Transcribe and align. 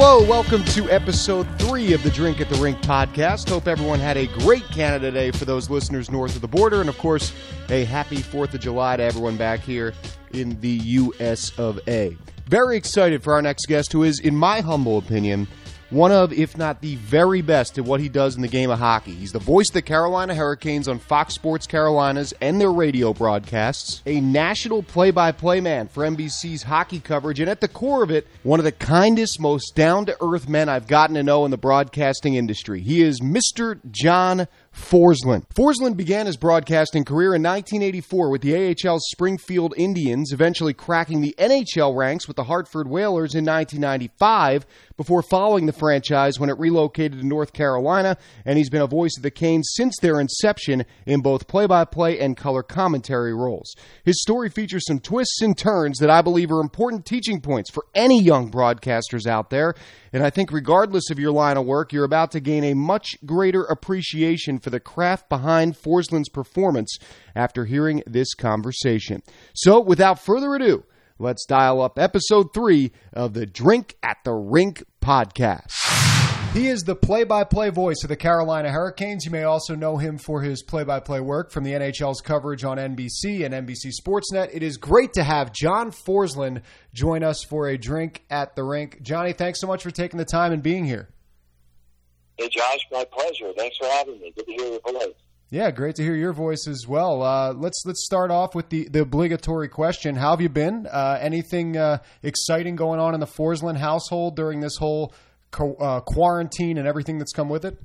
Hello, 0.00 0.22
welcome 0.22 0.62
to 0.66 0.88
episode 0.92 1.44
three 1.58 1.92
of 1.92 2.00
the 2.04 2.10
Drink 2.10 2.40
at 2.40 2.48
the 2.48 2.54
Rink 2.62 2.80
podcast. 2.82 3.48
Hope 3.48 3.66
everyone 3.66 3.98
had 3.98 4.16
a 4.16 4.28
great 4.28 4.62
Canada 4.68 5.10
Day 5.10 5.32
for 5.32 5.44
those 5.44 5.68
listeners 5.68 6.08
north 6.08 6.36
of 6.36 6.40
the 6.40 6.46
border, 6.46 6.80
and 6.80 6.88
of 6.88 6.96
course, 6.98 7.32
a 7.68 7.84
happy 7.84 8.18
4th 8.18 8.54
of 8.54 8.60
July 8.60 8.96
to 8.96 9.02
everyone 9.02 9.36
back 9.36 9.58
here 9.58 9.94
in 10.30 10.58
the 10.60 10.68
US 10.68 11.50
of 11.58 11.80
A. 11.88 12.16
Very 12.46 12.76
excited 12.76 13.24
for 13.24 13.32
our 13.32 13.42
next 13.42 13.66
guest, 13.66 13.92
who 13.92 14.04
is, 14.04 14.20
in 14.20 14.36
my 14.36 14.60
humble 14.60 14.98
opinion, 14.98 15.48
one 15.90 16.12
of, 16.12 16.32
if 16.32 16.56
not 16.56 16.80
the 16.80 16.96
very 16.96 17.40
best 17.40 17.78
at 17.78 17.84
what 17.84 18.00
he 18.00 18.08
does 18.08 18.36
in 18.36 18.42
the 18.42 18.48
game 18.48 18.70
of 18.70 18.78
hockey. 18.78 19.14
He's 19.14 19.32
the 19.32 19.38
voice 19.38 19.68
of 19.68 19.74
the 19.74 19.82
Carolina 19.82 20.34
Hurricanes 20.34 20.88
on 20.88 20.98
Fox 20.98 21.34
Sports 21.34 21.66
Carolinas 21.66 22.34
and 22.40 22.60
their 22.60 22.72
radio 22.72 23.12
broadcasts, 23.14 24.02
a 24.06 24.20
national 24.20 24.82
play 24.82 25.10
by 25.10 25.32
play 25.32 25.60
man 25.60 25.88
for 25.88 26.04
NBC's 26.04 26.64
hockey 26.64 27.00
coverage, 27.00 27.40
and 27.40 27.48
at 27.48 27.60
the 27.60 27.68
core 27.68 28.02
of 28.02 28.10
it, 28.10 28.26
one 28.42 28.60
of 28.60 28.64
the 28.64 28.72
kindest, 28.72 29.40
most 29.40 29.74
down 29.74 30.06
to 30.06 30.16
earth 30.20 30.48
men 30.48 30.68
I've 30.68 30.86
gotten 30.86 31.14
to 31.16 31.22
know 31.22 31.44
in 31.44 31.50
the 31.50 31.56
broadcasting 31.56 32.34
industry. 32.34 32.80
He 32.80 33.02
is 33.02 33.20
Mr. 33.20 33.80
John 33.90 34.46
Forslund. 34.78 35.44
Forslund 35.54 35.96
began 35.96 36.26
his 36.26 36.36
broadcasting 36.36 37.04
career 37.04 37.34
in 37.34 37.42
1984 37.42 38.30
with 38.30 38.40
the 38.40 38.54
AHL's 38.54 39.06
Springfield 39.10 39.74
Indians, 39.76 40.32
eventually 40.32 40.72
cracking 40.72 41.20
the 41.20 41.34
NHL 41.36 41.94
ranks 41.94 42.26
with 42.26 42.36
the 42.36 42.44
Hartford 42.44 42.88
Whalers 42.88 43.34
in 43.34 43.44
1995 43.44 44.64
before 44.96 45.22
following 45.22 45.66
the 45.66 45.72
franchise 45.72 46.40
when 46.40 46.48
it 46.48 46.58
relocated 46.58 47.20
to 47.20 47.26
North 47.26 47.52
Carolina, 47.52 48.16
and 48.44 48.56
he's 48.56 48.70
been 48.70 48.80
a 48.80 48.86
voice 48.86 49.16
of 49.16 49.22
the 49.22 49.30
Canes 49.30 49.72
since 49.74 49.96
their 50.00 50.20
inception 50.20 50.84
in 51.06 51.20
both 51.20 51.48
play 51.48 51.66
by 51.66 51.84
play 51.84 52.18
and 52.18 52.36
color 52.36 52.62
commentary 52.62 53.34
roles. 53.34 53.74
His 54.04 54.22
story 54.22 54.48
features 54.48 54.86
some 54.86 55.00
twists 55.00 55.42
and 55.42 55.56
turns 55.58 55.98
that 55.98 56.10
I 56.10 56.22
believe 56.22 56.50
are 56.50 56.60
important 56.60 57.04
teaching 57.04 57.40
points 57.40 57.70
for 57.70 57.84
any 57.94 58.22
young 58.22 58.50
broadcasters 58.50 59.26
out 59.26 59.50
there, 59.50 59.74
and 60.12 60.22
I 60.22 60.30
think 60.30 60.50
regardless 60.50 61.10
of 61.10 61.18
your 61.18 61.32
line 61.32 61.56
of 61.56 61.66
work, 61.66 61.92
you're 61.92 62.04
about 62.04 62.30
to 62.32 62.40
gain 62.40 62.64
a 62.64 62.74
much 62.74 63.16
greater 63.26 63.64
appreciation 63.64 64.58
for 64.58 64.67
the 64.70 64.80
craft 64.80 65.28
behind 65.28 65.74
Forslund's 65.74 66.28
performance 66.28 66.98
after 67.34 67.64
hearing 67.64 68.02
this 68.06 68.34
conversation. 68.34 69.22
So, 69.54 69.80
without 69.80 70.18
further 70.18 70.54
ado, 70.54 70.84
let's 71.18 71.46
dial 71.46 71.80
up 71.80 71.98
episode 71.98 72.54
three 72.54 72.92
of 73.12 73.34
the 73.34 73.46
Drink 73.46 73.96
at 74.02 74.18
the 74.24 74.34
Rink 74.34 74.84
podcast. 75.00 75.72
He 76.54 76.68
is 76.68 76.82
the 76.82 76.96
play 76.96 77.24
by 77.24 77.44
play 77.44 77.68
voice 77.68 78.02
of 78.02 78.08
the 78.08 78.16
Carolina 78.16 78.70
Hurricanes. 78.70 79.24
You 79.26 79.30
may 79.30 79.42
also 79.42 79.74
know 79.74 79.98
him 79.98 80.16
for 80.16 80.40
his 80.40 80.62
play 80.62 80.82
by 80.82 80.98
play 80.98 81.20
work 81.20 81.50
from 81.50 81.62
the 81.62 81.72
NHL's 81.72 82.22
coverage 82.22 82.64
on 82.64 82.78
NBC 82.78 83.44
and 83.44 83.54
NBC 83.54 83.92
Sportsnet. 84.00 84.48
It 84.54 84.62
is 84.62 84.78
great 84.78 85.12
to 85.12 85.22
have 85.22 85.52
John 85.52 85.92
Forslund 85.92 86.62
join 86.94 87.22
us 87.22 87.44
for 87.44 87.68
a 87.68 87.76
drink 87.76 88.24
at 88.30 88.56
the 88.56 88.64
rink. 88.64 89.02
Johnny, 89.02 89.34
thanks 89.34 89.60
so 89.60 89.66
much 89.66 89.82
for 89.82 89.90
taking 89.90 90.18
the 90.18 90.24
time 90.24 90.52
and 90.52 90.62
being 90.62 90.86
here. 90.86 91.10
Hey, 92.38 92.48
Josh, 92.48 92.80
my 92.92 93.04
pleasure. 93.04 93.52
Thanks 93.56 93.76
for 93.76 93.86
having 93.86 94.20
me. 94.20 94.32
Good 94.34 94.46
to 94.46 94.52
hear 94.52 94.70
your 94.70 94.80
voice. 94.80 95.14
Yeah, 95.50 95.70
great 95.70 95.96
to 95.96 96.02
hear 96.02 96.14
your 96.14 96.34
voice 96.34 96.68
as 96.68 96.86
well. 96.86 97.22
Uh, 97.22 97.54
let's 97.54 97.82
let's 97.86 98.04
start 98.04 98.30
off 98.30 98.54
with 98.54 98.68
the, 98.68 98.86
the 98.88 99.00
obligatory 99.00 99.68
question: 99.68 100.14
How 100.14 100.30
have 100.30 100.40
you 100.42 100.50
been? 100.50 100.86
Uh, 100.86 101.18
anything 101.20 101.76
uh, 101.76 101.98
exciting 102.22 102.76
going 102.76 103.00
on 103.00 103.14
in 103.14 103.20
the 103.20 103.26
Forslund 103.26 103.78
household 103.78 104.36
during 104.36 104.60
this 104.60 104.76
whole 104.76 105.14
co- 105.50 105.74
uh, 105.76 106.00
quarantine 106.00 106.76
and 106.76 106.86
everything 106.86 107.18
that's 107.18 107.32
come 107.32 107.48
with 107.48 107.64
it? 107.64 107.78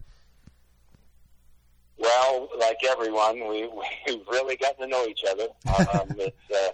Well, 1.97 2.49
like 2.59 2.77
everyone, 2.89 3.47
we 3.47 3.69
we've 4.07 4.27
really 4.29 4.57
gotten 4.57 4.81
to 4.81 4.87
know 4.87 5.05
each 5.05 5.21
other. 5.29 5.47
Um, 5.67 6.09
it's 6.17 6.51
uh, 6.51 6.73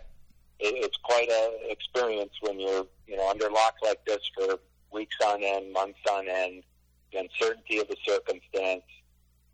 it, 0.59 0.73
it's 0.75 0.97
quite 1.03 1.29
a 1.29 1.71
experience 1.71 2.33
when 2.41 2.59
you're 2.59 2.87
you 3.07 3.15
know 3.15 3.29
under 3.29 3.49
lock 3.51 3.75
like 3.83 4.03
this 4.05 4.19
for 4.35 4.59
weeks 4.91 5.15
on 5.23 5.43
end, 5.43 5.71
months 5.71 5.99
on 6.11 6.27
end, 6.27 6.63
the 7.11 7.19
uncertainty 7.19 7.79
of 7.79 7.87
the 7.87 7.97
circumstance, 8.05 8.83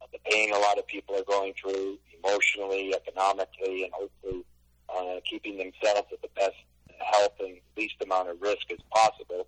uh, 0.02 0.06
the 0.12 0.20
pain 0.30 0.54
a 0.54 0.58
lot 0.58 0.78
of 0.78 0.86
people 0.88 1.16
are 1.16 1.24
going 1.24 1.54
through 1.60 1.98
emotionally, 2.24 2.94
economically, 2.94 3.84
and 3.84 3.94
hopefully 3.94 4.46
uh, 4.90 5.20
keeping 5.30 5.58
themselves 5.58 6.08
at 6.12 6.22
the 6.22 6.30
best 6.36 6.56
health 7.00 7.34
and 7.40 7.58
least 7.78 7.96
amount 8.04 8.30
of 8.30 8.42
risk 8.42 8.72
as 8.72 8.80
possible. 8.94 9.48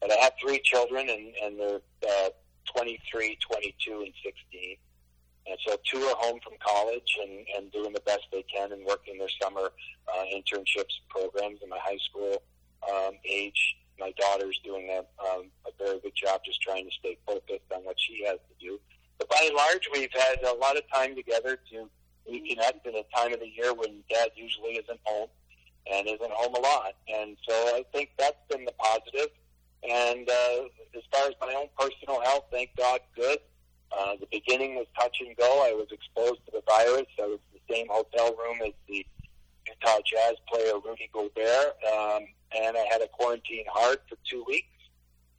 But 0.00 0.12
I 0.12 0.16
have 0.16 0.32
three 0.40 0.60
children, 0.62 1.08
and, 1.08 1.34
and 1.42 1.58
they're 1.58 1.80
uh, 2.08 2.30
23, 2.74 3.38
22, 3.40 3.92
and 4.02 4.12
16. 4.24 4.76
And 5.48 5.58
so 5.66 5.76
two 5.84 5.98
are 5.98 6.16
home 6.16 6.40
from 6.42 6.54
college 6.60 7.16
and, 7.22 7.46
and 7.56 7.72
doing 7.72 7.92
the 7.92 8.00
best 8.00 8.22
they 8.32 8.42
can 8.42 8.72
and 8.72 8.84
working 8.84 9.18
their 9.18 9.28
summer 9.40 9.70
uh, 10.08 10.24
internships 10.34 10.98
programs 11.08 11.60
in 11.62 11.68
my 11.68 11.78
high 11.80 11.98
school 12.08 12.42
um, 12.90 13.12
age. 13.24 13.76
My 13.98 14.12
daughter's 14.18 14.60
doing 14.64 14.90
a, 14.90 14.98
um, 15.24 15.46
a 15.66 15.70
very 15.78 15.98
good 16.00 16.14
job 16.14 16.40
just 16.44 16.60
trying 16.60 16.84
to 16.84 16.90
stay 16.98 17.18
focused 17.26 17.70
on 17.74 17.82
what 17.84 17.96
she 17.98 18.24
has 18.26 18.38
to 18.38 18.54
do. 18.66 18.78
But 19.18 19.28
by 19.30 19.36
and 19.42 19.54
large, 19.54 19.88
we've 19.92 20.12
had 20.12 20.42
a 20.42 20.54
lot 20.54 20.76
of 20.76 20.82
time 20.92 21.16
together 21.16 21.58
to 21.72 21.88
reconnect 22.30 22.84
in 22.84 22.94
a 22.94 23.04
time 23.16 23.32
of 23.32 23.40
the 23.40 23.48
year 23.48 23.72
when 23.72 24.02
dad 24.10 24.30
usually 24.36 24.72
isn't 24.72 25.00
home 25.04 25.28
and 25.90 26.06
isn't 26.06 26.32
home 26.32 26.54
a 26.54 26.60
lot. 26.60 26.94
And 27.08 27.36
so 27.48 27.54
I 27.54 27.84
think 27.92 28.10
that's 28.18 28.36
been 28.50 28.64
the 28.64 28.72
positive. 28.72 29.30
And 29.88 30.28
uh, 30.28 30.64
as 30.96 31.02
far 31.12 31.28
as 31.28 31.34
my 31.40 31.54
own 31.54 31.68
personal 31.78 32.20
health, 32.22 32.44
thank 32.50 32.70
God, 32.76 33.00
good. 33.14 33.38
Uh, 33.96 34.16
the 34.20 34.26
beginning 34.30 34.74
was 34.74 34.86
touch 34.98 35.18
and 35.20 35.36
go. 35.36 35.64
I 35.64 35.72
was 35.72 35.86
exposed 35.92 36.40
to 36.46 36.52
the 36.52 36.62
virus. 36.68 37.06
I 37.22 37.26
was 37.26 37.38
in 37.52 37.60
the 37.60 37.74
same 37.74 37.86
hotel 37.88 38.34
room 38.36 38.58
as 38.66 38.72
the 38.88 39.06
Utah 39.68 39.98
Jazz 40.04 40.36
player 40.48 40.74
Rudy 40.84 41.08
Gobert, 41.12 41.76
um, 41.92 42.26
and 42.56 42.76
I 42.76 42.86
had 42.90 43.02
a 43.02 43.08
quarantine 43.08 43.64
heart 43.72 44.02
for 44.08 44.16
two 44.28 44.44
weeks. 44.46 44.68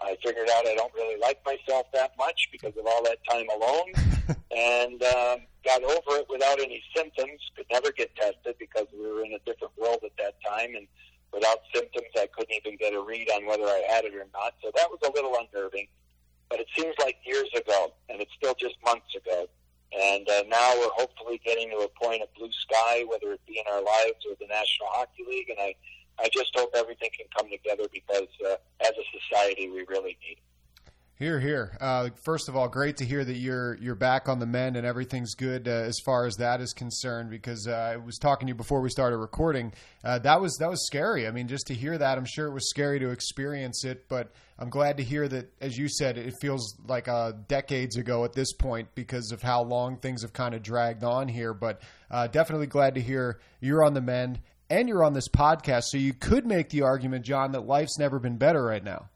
I 0.02 0.16
figured 0.24 0.48
out 0.56 0.68
I 0.68 0.76
don't 0.76 0.94
really 0.94 1.20
like 1.20 1.40
myself 1.46 1.88
that 1.94 2.12
much 2.18 2.50
because 2.52 2.74
of 2.78 2.86
all 2.86 3.04
that 3.04 3.18
time 3.30 3.48
alone, 3.50 4.38
and 4.56 5.02
um, 5.04 5.48
got 5.66 5.84
over 5.84 6.22
it 6.22 6.28
without 6.30 6.60
any 6.60 6.84
symptoms. 6.96 7.40
Could 7.56 7.66
never 7.72 7.92
get 7.92 8.16
tested 8.16 8.56
because 8.60 8.86
we 8.94 9.10
were 9.10 9.24
in 9.24 9.34
a 9.34 9.40
different 9.40 9.74
world 9.78 10.00
at 10.04 10.16
that 10.18 10.36
time, 10.46 10.76
and 10.76 10.88
without 11.34 11.60
symptoms, 11.74 12.08
I 12.16 12.28
couldn't 12.28 12.54
even 12.54 12.78
get 12.78 12.94
a 12.94 13.02
read 13.02 13.30
on 13.32 13.46
whether 13.46 13.66
I 13.66 13.84
had 13.90 14.06
it 14.06 14.14
or 14.14 14.28
not. 14.34 14.54
So 14.62 14.72
that 14.76 14.90
was 14.90 15.00
a 15.08 15.12
little 15.12 15.36
unnerving. 15.36 15.88
But 16.50 16.62
it 16.62 16.68
seems 16.78 16.96
like 17.00 17.18
years 17.26 17.50
ago, 17.56 17.94
and 18.10 18.22
it's 18.22 18.32
still 18.38 18.56
just 18.58 18.76
months 18.86 19.14
ago. 19.16 19.48
And 19.94 20.28
uh, 20.30 20.44
now 20.48 20.76
we're 20.80 20.90
hopefully 20.94 21.40
getting 21.46 21.70
to 21.72 21.78
a 21.78 21.88
point 21.88 22.22
of 22.22 22.34
blue 22.34 22.52
sky, 22.52 23.06
whether 23.08 23.32
it 23.34 23.42
be 23.48 23.60
in 23.60 23.72
our 23.72 23.82
lives 23.82 24.26
or 24.30 24.36
the 24.40 24.48
National 24.48 24.90
Hockey 24.90 25.24
League. 25.28 25.50
And 25.50 25.60
I, 25.60 25.76
I 26.20 26.30
just 26.34 26.52
hope 26.56 26.72
everything 26.76 27.10
can 27.16 27.28
come 27.36 27.50
together 27.50 27.88
because 27.92 28.28
uh, 28.46 28.58
as 28.82 28.92
a 28.92 29.06
society, 29.20 29.70
we 29.70 29.86
really 29.88 30.18
need 30.22 30.38
it. 30.38 30.57
Here, 31.20 31.40
here. 31.40 31.76
Uh, 31.82 32.10
first 32.26 32.48
of 32.48 32.56
all, 32.56 32.68
great 32.68 32.98
to 32.98 33.06
hear 33.06 33.26
that 33.26 33.38
you're 33.38 33.74
you're 33.78 33.96
back 33.96 34.30
on 34.30 34.38
the 34.38 34.46
mend 34.46 34.78
and 34.78 34.86
everything's 34.86 35.34
good 35.34 35.68
uh, 35.68 35.72
as 35.72 35.98
far 36.06 36.28
as 36.28 36.36
that 36.36 36.62
is 36.62 36.74
concerned. 36.74 37.32
Because 37.32 37.68
uh, 37.68 37.72
I 37.72 37.98
was 37.98 38.20
talking 38.20 38.46
to 38.46 38.52
you 38.52 38.56
before 38.56 38.82
we 38.82 38.90
started 38.92 39.18
recording. 39.18 39.74
Uh, 40.04 40.20
that 40.20 40.40
was 40.40 40.56
that 40.60 40.70
was 40.70 40.86
scary. 40.86 41.26
I 41.28 41.32
mean, 41.32 41.48
just 41.48 41.66
to 41.68 41.74
hear 41.74 41.98
that, 41.98 42.20
I'm 42.20 42.26
sure 42.26 42.46
it 42.46 42.54
was 42.54 42.70
scary 42.70 43.00
to 43.00 43.10
experience 43.10 43.84
it. 43.84 44.08
But 44.08 44.32
I'm 44.60 44.70
glad 44.70 44.98
to 44.98 45.04
hear 45.04 45.28
that, 45.28 45.52
as 45.60 45.76
you 45.76 45.90
said, 45.90 46.20
it 46.20 46.36
feels 46.40 46.78
like 46.88 47.08
uh, 47.08 47.32
decades 47.48 47.98
ago 47.98 48.24
at 48.24 48.34
this 48.34 48.54
point 48.54 48.90
because 48.94 49.32
of 49.32 49.42
how 49.42 49.64
long 49.64 49.98
things 49.98 50.22
have 50.22 50.34
kind 50.34 50.54
of 50.54 50.62
dragged 50.62 51.04
on 51.04 51.28
here. 51.28 51.56
But 51.56 51.82
uh, 52.12 52.28
definitely 52.28 52.68
glad 52.68 52.94
to 52.94 53.02
hear 53.02 53.40
you're 53.60 53.84
on 53.84 53.96
the 53.96 54.02
mend 54.02 54.40
and 54.70 54.88
you're 54.88 55.04
on 55.04 55.14
this 55.14 55.30
podcast. 55.30 55.86
So 55.86 55.98
you 55.98 56.14
could 56.14 56.46
make 56.46 56.70
the 56.70 56.84
argument, 56.84 57.26
John, 57.26 57.54
that 57.54 57.62
life's 57.62 57.98
never 57.98 58.20
been 58.20 58.38
better 58.38 58.64
right 58.64 58.84
now. 58.84 59.10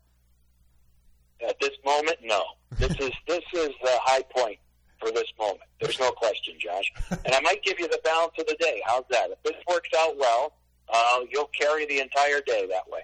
Moment, 2.02 2.20
no. 2.24 2.44
This 2.78 2.92
is 3.00 3.12
this 3.28 3.44
is 3.54 3.70
the 3.84 3.98
high 4.04 4.24
point 4.36 4.58
for 5.00 5.12
this 5.12 5.28
moment. 5.40 5.62
There's 5.80 6.00
no 6.00 6.12
question, 6.12 6.56
Josh. 6.60 6.86
And 7.26 7.34
I 7.34 7.40
might 7.42 7.64
give 7.64 7.80
you 7.80 7.88
the 7.88 8.00
balance 8.04 8.34
of 8.40 8.46
the 8.48 8.56
day. 8.60 8.82
How's 8.86 9.04
that? 9.10 9.30
If 9.32 9.44
this 9.44 9.56
works 9.68 9.90
out 10.00 10.18
well, 10.18 10.54
uh, 10.90 11.22
you'll 11.32 11.50
carry 11.60 11.86
the 11.88 12.00
entire 12.00 12.42
day 12.42 12.68
that 12.68 12.90
way. 12.90 13.02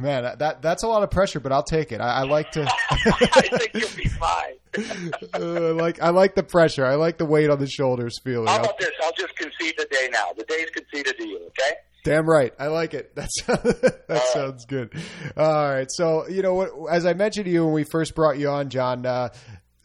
Man, 0.00 0.38
that 0.38 0.62
that's 0.62 0.84
a 0.84 0.86
lot 0.86 1.02
of 1.02 1.10
pressure, 1.10 1.40
but 1.40 1.50
I'll 1.50 1.64
take 1.64 1.90
it. 1.90 2.00
I, 2.00 2.20
I 2.20 2.22
like 2.22 2.52
to. 2.52 2.62
I 2.90 3.42
think 3.42 3.70
you'll 3.74 3.96
be 3.96 4.08
fine. 4.08 4.54
uh, 5.34 5.74
like 5.74 6.00
I 6.00 6.10
like 6.10 6.36
the 6.36 6.44
pressure. 6.44 6.86
I 6.86 6.94
like 6.94 7.18
the 7.18 7.24
weight 7.24 7.50
on 7.50 7.58
the 7.58 7.66
shoulders 7.66 8.20
feeling. 8.22 8.46
How 8.46 8.60
about 8.60 8.78
this? 8.78 8.90
I'll 9.02 9.12
just 9.12 9.34
concede 9.36 9.74
the 9.76 9.86
day 9.90 10.08
now. 10.12 10.32
The 10.36 10.44
day's 10.44 10.70
conceded 10.70 11.16
to 11.18 11.26
you. 11.26 11.38
Okay. 11.46 11.76
Damn 12.04 12.28
right, 12.28 12.52
I 12.58 12.68
like 12.68 12.94
it. 12.94 13.12
That's 13.16 13.42
that 13.46 14.22
sounds 14.32 14.64
good. 14.64 14.92
All 15.36 15.70
right, 15.70 15.90
so 15.90 16.28
you 16.28 16.42
know 16.42 16.54
what? 16.54 16.70
As 16.90 17.06
I 17.06 17.12
mentioned 17.12 17.46
to 17.46 17.50
you 17.50 17.64
when 17.64 17.74
we 17.74 17.84
first 17.84 18.14
brought 18.14 18.38
you 18.38 18.48
on, 18.48 18.70
John, 18.70 19.04
uh, 19.04 19.30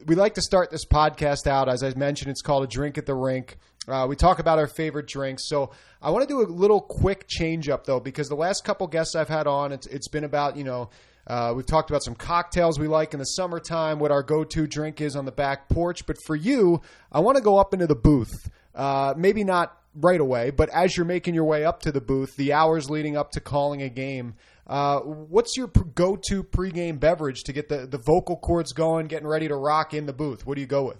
we 0.05 0.15
like 0.15 0.35
to 0.35 0.41
start 0.41 0.69
this 0.69 0.85
podcast 0.85 1.47
out. 1.47 1.69
As 1.69 1.83
I 1.83 1.93
mentioned, 1.95 2.31
it's 2.31 2.41
called 2.41 2.63
a 2.63 2.67
drink 2.67 2.97
at 2.97 3.05
the 3.05 3.15
rink. 3.15 3.57
Uh, 3.87 4.05
we 4.07 4.15
talk 4.15 4.39
about 4.39 4.59
our 4.59 4.67
favorite 4.67 5.07
drinks. 5.07 5.47
So 5.49 5.71
I 6.01 6.11
want 6.11 6.27
to 6.27 6.33
do 6.33 6.41
a 6.41 6.47
little 6.47 6.79
quick 6.79 7.25
change 7.27 7.67
up 7.69 7.85
though, 7.85 7.99
because 7.99 8.29
the 8.29 8.35
last 8.35 8.63
couple 8.63 8.87
guests 8.87 9.15
I've 9.15 9.27
had 9.29 9.47
on, 9.47 9.71
it's, 9.71 9.87
it's 9.87 10.07
been 10.07 10.23
about 10.23 10.57
you 10.57 10.63
know. 10.63 10.89
Uh, 11.25 11.53
we've 11.55 11.65
talked 11.65 11.89
about 11.89 12.03
some 12.03 12.15
cocktails 12.15 12.77
we 12.77 12.85
like 12.85 13.13
in 13.13 13.19
the 13.19 13.25
summertime, 13.25 13.97
what 13.97 14.11
our 14.11 14.21
go-to 14.23 14.67
drink 14.67 14.99
is 14.99 15.15
on 15.15 15.23
the 15.23 15.31
back 15.31 15.69
porch. 15.69 16.05
But 16.05 16.17
for 16.27 16.35
you, 16.35 16.81
I 17.13 17.21
want 17.21 17.37
to 17.37 17.41
go 17.41 17.57
up 17.57 17.73
into 17.73 17.87
the 17.87 17.95
booth. 17.95 18.51
Uh, 18.75 19.13
maybe 19.15 19.45
not 19.45 19.73
right 19.95 20.19
away, 20.19 20.49
but 20.49 20.69
as 20.69 20.97
you're 20.97 21.05
making 21.05 21.33
your 21.33 21.45
way 21.45 21.65
up 21.65 21.81
to 21.81 21.91
the 21.91 22.01
booth, 22.01 22.35
the 22.35 22.53
hours 22.53 22.89
leading 22.89 23.15
up 23.15 23.31
to 23.31 23.39
calling 23.39 23.81
a 23.81 23.89
game, 23.89 24.35
uh, 24.65 24.99
what's 24.99 25.57
your 25.57 25.67
go-to 25.67 26.43
pregame 26.43 26.99
beverage 26.99 27.43
to 27.43 27.53
get 27.53 27.69
the, 27.69 27.85
the 27.85 27.97
vocal 27.97 28.37
cords 28.37 28.73
going, 28.73 29.07
getting 29.07 29.27
ready 29.27 29.47
to 29.47 29.55
rock 29.55 29.93
in 29.93 30.05
the 30.05 30.13
booth? 30.13 30.45
What 30.45 30.55
do 30.55 30.61
you 30.61 30.67
go 30.67 30.87
with? 30.87 30.99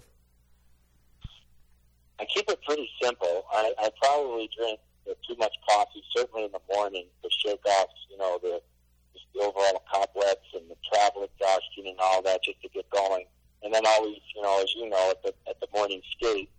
I 2.20 2.26
keep 2.32 2.48
it 2.48 2.60
pretty 2.66 2.88
simple. 3.02 3.44
I, 3.52 3.72
I 3.78 3.90
probably 4.00 4.48
drink 4.56 4.78
too 5.26 5.36
much 5.38 5.52
coffee, 5.68 6.02
certainly 6.16 6.44
in 6.44 6.52
the 6.52 6.60
morning, 6.74 7.06
to 7.22 7.30
shake 7.44 7.64
off, 7.66 7.88
you 8.10 8.16
know, 8.16 8.38
the, 8.42 8.60
just 9.12 9.26
the 9.34 9.40
overall 9.40 9.82
cobwebs 9.92 10.48
and 10.54 10.70
the 10.70 10.76
travel 10.92 11.24
exhaustion 11.24 11.86
and 11.86 11.96
all 12.00 12.22
that, 12.22 12.42
just 12.44 12.60
to 12.62 12.68
get 12.68 12.88
going. 12.90 13.24
And 13.62 13.72
then 13.72 13.84
always, 13.86 14.20
you 14.36 14.42
know, 14.42 14.62
as 14.62 14.72
you 14.76 14.88
know, 14.88 15.10
at 15.10 15.22
the 15.22 15.34
at 15.48 15.58
the 15.60 15.66
morning 15.74 16.02
skate, 16.16 16.50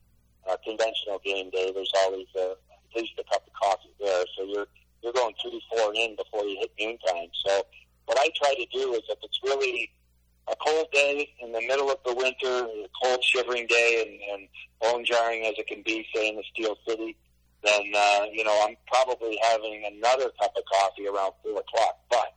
uh, 0.49 0.57
conventional 0.63 1.19
game 1.23 1.49
day, 1.49 1.71
there's 1.73 1.91
always 2.03 2.27
a, 2.37 2.51
at 2.51 3.01
least 3.01 3.13
a 3.19 3.23
cup 3.23 3.45
of 3.45 3.53
coffee 3.53 3.93
there. 3.99 4.23
So 4.37 4.45
you're 4.45 4.67
you're 5.03 5.13
going 5.13 5.35
to 5.43 5.59
four 5.71 5.93
in 5.93 6.15
before 6.15 6.43
you 6.45 6.57
hit 6.59 6.71
noontime. 6.79 7.29
So 7.45 7.63
what 8.05 8.17
I 8.19 8.29
try 8.35 8.53
to 8.55 8.65
do 8.73 8.93
is 8.93 9.01
if 9.09 9.19
it's 9.21 9.39
really 9.43 9.91
a 10.47 10.55
cold 10.55 10.87
day 10.91 11.29
in 11.41 11.51
the 11.51 11.61
middle 11.61 11.91
of 11.91 11.97
the 12.05 12.13
winter, 12.13 12.65
a 12.65 12.87
cold 13.03 13.23
shivering 13.23 13.67
day, 13.67 14.03
and, 14.05 14.41
and 14.41 14.49
bone 14.81 15.05
jarring 15.05 15.45
as 15.45 15.53
it 15.57 15.67
can 15.67 15.83
be, 15.83 16.05
say 16.13 16.29
in 16.29 16.35
the 16.35 16.43
Steel 16.53 16.75
City, 16.87 17.15
then 17.63 17.91
uh, 17.95 18.25
you 18.31 18.43
know 18.43 18.65
I'm 18.67 18.75
probably 18.87 19.39
having 19.51 19.83
another 19.85 20.31
cup 20.39 20.53
of 20.55 20.63
coffee 20.71 21.07
around 21.07 21.33
four 21.43 21.59
o'clock. 21.59 21.99
But 22.09 22.33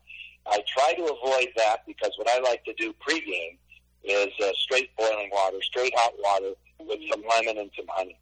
I 0.46 0.62
try 0.66 0.92
to 0.94 1.04
avoid 1.04 1.48
that 1.56 1.86
because 1.86 2.12
what 2.16 2.28
I 2.28 2.40
like 2.40 2.64
to 2.64 2.74
do 2.74 2.94
pregame 3.06 3.56
is 4.04 4.28
uh, 4.42 4.52
straight 4.56 4.94
boiling 4.96 5.30
water, 5.32 5.58
straight 5.62 5.92
hot 5.96 6.14
water 6.18 6.54
with 6.80 7.00
some 7.10 7.22
lemon 7.36 7.58
and 7.58 7.70
some 7.76 7.86
honey. 7.88 8.18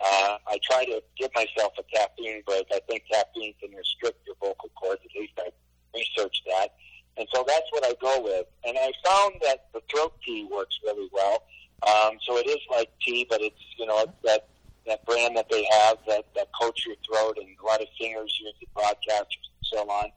Uh, 0.00 0.38
I 0.48 0.58
try 0.62 0.84
to 0.86 1.02
give 1.18 1.30
myself 1.34 1.74
a 1.78 1.82
caffeine 1.94 2.42
break. 2.46 2.66
I 2.72 2.80
think 2.88 3.02
caffeine 3.12 3.54
can 3.60 3.76
restrict 3.76 4.26
your 4.26 4.36
vocal 4.40 4.70
cords. 4.74 5.00
At 5.04 5.20
least 5.20 5.32
I 5.38 5.50
researched 5.94 6.42
that. 6.46 6.74
And 7.16 7.28
so 7.34 7.44
that's 7.46 7.66
what 7.70 7.84
I 7.84 7.94
go 8.00 8.22
with. 8.22 8.46
And 8.64 8.78
I 8.78 8.92
found 9.04 9.34
that 9.42 9.68
the 9.74 9.82
throat 9.90 10.14
tea 10.24 10.48
works 10.50 10.78
really 10.84 11.08
well. 11.12 11.44
Um, 11.86 12.18
so 12.22 12.36
it 12.38 12.48
is 12.48 12.60
like 12.70 12.90
tea, 13.02 13.26
but 13.28 13.40
it's, 13.42 13.60
you 13.78 13.86
know, 13.86 14.06
that, 14.24 14.48
that 14.86 15.04
brand 15.04 15.36
that 15.36 15.50
they 15.50 15.66
have 15.70 15.98
that, 16.08 16.24
that 16.34 16.48
coats 16.58 16.86
your 16.86 16.96
throat 17.06 17.36
and 17.38 17.48
a 17.62 17.66
lot 17.66 17.80
of 17.80 17.88
singers 18.00 18.38
use 18.40 18.54
it, 18.60 18.68
broadcasters 18.74 19.48
and 19.52 19.64
so 19.64 19.90
on. 19.90 20.10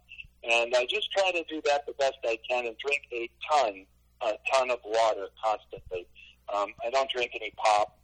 And 0.43 0.73
I 0.75 0.85
just 0.89 1.11
try 1.11 1.31
to 1.31 1.43
do 1.49 1.61
that 1.65 1.85
the 1.85 1.93
best 1.93 2.17
I 2.25 2.37
can 2.49 2.65
and 2.65 2.75
drink 2.77 3.01
a 3.13 3.29
ton, 3.49 3.85
a 4.21 4.33
ton 4.53 4.71
of 4.71 4.79
water 4.83 5.27
constantly. 5.43 6.07
Um, 6.49 6.73
I 6.85 6.89
don't 6.89 7.09
drink 7.09 7.31
any 7.35 7.51
pop 7.57 7.97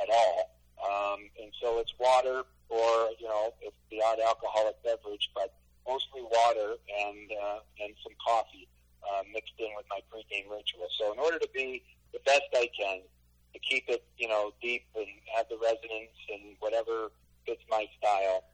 at 0.00 0.08
all. 0.08 0.50
Um, 0.82 1.20
and 1.40 1.52
so 1.60 1.78
it's 1.78 1.92
water 1.98 2.42
or, 2.68 3.10
you 3.18 3.28
know, 3.28 3.52
it's 3.60 3.76
odd 4.04 4.18
alcoholic 4.20 4.82
beverage, 4.82 5.30
but 5.34 5.54
mostly 5.86 6.22
water 6.22 6.74
and, 7.00 7.30
uh, 7.30 7.58
and 7.80 7.94
some 8.02 8.12
coffee 8.24 8.66
uh, 9.02 9.22
mixed 9.32 9.54
in 9.58 9.68
with 9.76 9.86
my 9.90 10.00
pregame 10.10 10.50
ritual. 10.50 10.88
So 10.98 11.12
in 11.12 11.18
order 11.18 11.38
to 11.38 11.48
be 11.54 11.82
the 12.12 12.20
best 12.24 12.48
I 12.54 12.68
can, 12.78 13.00
to 13.52 13.58
keep 13.58 13.84
it, 13.88 14.02
you 14.16 14.28
know, 14.28 14.52
deep 14.62 14.84
and 14.96 15.06
have 15.36 15.46
the 15.48 15.58
resonance 15.58 16.16
and 16.32 16.56
whatever 16.60 17.12
fits 17.46 17.62
my 17.70 17.86
style, 17.98 18.44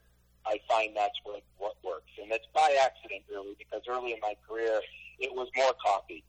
I 0.46 0.61
find 0.69 0.96
that's 0.96 1.19
what, 1.25 1.43
what 1.58 1.76
works. 1.85 2.11
And 2.20 2.32
it's 2.32 2.46
by 2.52 2.76
accident, 2.82 3.23
really, 3.31 3.55
because 3.58 3.82
early 3.88 4.12
in 4.12 4.20
my 4.20 4.35
career, 4.49 4.81
it 5.19 5.32
was 5.35 5.49
more 5.56 5.73
coffee. 5.85 6.25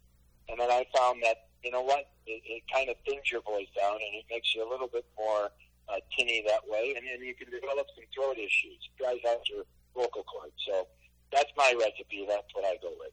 And 0.50 0.60
then 0.60 0.70
I 0.70 0.86
found 0.96 1.24
that, 1.24 1.49
you 1.64 1.72
know 1.72 1.82
what, 1.82 2.10
it, 2.26 2.42
it 2.46 2.64
kind 2.74 2.90
of 2.90 2.96
thins 3.06 3.32
your 3.32 3.42
voice 3.42 3.68
down 3.76 3.96
and 3.96 4.16
it 4.16 4.26
makes 4.30 4.54
you 4.56 4.68
a 4.68 4.70
little 4.70 4.88
bit 4.88 5.06
more 5.18 5.50
uh, 5.90 6.00
tinny 6.18 6.44
that 6.48 6.62
way, 6.68 6.94
and 6.96 7.06
then 7.06 7.26
you 7.26 7.34
can 7.34 7.50
develop 7.50 7.88
some 7.96 8.06
throat 8.14 8.38
issues, 8.38 8.80
dries 8.98 9.20
out 9.28 9.42
your 9.50 9.64
vocal 9.96 10.24
cords. 10.24 10.54
So 10.68 10.88
that's 11.32 11.52
my 11.58 11.74
recipe. 11.78 12.26
That's 12.28 12.48
what 12.54 12.66
I 12.66 12.78
go 12.82 12.90
with. 13.00 13.12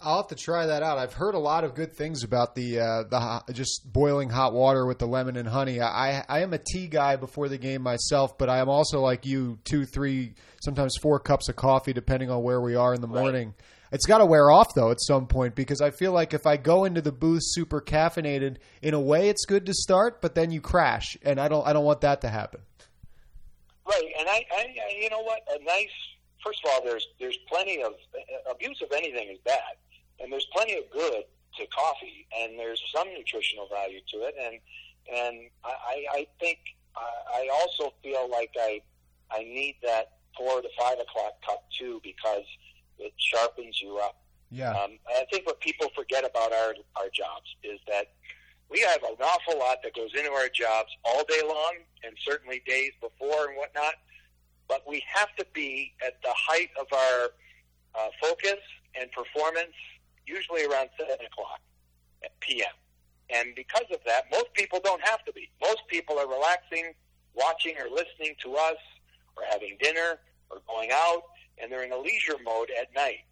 I'll 0.00 0.18
have 0.18 0.28
to 0.28 0.34
try 0.34 0.66
that 0.66 0.82
out. 0.82 0.98
I've 0.98 1.14
heard 1.14 1.34
a 1.34 1.38
lot 1.38 1.64
of 1.64 1.74
good 1.74 1.94
things 1.94 2.24
about 2.24 2.54
the 2.54 2.80
uh, 2.80 3.02
the 3.04 3.52
just 3.52 3.90
boiling 3.90 4.28
hot 4.28 4.52
water 4.52 4.84
with 4.86 4.98
the 4.98 5.06
lemon 5.06 5.36
and 5.36 5.48
honey. 5.48 5.80
I 5.80 6.24
I 6.28 6.40
am 6.40 6.52
a 6.52 6.58
tea 6.58 6.88
guy 6.88 7.16
before 7.16 7.48
the 7.48 7.58
game 7.58 7.80
myself, 7.82 8.36
but 8.36 8.50
I 8.50 8.58
am 8.58 8.68
also 8.68 9.00
like 9.00 9.24
you, 9.24 9.58
two, 9.64 9.86
three, 9.86 10.34
sometimes 10.62 10.96
four 11.00 11.20
cups 11.20 11.48
of 11.48 11.56
coffee, 11.56 11.92
depending 11.92 12.30
on 12.30 12.42
where 12.42 12.60
we 12.60 12.74
are 12.74 12.92
in 12.92 13.00
the 13.00 13.08
right. 13.08 13.22
morning. 13.22 13.54
It's 13.94 14.06
got 14.06 14.18
to 14.18 14.26
wear 14.26 14.50
off 14.50 14.74
though 14.74 14.90
at 14.90 15.00
some 15.00 15.28
point 15.28 15.54
because 15.54 15.80
I 15.80 15.92
feel 15.92 16.10
like 16.10 16.34
if 16.34 16.48
I 16.48 16.56
go 16.56 16.84
into 16.84 17.00
the 17.00 17.12
booth 17.12 17.42
super 17.44 17.80
caffeinated, 17.80 18.56
in 18.82 18.92
a 18.92 18.98
way 18.98 19.28
it's 19.28 19.44
good 19.44 19.66
to 19.66 19.72
start, 19.72 20.20
but 20.20 20.34
then 20.34 20.50
you 20.50 20.60
crash, 20.60 21.16
and 21.22 21.40
I 21.40 21.46
don't 21.46 21.64
I 21.64 21.72
don't 21.72 21.84
want 21.84 22.00
that 22.00 22.20
to 22.22 22.28
happen. 22.28 22.60
Right, 23.86 24.10
and 24.18 24.28
I, 24.28 24.44
I 24.52 24.74
you 25.00 25.08
know 25.10 25.20
what, 25.22 25.42
a 25.48 25.62
nice. 25.62 25.94
First 26.44 26.58
of 26.64 26.72
all, 26.72 26.84
there's 26.84 27.06
there's 27.20 27.38
plenty 27.48 27.84
of 27.84 27.92
abuse 28.50 28.82
of 28.82 28.90
anything 28.90 29.28
is 29.28 29.38
bad, 29.44 29.78
and 30.18 30.32
there's 30.32 30.48
plenty 30.52 30.76
of 30.76 30.90
good 30.90 31.22
to 31.58 31.66
coffee, 31.68 32.26
and 32.36 32.58
there's 32.58 32.82
some 32.92 33.06
nutritional 33.16 33.68
value 33.68 34.00
to 34.12 34.16
it, 34.22 34.34
and 34.42 34.58
and 35.16 35.50
I, 35.64 36.04
I 36.10 36.26
think 36.40 36.58
I 36.96 37.48
also 37.60 37.94
feel 38.02 38.28
like 38.28 38.50
I 38.60 38.80
I 39.30 39.44
need 39.44 39.76
that 39.84 40.14
four 40.36 40.62
to 40.62 40.68
five 40.76 40.98
o'clock 40.98 41.34
cup 41.46 41.64
too 41.78 42.00
because 42.02 42.42
it 42.98 43.12
sharpens 43.16 43.80
you 43.80 43.98
up. 43.98 44.16
Yeah. 44.50 44.70
Um, 44.70 44.98
I 45.08 45.24
think 45.32 45.46
what 45.46 45.60
people 45.60 45.88
forget 45.96 46.24
about 46.24 46.52
our 46.52 46.74
our 46.96 47.08
jobs 47.12 47.54
is 47.62 47.80
that 47.88 48.12
we 48.70 48.80
have 48.80 49.02
an 49.02 49.16
awful 49.22 49.58
lot 49.58 49.78
that 49.82 49.94
goes 49.94 50.10
into 50.16 50.30
our 50.30 50.48
jobs 50.48 50.90
all 51.04 51.24
day 51.28 51.40
long, 51.46 51.74
and 52.04 52.16
certainly 52.24 52.62
days 52.66 52.92
before 53.00 53.48
and 53.48 53.56
whatnot. 53.56 53.94
But 54.68 54.82
we 54.88 55.02
have 55.12 55.34
to 55.36 55.46
be 55.52 55.92
at 56.04 56.22
the 56.22 56.32
height 56.32 56.70
of 56.80 56.86
our 56.92 57.30
uh, 57.94 58.08
focus 58.20 58.60
and 58.98 59.10
performance, 59.12 59.74
usually 60.26 60.64
around 60.64 60.88
seven 60.98 61.26
o'clock 61.26 61.60
p.m. 62.40 62.72
And 63.30 63.54
because 63.54 63.86
of 63.92 63.98
that, 64.06 64.24
most 64.30 64.52
people 64.54 64.80
don't 64.82 65.02
have 65.02 65.24
to 65.24 65.32
be. 65.32 65.50
Most 65.60 65.82
people 65.88 66.18
are 66.18 66.28
relaxing, 66.28 66.92
watching 67.34 67.74
or 67.78 67.88
listening 67.88 68.34
to 68.44 68.54
us, 68.54 68.76
or 69.36 69.44
having 69.50 69.76
dinner, 69.82 70.20
or 70.50 70.58
going 70.68 70.90
out, 70.92 71.22
and 71.58 71.70
they're 71.70 71.84
in 71.84 71.92
a 71.92 71.98
leisure 71.98 72.36
mode 72.44 72.70
at 72.78 72.94
night. 72.94 73.24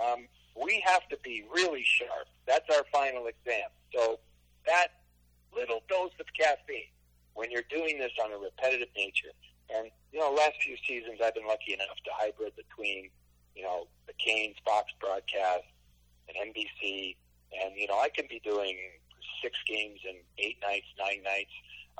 Um, 0.00 0.26
we 0.60 0.82
have 0.86 1.08
to 1.08 1.16
be 1.22 1.44
really 1.52 1.84
sharp. 1.84 2.26
That's 2.46 2.68
our 2.70 2.84
final 2.92 3.26
exam. 3.26 3.68
So 3.94 4.20
that 4.66 4.88
little 5.54 5.82
dose 5.88 6.12
of 6.20 6.26
caffeine 6.38 6.90
when 7.34 7.50
you're 7.50 7.66
doing 7.70 7.98
this 7.98 8.12
on 8.22 8.32
a 8.32 8.38
repetitive 8.38 8.88
nature. 8.96 9.34
And, 9.74 9.88
you 10.12 10.20
know, 10.20 10.30
last 10.30 10.62
few 10.62 10.76
seasons 10.86 11.20
I've 11.24 11.34
been 11.34 11.46
lucky 11.46 11.74
enough 11.74 11.96
to 12.04 12.10
hybrid 12.12 12.52
between, 12.56 13.10
you 13.54 13.62
know, 13.62 13.86
the 14.06 14.12
Canes 14.14 14.56
Fox 14.64 14.92
broadcast 15.00 15.64
and 16.28 16.54
NBC. 16.54 17.16
And, 17.62 17.74
you 17.76 17.88
know, 17.88 17.98
I 17.98 18.08
can 18.08 18.26
be 18.28 18.40
doing 18.44 18.76
six 19.42 19.56
games 19.66 20.00
in 20.04 20.16
eight 20.38 20.58
nights, 20.62 20.86
nine 20.98 21.22
nights, 21.22 21.52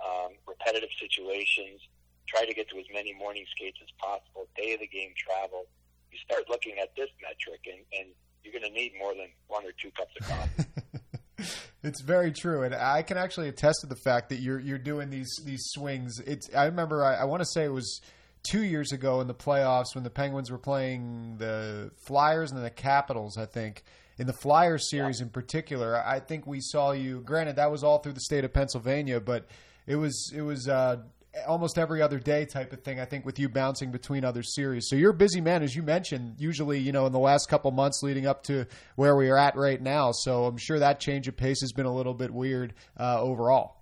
um, 0.03 0.33
repetitive 0.47 0.91
situations 0.99 1.81
try 2.27 2.45
to 2.45 2.55
get 2.55 2.69
to 2.71 2.79
as 2.79 2.87
many 2.93 3.15
morning 3.15 3.45
skates 3.55 3.79
as 3.83 3.89
possible, 3.99 4.49
day 4.57 4.75
of 4.75 4.81
the 4.81 4.87
game 4.87 5.13
travel. 5.17 5.67
You 6.11 6.19
start 6.25 6.45
looking 6.49 6.79
at 6.81 6.95
this 6.97 7.09
metric, 7.21 7.61
and, 7.67 7.85
and 7.99 8.09
you're 8.43 8.53
going 8.53 8.65
to 8.65 8.73
need 8.73 8.93
more 8.99 9.15
than 9.15 9.29
one 9.49 9.65
or 9.65 9.73
two 9.81 9.91
cups 9.91 10.13
of 10.21 10.27
coffee. 10.29 11.51
it's 11.83 12.01
very 12.01 12.33
true, 12.33 12.63
and 12.63 12.75
I 12.75 13.03
can 13.03 13.17
actually 13.17 13.49
attest 13.49 13.81
to 13.81 13.87
the 13.87 13.97
fact 13.97 14.29
that 14.31 14.37
you're 14.37 14.61
you're 14.61 14.79
doing 14.79 15.11
these 15.11 15.41
these 15.45 15.63
swings. 15.69 16.21
It's 16.21 16.49
I 16.55 16.67
remember 16.67 17.05
I, 17.05 17.17
I 17.17 17.25
want 17.25 17.41
to 17.41 17.47
say 17.47 17.65
it 17.65 17.73
was 17.73 18.01
two 18.49 18.63
years 18.63 18.93
ago 18.93 19.21
in 19.21 19.27
the 19.27 19.35
playoffs 19.35 19.95
when 19.95 20.05
the 20.05 20.11
Penguins 20.11 20.51
were 20.51 20.59
playing 20.59 21.37
the 21.39 21.91
Flyers 22.07 22.53
and 22.53 22.65
the 22.65 22.71
Capitals. 22.71 23.37
I 23.37 23.47
think 23.47 23.83
in 24.19 24.27
the 24.27 24.33
Flyers 24.33 24.91
series 24.91 25.21
yeah. 25.21 25.27
in 25.27 25.31
particular, 25.31 25.97
I 25.97 26.21
think 26.21 26.47
we 26.47 26.61
saw 26.61 26.93
you. 26.93 27.21
Granted, 27.21 27.57
that 27.57 27.71
was 27.71 27.83
all 27.83 27.99
through 27.99 28.13
the 28.13 28.21
state 28.21 28.45
of 28.45 28.53
Pennsylvania, 28.53 29.21
but 29.21 29.47
it 29.87 29.97
was 29.97 30.33
it 30.35 30.43
was 30.43 30.69
uh, 30.69 30.99
almost 31.47 31.79
every 31.79 32.01
other 32.03 32.19
day 32.19 32.45
type 32.45 32.73
of 32.73 32.83
thing. 32.83 33.01
I 33.01 33.05
think 33.05 33.25
with 33.25 33.39
you 33.39 33.49
bouncing 33.49 33.91
between 33.91 34.25
other 34.25 34.43
series, 34.43 34.89
so 34.89 34.97
you're 34.97 35.11
a 35.11 35.15
busy 35.15 35.41
man, 35.41 35.63
as 35.63 35.75
you 35.75 35.83
mentioned. 35.83 36.37
Usually, 36.39 36.79
you 36.79 36.93
know, 36.93 37.07
in 37.07 37.13
the 37.13 37.19
last 37.19 37.49
couple 37.49 37.71
months 37.71 38.03
leading 38.03 38.27
up 38.27 38.45
to 38.45 38.67
where 38.97 39.17
we 39.17 39.29
are 39.31 39.39
at 39.39 39.57
right 39.57 39.81
now. 39.81 40.13
So 40.13 40.45
I'm 40.45 40.57
sure 40.57 40.79
that 40.79 41.01
change 41.01 41.29
of 41.29 41.37
pace 41.37 41.61
has 41.61 41.73
been 41.73 41.87
a 41.87 41.95
little 41.95 42.15
bit 42.15 42.31
weird 42.31 42.75
uh, 42.99 43.21
overall. 43.21 43.77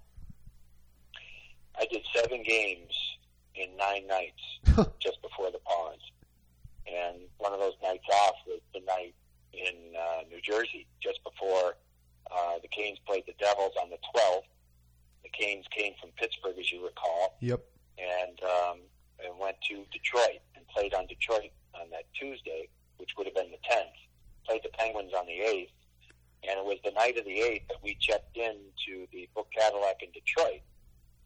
I 1.79 1.87
did 1.91 2.03
seven 2.15 2.43
games 2.43 2.93
in 3.55 3.77
nine 3.77 4.07
nights 4.07 4.91
just 5.01 5.21
before 5.23 5.51
the 5.51 5.59
pause, 5.59 6.11
and 6.87 7.19
one 7.39 7.53
of 7.53 7.61
those 7.61 7.75
nights 7.83 8.05
off 8.27 8.37
was 8.47 8.61
the 8.75 8.81
night 8.81 9.15
in 9.53 9.95
uh, 9.99 10.23
New 10.31 10.41
Jersey 10.41 10.87
just 11.03 11.23
before 11.25 11.77
uh, 12.31 12.59
the 12.63 12.69
Canes 12.69 12.99
played 13.07 13.25
the 13.27 13.35
Devils 13.39 13.73
on 13.83 13.91
the 13.91 13.99
12th 14.15 14.49
the 15.23 15.31
Canes 15.31 15.67
came 15.71 15.95
from 16.01 16.11
Pittsburgh, 16.17 16.57
as 16.59 16.71
you 16.71 16.85
recall. 16.85 17.37
Yep. 17.41 17.63
And 17.99 18.39
um, 18.43 18.79
and 19.25 19.39
went 19.39 19.57
to 19.69 19.85
Detroit 19.93 20.43
and 20.57 20.67
played 20.69 20.95
on 20.95 21.07
Detroit 21.07 21.51
on 21.75 21.91
that 21.91 22.05
Tuesday, 22.19 22.69
which 22.97 23.11
would 23.17 23.27
have 23.27 23.35
been 23.35 23.51
the 23.51 23.63
10th. 23.71 23.99
Played 24.47 24.63
the 24.65 24.71
Penguins 24.71 25.13
on 25.17 25.27
the 25.27 25.39
8th. 25.39 25.71
And 26.49 26.59
it 26.59 26.65
was 26.65 26.79
the 26.85 26.91
night 26.91 27.17
of 27.17 27.25
the 27.25 27.39
8th 27.39 27.69
that 27.69 27.83
we 27.83 27.97
checked 28.01 28.37
in 28.37 28.59
to 28.87 29.07
the 29.13 29.29
Book 29.35 29.47
Cadillac 29.57 30.03
in 30.03 30.11
Detroit. 30.11 30.63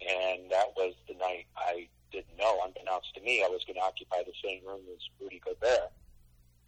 And 0.05 0.51
that 0.51 0.77
was 0.77 0.93
the 1.09 1.15
night 1.15 1.47
I 1.57 1.89
didn't 2.13 2.37
know, 2.37 2.61
unbeknownst 2.65 3.15
to 3.15 3.21
me, 3.23 3.43
I 3.43 3.49
was 3.49 3.65
going 3.65 3.77
to 3.77 3.83
occupy 3.83 4.23
the 4.25 4.37
same 4.45 4.61
room 4.67 4.83
as 4.93 5.01
Rudy 5.21 5.41
Gobert. 5.45 5.91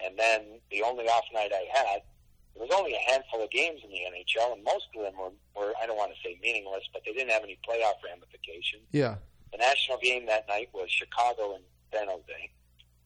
And 0.00 0.18
then 0.18 0.60
the 0.70 0.82
only 0.82 1.04
off 1.06 1.24
night 1.34 1.52
I 1.52 1.66
had, 1.72 2.02
there 2.58 2.66
was 2.66 2.74
only 2.74 2.90
a 2.90 3.04
handful 3.10 3.38
of 3.42 3.50
games 3.50 3.78
in 3.86 3.90
the 3.90 4.02
NHL, 4.02 4.52
and 4.52 4.64
most 4.66 4.90
of 4.98 5.06
them 5.06 5.14
were, 5.14 5.30
were 5.54 5.72
I 5.78 5.86
don't 5.86 5.96
want 5.96 6.10
to 6.10 6.18
say 6.26 6.34
meaningless, 6.42 6.82
but 6.92 7.02
they 7.06 7.14
didn't 7.14 7.30
have 7.30 7.46
any 7.46 7.58
playoff 7.62 8.02
ramifications. 8.02 8.82
Yeah. 8.90 9.14
The 9.54 9.58
national 9.62 9.98
game 10.02 10.26
that 10.26 10.48
night 10.50 10.68
was 10.74 10.90
Chicago 10.90 11.54
and 11.54 11.62
San 11.94 12.10
Jose. 12.10 12.50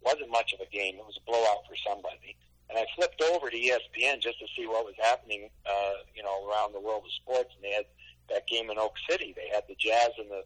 wasn't 0.00 0.30
much 0.32 0.56
of 0.56 0.64
a 0.64 0.68
game. 0.72 0.96
It 0.96 1.04
was 1.04 1.20
a 1.20 1.24
blowout 1.28 1.68
for 1.68 1.76
somebody. 1.84 2.34
And 2.72 2.80
I 2.80 2.86
flipped 2.96 3.20
over 3.20 3.50
to 3.50 3.56
ESPN 3.56 4.24
just 4.24 4.40
to 4.40 4.48
see 4.56 4.66
what 4.66 4.88
was 4.88 4.96
happening, 4.96 5.50
uh, 5.68 6.00
you 6.16 6.22
know, 6.24 6.48
around 6.48 6.72
the 6.72 6.80
world 6.80 7.04
of 7.04 7.12
sports. 7.12 7.52
And 7.54 7.62
they 7.62 7.76
had 7.76 7.84
that 8.32 8.48
game 8.48 8.70
in 8.70 8.78
Oak 8.78 8.96
City. 9.08 9.36
They 9.36 9.52
had 9.52 9.68
the 9.68 9.76
Jazz 9.76 10.16
and 10.16 10.30
the 10.30 10.42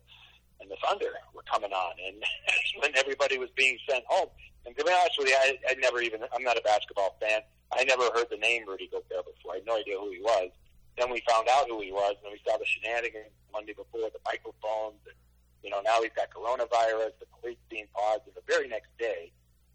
and 0.59 0.71
the 0.71 0.77
Thunder 0.83 1.13
were 1.35 1.45
coming 1.45 1.71
on, 1.71 1.93
and 2.01 2.17
that's 2.49 2.73
when 2.81 2.97
everybody 2.97 3.37
was 3.39 3.51
being 3.57 3.79
sent 3.89 4.05
home. 4.09 4.29
And 4.65 4.77
to 4.77 4.85
be 4.85 4.91
honest 4.91 5.15
with 5.19 5.29
you, 5.29 5.37
I, 5.37 5.57
I 5.69 5.75
never 5.75 6.01
even 6.01 6.21
I'm 6.35 6.43
not 6.43 6.59
a 6.59 6.63
basketball 6.63 7.17
fan. 7.21 7.43
I 7.73 7.85
never 7.85 8.05
heard 8.15 8.29
the 8.31 8.37
name 8.37 8.67
Rudy 8.67 8.89
Gobert 8.91 9.27
before. 9.27 9.53
I 9.53 9.57
had 9.57 9.67
no 9.67 9.77
idea 9.77 9.99
who 9.99 10.11
he 10.11 10.21
was. 10.21 10.51
Then 10.97 11.11
we 11.11 11.23
found 11.29 11.49
out 11.53 11.69
who 11.69 11.81
he 11.81 11.93
was, 11.93 12.17
and 12.25 12.33
we 12.33 12.41
saw 12.47 12.57
the 12.57 12.65
shenanigans 12.65 13.33
Monday 13.53 13.75
before, 13.75 14.09
the 14.09 14.23
microphones, 14.25 15.01
and 15.05 15.19
you 15.63 15.69
know 15.69 15.81
now 15.85 16.01
he's 16.01 16.15
got 16.17 16.33
coronavirus. 16.33 17.13
The 17.21 17.29
police 17.41 17.61
being 17.69 17.87
paused, 17.93 18.25
and 18.25 18.35
the 18.35 18.47
very 18.49 18.69
next 18.69 18.97
day, 18.99 19.33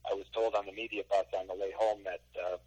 I 0.10 0.14
was 0.14 0.26
told 0.34 0.56
on 0.56 0.66
the 0.66 0.74
media 0.74 1.04
bus 1.10 1.26
on 1.38 1.48
the 1.48 1.54
way 1.54 1.74
home 1.78 2.02
that 2.06 2.26
uh, 2.40 2.58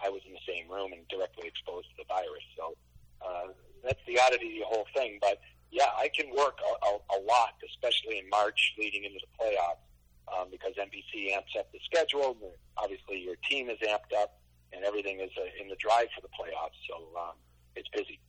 I 0.00 0.08
was 0.08 0.22
in 0.26 0.32
the 0.32 0.44
same 0.48 0.70
room 0.70 0.92
and 0.92 1.06
directly 1.08 1.46
exposed 1.46 1.88
to 1.92 1.96
the 1.98 2.08
virus. 2.08 2.46
So 2.56 2.76
uh, 3.20 3.52
that's 3.84 4.00
the 4.06 4.18
oddity 4.20 4.60
of 4.60 4.64
the 4.64 4.70
whole 4.72 4.86
thing. 4.94 5.18
But 5.20 5.40
yeah, 5.70 5.92
I 5.96 6.08
can 6.08 6.30
work 6.34 6.58
a, 6.64 6.72
a, 6.86 6.92
a 7.14 7.18
lot, 7.24 7.54
especially 7.68 8.18
in 8.18 8.28
March 8.28 8.74
leading 8.78 9.04
into 9.04 9.20
the 9.20 9.30
playoffs, 9.36 9.84
um, 10.32 10.48
because 10.50 10.72
NBC 10.74 11.36
amps 11.36 11.52
up 11.58 11.70
the 11.72 11.80
schedule. 11.84 12.36
Obviously, 12.76 13.20
your 13.20 13.36
team 13.48 13.68
is 13.68 13.78
amped 13.84 14.16
up, 14.16 14.40
and 14.72 14.84
everything 14.84 15.20
is 15.20 15.30
uh, 15.36 15.62
in 15.62 15.68
the 15.68 15.76
drive 15.76 16.08
for 16.14 16.20
the 16.20 16.28
playoffs. 16.28 16.78
So 16.88 17.20
um, 17.20 17.34
it's 17.76 17.88
busy. 17.88 18.20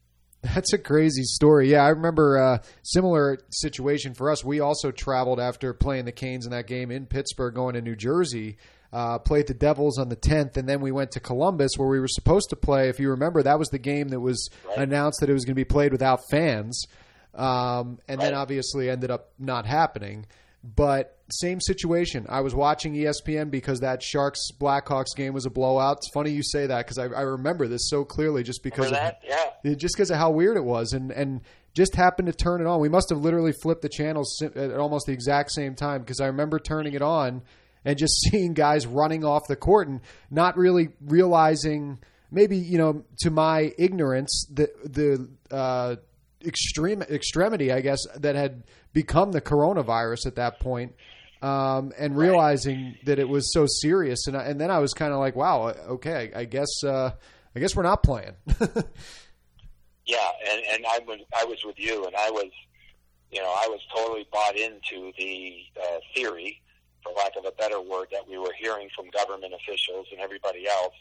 That's 0.41 0.73
a 0.73 0.79
crazy 0.79 1.23
story. 1.23 1.69
Yeah, 1.69 1.83
I 1.83 1.89
remember 1.89 2.37
a 2.37 2.53
uh, 2.53 2.57
similar 2.81 3.37
situation 3.51 4.15
for 4.15 4.31
us. 4.31 4.43
We 4.43 4.59
also 4.59 4.91
traveled 4.91 5.39
after 5.39 5.71
playing 5.73 6.05
the 6.05 6.11
Canes 6.11 6.45
in 6.45 6.51
that 6.51 6.65
game 6.65 6.89
in 6.89 7.05
Pittsburgh, 7.05 7.53
going 7.53 7.75
to 7.75 7.81
New 7.81 7.95
Jersey 7.95 8.57
uh, 8.93 9.19
played 9.19 9.47
the 9.47 9.53
Devils 9.53 9.97
on 9.97 10.09
the 10.09 10.15
10th, 10.15 10.57
and 10.57 10.67
then 10.67 10.81
we 10.81 10.91
went 10.91 11.11
to 11.11 11.19
Columbus 11.19 11.71
where 11.77 11.87
we 11.87 11.99
were 11.99 12.07
supposed 12.07 12.49
to 12.49 12.55
play. 12.55 12.89
If 12.89 12.99
you 12.99 13.09
remember, 13.11 13.41
that 13.43 13.57
was 13.57 13.69
the 13.69 13.79
game 13.79 14.09
that 14.09 14.19
was 14.19 14.49
right. 14.67 14.79
announced 14.79 15.21
that 15.21 15.29
it 15.29 15.33
was 15.33 15.45
going 15.45 15.53
to 15.53 15.59
be 15.59 15.65
played 15.65 15.91
without 15.91 16.19
fans, 16.29 16.85
um, 17.33 17.99
and 18.07 18.19
right. 18.19 18.25
then 18.25 18.33
obviously 18.33 18.89
ended 18.89 19.09
up 19.09 19.31
not 19.39 19.65
happening. 19.65 20.25
But 20.63 21.17
same 21.31 21.59
situation. 21.59 22.25
I 22.29 22.41
was 22.41 22.53
watching 22.53 22.93
ESPN 22.93 23.49
because 23.49 23.79
that 23.79 24.03
Sharks 24.03 24.49
Blackhawks 24.59 25.15
game 25.15 25.33
was 25.33 25.45
a 25.45 25.49
blowout. 25.49 25.97
It's 25.97 26.09
funny 26.13 26.31
you 26.31 26.43
say 26.43 26.67
that 26.67 26.85
because 26.85 26.97
I, 26.97 27.05
I, 27.05 27.21
remember 27.21 27.67
this 27.67 27.89
so 27.89 28.03
clearly 28.03 28.43
just 28.43 28.61
because 28.61 28.91
of, 28.91 29.13
yeah. 29.23 29.73
just 29.75 29.95
because 29.95 30.11
of 30.11 30.17
how 30.17 30.31
weird 30.31 30.57
it 30.57 30.63
was, 30.63 30.93
and 30.93 31.11
and 31.11 31.41
just 31.73 31.95
happened 31.95 32.27
to 32.27 32.33
turn 32.33 32.61
it 32.61 32.67
on. 32.67 32.79
We 32.79 32.89
must 32.89 33.09
have 33.09 33.19
literally 33.19 33.53
flipped 33.53 33.81
the 33.81 33.89
channels 33.89 34.41
at 34.41 34.73
almost 34.73 35.07
the 35.07 35.13
exact 35.13 35.51
same 35.51 35.75
time 35.75 36.01
because 36.01 36.19
I 36.19 36.27
remember 36.27 36.59
turning 36.59 36.93
it 36.93 37.01
on 37.01 37.41
and 37.85 37.97
just 37.97 38.21
seeing 38.29 38.53
guys 38.53 38.85
running 38.85 39.23
off 39.23 39.47
the 39.47 39.55
court 39.55 39.87
and 39.87 40.01
not 40.29 40.57
really 40.57 40.89
realizing 41.01 41.99
maybe 42.29 42.57
you 42.57 42.77
know 42.77 43.03
to 43.19 43.29
my 43.29 43.73
ignorance 43.77 44.47
the 44.51 44.69
the 44.83 45.55
uh, 45.55 45.95
extreme 46.45 47.01
extremity 47.03 47.71
I 47.71 47.81
guess 47.81 48.05
that 48.17 48.35
had 48.35 48.63
become 48.93 49.31
the 49.31 49.41
coronavirus 49.41 50.27
at 50.27 50.35
that 50.35 50.59
point, 50.59 50.93
um, 51.41 51.91
and 51.97 52.17
realizing 52.17 52.97
that 53.05 53.19
it 53.19 53.27
was 53.27 53.51
so 53.53 53.65
serious 53.65 54.27
and 54.27 54.37
I, 54.37 54.43
and 54.43 54.59
then 54.59 54.69
I 54.69 54.79
was 54.79 54.93
kind 54.93 55.11
of 55.13 55.19
like 55.19 55.35
wow 55.35 55.69
okay 55.69 56.31
I 56.35 56.45
guess 56.45 56.83
uh, 56.83 57.11
I 57.55 57.59
guess 57.59 57.75
we're 57.75 57.83
not 57.83 58.03
playing. 58.03 58.33
yeah, 58.59 60.29
and 60.51 60.61
and 60.73 60.85
I 60.85 60.99
was 61.05 61.19
I 61.35 61.45
was 61.45 61.63
with 61.65 61.79
you 61.79 62.05
and 62.05 62.15
I 62.15 62.29
was 62.29 62.51
you 63.31 63.39
know 63.39 63.49
I 63.49 63.67
was 63.67 63.79
totally 63.95 64.27
bought 64.31 64.55
into 64.55 65.11
the 65.17 65.55
uh, 65.81 65.99
theory 66.15 66.61
for 67.03 67.13
lack 67.13 67.35
of 67.37 67.45
a 67.45 67.51
better 67.51 67.81
word, 67.81 68.07
that 68.11 68.27
we 68.27 68.37
were 68.37 68.53
hearing 68.57 68.89
from 68.95 69.09
government 69.09 69.53
officials 69.53 70.07
and 70.11 70.19
everybody 70.19 70.67
else, 70.67 70.93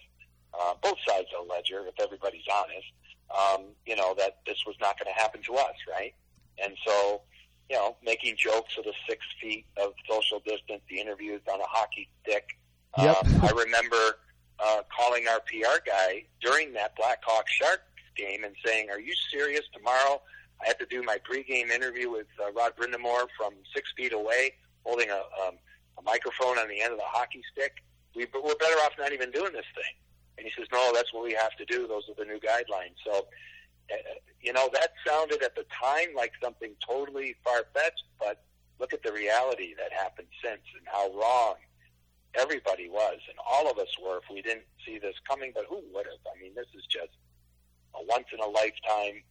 uh, 0.55 0.75
both 0.83 0.97
sides 1.07 1.29
of 1.39 1.47
the 1.47 1.53
ledger, 1.53 1.87
if 1.87 1.99
everybody's 2.01 2.47
honest, 2.53 2.89
um, 3.31 3.67
you 3.87 3.97
know, 3.97 4.15
that 4.19 4.39
this 4.47 4.59
was 4.67 4.77
not 4.81 4.99
going 4.99 5.13
to 5.13 5.21
happen 5.21 5.41
to 5.43 5.55
us, 5.55 5.77
right? 5.89 6.15
And 6.63 6.75
so, 6.87 7.23
you 7.71 7.77
know, 7.77 7.97
making 8.05 8.35
jokes 8.37 8.77
of 8.77 8.85
the 8.85 8.93
six 9.09 9.25
feet 9.41 9.65
of 9.81 9.93
social 10.09 10.41
distance, 10.41 10.83
the 10.91 11.01
interviews 11.01 11.41
on 11.51 11.61
a 11.61 11.67
hockey 11.69 12.09
stick. 12.23 12.59
Yep. 12.99 13.25
Um, 13.25 13.41
I 13.43 13.51
remember 13.51 14.19
uh, 14.59 14.83
calling 14.95 15.27
our 15.29 15.39
PR 15.41 15.79
guy 15.87 16.25
during 16.41 16.73
that 16.73 16.97
Blackhawk 16.97 17.49
Shark 17.49 17.83
game 18.17 18.43
and 18.43 18.55
saying, 18.67 18.91
"Are 18.91 18.99
you 18.99 19.15
serious? 19.33 19.63
Tomorrow, 19.73 20.21
I 20.61 20.67
have 20.67 20.79
to 20.79 20.87
do 20.87 21.03
my 21.03 21.19
pregame 21.19 21.71
interview 21.71 22.11
with 22.11 22.27
uh, 22.43 22.53
Rod 22.53 22.73
Brind'Amour 22.77 23.29
from 23.39 23.55
six 23.73 23.89
feet 23.97 24.13
away, 24.13 24.55
holding 24.85 25.09
a 25.11 25.23
um, 25.47 25.55
a 26.01 26.03
microphone 26.03 26.59
on 26.59 26.69
the 26.69 26.81
end 26.81 26.93
of 26.93 26.99
the 26.99 27.07
hockey 27.07 27.43
stick. 27.53 27.75
We, 28.17 28.27
we're 28.35 28.55
better 28.57 28.75
off 28.85 28.93
not 28.99 29.13
even 29.13 29.31
doing 29.31 29.53
this 29.53 29.67
thing. 29.75 29.95
And 30.39 30.47
he 30.47 30.53
says, 30.57 30.67
no, 30.73 30.91
that's 30.95 31.13
what 31.13 31.23
we 31.23 31.33
have 31.35 31.55
to 31.57 31.65
do. 31.65 31.87
Those 31.87 32.09
are 32.09 32.15
the 32.17 32.25
new 32.25 32.41
guidelines. 32.41 32.97
So, 33.05 33.27
Uh, 33.93 33.97
you 34.41 34.53
know, 34.53 34.69
that 34.73 34.91
sounded 35.07 35.43
at 35.43 35.55
the 35.55 35.65
time 35.83 36.09
like 36.17 36.33
something 36.43 36.73
totally 36.87 37.35
far 37.45 37.65
fetched, 37.75 38.05
but 38.19 38.43
look 38.79 38.93
at 38.93 39.03
the 39.03 39.13
reality 39.13 39.75
that 39.77 39.93
happened 39.93 40.29
since 40.43 40.63
and 40.77 40.87
how 40.87 41.13
wrong 41.13 41.57
everybody 42.35 42.89
was, 42.89 43.19
and 43.29 43.37
all 43.45 43.71
of 43.71 43.79
us 43.79 43.89
were 44.03 44.19
if 44.19 44.25
we 44.31 44.41
didn't 44.43 44.67
see 44.87 44.99
this 44.99 45.15
coming. 45.29 45.53
But 45.55 45.67
who 45.69 45.83
would 45.93 46.07
have? 46.07 46.21
I 46.35 46.41
mean, 46.41 46.55
this 46.55 46.69
is 46.75 46.85
just 46.87 47.13
a 47.95 48.05
once 48.05 48.27
in 48.33 48.41
a 48.41 48.47
lifetime 48.47 49.23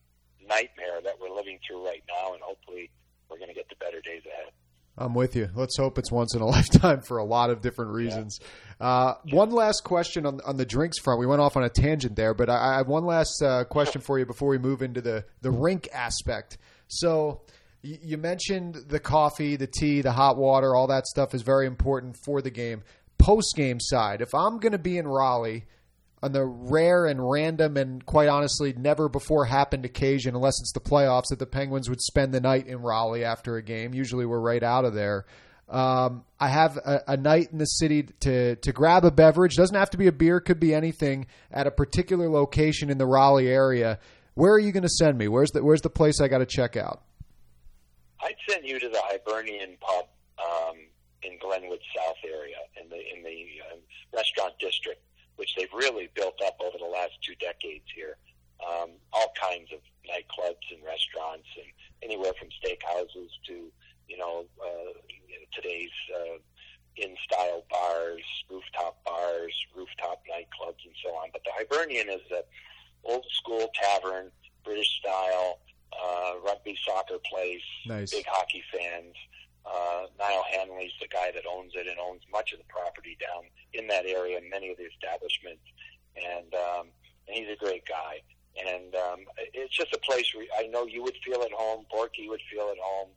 nightmare 0.48 1.02
that 1.04 1.16
we're 1.20 1.34
living 1.34 1.60
through 1.66 1.86
right 1.86 2.04
now, 2.08 2.34
and 2.34 2.42
hopefully 2.42 2.90
we're 3.30 3.38
going 3.38 3.50
to 3.50 3.56
get 3.56 3.70
to 3.70 3.76
better 3.78 4.02
days 4.02 4.24
ahead. 4.26 4.52
I'm 5.00 5.14
with 5.14 5.36
you. 5.36 5.50
Let's 5.56 5.78
hope 5.78 5.98
it's 5.98 6.12
once 6.12 6.36
in 6.36 6.42
a 6.42 6.46
lifetime 6.58 7.02
for 7.02 7.18
a 7.18 7.24
lot 7.24 7.50
of 7.50 7.62
different 7.62 7.92
reasons. 7.92 8.40
Yeah. 8.80 8.88
Uh, 8.88 9.16
one 9.32 9.52
last 9.52 9.84
question 9.84 10.26
on, 10.26 10.42
on 10.46 10.58
the 10.58 10.66
drinks 10.66 11.00
front. 11.00 11.20
We 11.20 11.26
went 11.26 11.42
off 11.42 11.58
on 11.58 11.64
a 11.64 11.70
tangent 11.70 12.16
there, 12.16 12.34
but 12.34 12.50
I, 12.50 12.74
I 12.74 12.78
have 12.78 12.88
one 12.88 13.06
last 13.06 13.42
uh, 13.42 13.64
question 13.64 14.02
for 14.02 14.20
you 14.20 14.26
before 14.26 14.50
we 14.50 14.58
move 14.58 14.82
into 14.82 15.02
the, 15.02 15.26
the 15.42 15.52
rink 15.52 15.88
aspect. 15.94 16.58
So 16.88 17.42
you 17.82 18.18
mentioned 18.18 18.76
the 18.90 19.00
coffee, 19.00 19.56
the 19.56 19.68
tea, 19.68 20.02
the 20.02 20.12
hot 20.12 20.38
water, 20.38 20.76
all 20.76 20.88
that 20.88 21.08
stuff 21.08 21.34
is 21.34 21.42
very 21.44 21.66
important 21.66 22.18
for 22.26 22.42
the 22.42 22.52
game. 22.52 22.84
Post 23.18 23.56
game 23.56 23.80
side, 23.80 24.22
if 24.22 24.34
I'm 24.34 24.60
going 24.60 24.74
to 24.74 24.78
be 24.78 24.98
in 24.98 25.08
Raleigh– 25.08 25.66
on 26.22 26.32
the 26.32 26.46
rare 26.46 27.06
and 27.06 27.20
random 27.30 27.78
and 27.78 28.06
quite 28.06 28.28
honestly 28.28 28.74
never 28.74 29.08
before 29.08 29.46
happened 29.46 29.86
occasion, 29.86 30.36
unless 30.36 30.60
it's 30.60 30.74
the 30.74 30.80
playoffs, 30.80 31.30
that 31.30 31.40
the 31.40 31.46
Penguins 31.46 31.90
would 31.90 32.02
spend 32.02 32.34
the 32.34 32.42
night 32.42 32.68
in 32.68 32.82
Raleigh 32.82 33.24
after 33.24 33.56
a 33.56 33.62
game. 33.62 33.94
Usually 33.94 34.26
we're 34.26 34.40
right 34.40 34.64
out 34.64 34.86
of 34.86 34.94
there. 34.94 35.26
Um, 35.70 36.26
I 36.40 36.50
have 36.50 36.78
a, 36.78 37.04
a, 37.10 37.18
night 37.18 37.50
in 37.52 37.60
the 37.60 37.66
city 37.66 38.04
to 38.22 38.56
to 38.56 38.74
grab 38.74 39.06
a 39.06 39.12
beverage. 39.12 39.56
Doesn't 39.56 39.76
have 39.76 39.92
to 39.92 39.98
be 39.98 40.08
a 40.08 40.12
beer, 40.12 40.40
could 40.40 40.60
be 40.60 40.74
anything 40.74 41.28
at 41.52 41.68
a 41.68 41.72
particular 41.72 42.28
location 42.28 42.90
in 42.90 42.98
the 42.98 43.06
Raleigh 43.06 43.50
area. 43.50 44.00
Where 44.34 44.52
are 44.54 44.60
you 44.60 44.72
going 44.72 44.84
to 44.84 44.90
send 44.90 45.20
me? 45.20 45.28
Where's 45.28 45.52
the 45.52 45.64
Where's 45.64 45.82
the 45.82 45.90
place 45.92 46.22
I 46.22 46.28
got 46.28 46.40
to 46.40 46.48
check 46.48 46.76
out? 46.76 47.04
I'd 48.20 48.36
send 48.50 48.66
you 48.66 48.80
to 48.80 48.90
the 48.90 49.00
Hibernian 49.00 49.78
Pub 49.80 50.06
um, 50.40 50.78
in 51.22 51.38
Glenwood 51.38 51.82
South 51.96 52.18
area 52.26 52.58
in 52.82 52.90
the 52.90 52.96
in 52.96 53.24
the 53.24 53.46
uh, 53.72 53.78
restaurant 54.18 54.54
district 54.60 55.02
which 55.40 55.56
they've 55.56 55.74
really 55.74 56.10
built 56.14 56.40
up 56.46 56.58
over 56.60 56.78
the 56.78 56.86
last 56.86 57.14
two 57.22 57.34
decades 57.36 57.86
here. 57.96 58.18
Um, 58.60 58.92
all 59.14 59.32
kinds 59.40 59.72
of 59.72 59.80
nightclubs 60.04 60.68
and 60.76 60.84
restaurants, 60.84 61.48
and 61.56 61.68
anywhere 62.04 62.34
from 62.38 62.50
steakhouses 62.50 63.32
to 63.48 63.72
you 64.08 64.18
know 64.18 64.46
uh, 64.62 64.92
today's 65.56 65.96
uh, 66.14 66.38
in-style 66.98 67.64
bars, 67.72 68.22
rooftop 68.50 69.02
bars, 69.06 69.54
rooftop 69.74 70.22
nightclubs, 70.30 70.84
and 70.84 70.94
so 71.04 71.12
on. 71.12 71.30
But 71.32 71.44
the 71.46 71.52
Hibernian 71.56 72.10
is 72.10 72.22
a 72.32 72.44
old 73.06 73.26
school 73.32 73.72
tavern, 73.74 74.32
British 74.66 75.00
style, 75.00 75.60
uh, 75.94 76.34
rugby 76.46 76.78
soccer 76.86 77.18
place, 77.32 77.62
nice. 77.86 78.12
big 78.12 78.26
hockey 78.28 78.64
fans. 78.74 79.16
Uh, 79.66 80.06
Niall 80.18 80.44
Hanley's 80.52 80.92
the 81.00 81.08
guy 81.08 81.32
that 81.32 81.44
owns 81.50 81.74
it 81.76 81.88
and 81.88 82.00
owns 82.00 82.22
much 82.32 82.54
of 82.54 82.60
the 82.60 82.66
property 82.66 83.18
down 83.20 83.44
in 83.74 83.88
that 83.88 84.06
area, 84.06 84.40
many 84.50 84.72
of 84.72 84.78
the 84.78 84.86
establishments, 84.86 85.62
and 86.16 86.54
um, 86.56 86.88
and 87.28 87.38
he's 87.38 87.50
a 87.52 87.56
great 87.56 87.86
guy. 87.86 88.22
And 88.58 88.96
um, 88.96 89.20
it's 89.54 89.76
just 89.76 89.94
a 89.94 90.00
place 90.00 90.34
where 90.34 90.46
I 90.60 90.68
know 90.68 90.86
you 90.86 91.04
would 91.04 91.16
feel 91.26 91.42
at 91.42 91.52
home. 91.52 91.86
Borky 91.94 92.28
would 92.28 92.42
feel 92.52 92.70
at 92.70 92.78
home, 92.82 93.10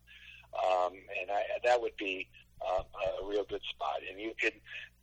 um, 0.55 0.93
and 1.21 1.31
I, 1.31 1.43
that 1.65 1.81
would 1.81 1.97
be 1.97 2.29
uh, 2.61 2.83
a 3.23 3.27
real 3.27 3.45
good 3.45 3.63
spot. 3.71 4.01
And 4.09 4.21
you 4.21 4.33
could 4.41 4.55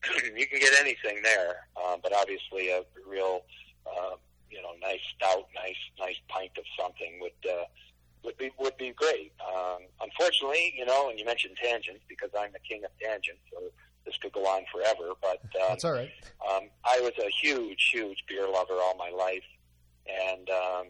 you 0.38 0.48
can 0.48 0.60
get 0.60 0.80
anything 0.80 1.22
there, 1.24 1.68
um, 1.78 2.00
but 2.02 2.14
obviously 2.14 2.70
a 2.70 2.84
real 3.08 3.42
uh, 3.86 4.16
you 4.50 4.62
know 4.62 4.72
nice 4.82 5.02
stout, 5.16 5.48
nice 5.56 5.82
nice 6.00 6.18
pint 6.30 6.52
of 6.58 6.64
something 6.80 7.20
would 7.22 7.52
uh, 7.52 7.66
would 8.24 8.38
be 8.38 8.52
would 8.60 8.78
be 8.78 8.92
great. 8.92 9.32
Um, 9.42 9.84
unfortunately, 10.02 10.74
you 10.78 10.86
know, 10.86 11.10
and 11.10 11.20
you 11.20 11.26
mentioned 11.26 11.56
tangents 11.62 12.02
because 12.08 12.30
I'm 12.38 12.52
the 12.52 12.60
king 12.60 12.84
of 12.84 12.92
tangents, 13.02 13.42
so 13.52 13.64
this 14.06 14.18
could 14.18 14.34
go 14.34 14.46
on 14.46 14.64
forever. 14.72 15.14
But 15.22 15.42
um, 15.62 15.70
that's 15.70 15.86
all 15.86 15.94
right. 15.94 16.12
Um, 16.50 16.70
I 16.86 17.00
was 17.02 17.14
a 17.20 17.30
huge, 17.30 17.90
huge 17.92 18.24
beer 18.28 18.48
lover 18.48 18.74
all 18.74 18.96
my 18.98 19.10
life, 19.10 19.48
and 20.08 20.50
um, 20.50 20.88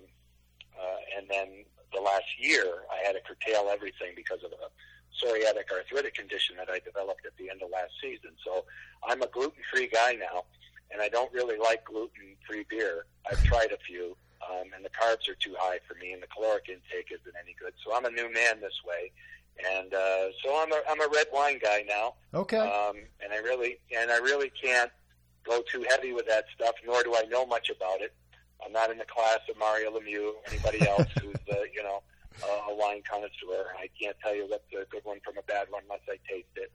uh, 0.79 1.17
and 1.17 1.27
then 1.29 1.65
the 1.93 2.01
last 2.01 2.27
year 2.39 2.83
I 2.91 3.05
had 3.05 3.13
to 3.13 3.21
curtail 3.21 3.69
everything 3.71 4.13
because 4.15 4.43
of 4.43 4.51
a 4.51 4.69
psoriatic 5.19 5.71
arthritic 5.71 6.13
condition 6.13 6.55
that 6.57 6.69
I 6.69 6.79
developed 6.79 7.25
at 7.25 7.35
the 7.37 7.49
end 7.49 7.61
of 7.61 7.69
last 7.71 7.91
season. 8.01 8.31
So 8.45 8.65
I'm 9.07 9.21
a 9.21 9.27
gluten 9.27 9.61
free 9.71 9.87
guy 9.87 10.13
now, 10.13 10.45
and 10.91 11.01
I 11.01 11.09
don't 11.09 11.33
really 11.33 11.57
like 11.57 11.83
gluten 11.85 12.37
free 12.47 12.65
beer. 12.69 13.05
I've 13.29 13.43
tried 13.43 13.71
a 13.71 13.77
few 13.85 14.15
um, 14.47 14.67
and 14.75 14.83
the 14.83 14.89
carbs 14.89 15.27
are 15.29 15.35
too 15.35 15.55
high 15.57 15.79
for 15.87 15.95
me, 15.95 16.13
and 16.13 16.23
the 16.23 16.27
caloric 16.27 16.69
intake 16.69 17.11
isn't 17.11 17.35
any 17.41 17.55
good. 17.59 17.73
So 17.83 17.95
I'm 17.95 18.05
a 18.05 18.09
new 18.09 18.31
man 18.31 18.61
this 18.61 18.79
way, 18.87 19.11
and 19.77 19.93
uh, 19.93 20.31
so 20.43 20.57
I'm 20.61 20.71
a 20.71 20.81
I'm 20.89 21.01
a 21.01 21.07
red 21.13 21.27
wine 21.33 21.59
guy 21.61 21.83
now. 21.87 22.15
Okay. 22.33 22.57
Um, 22.57 22.97
and 23.21 23.33
I 23.33 23.37
really 23.37 23.79
and 23.95 24.11
I 24.11 24.17
really 24.17 24.51
can't 24.61 24.91
go 25.45 25.61
too 25.71 25.85
heavy 25.89 26.13
with 26.13 26.27
that 26.27 26.45
stuff, 26.55 26.75
nor 26.85 27.03
do 27.03 27.15
I 27.15 27.23
know 27.23 27.38
much 27.49 27.69
about 27.69 28.01
it. 28.01 28.13
I'm 28.63 28.71
not 28.71 28.91
in 28.91 28.97
the 28.97 29.05
class 29.05 29.39
of 29.49 29.57
Mario 29.57 29.91
Lemieux, 29.91 30.33
or 30.35 30.41
anybody 30.51 30.87
else 30.87 31.07
who's 31.21 31.35
uh, 31.51 31.63
you 31.73 31.83
know 31.83 32.03
uh, 32.43 32.71
a 32.71 32.75
wine 32.75 33.01
connoisseur. 33.09 33.73
I 33.77 33.89
can't 34.01 34.15
tell 34.23 34.35
you 34.35 34.47
what's 34.47 34.71
a 34.73 34.85
good 34.89 35.03
one 35.03 35.19
from 35.23 35.37
a 35.37 35.43
bad 35.43 35.67
one 35.69 35.83
unless 35.83 36.05
I 36.07 36.17
taste 36.31 36.55
it. 36.55 36.71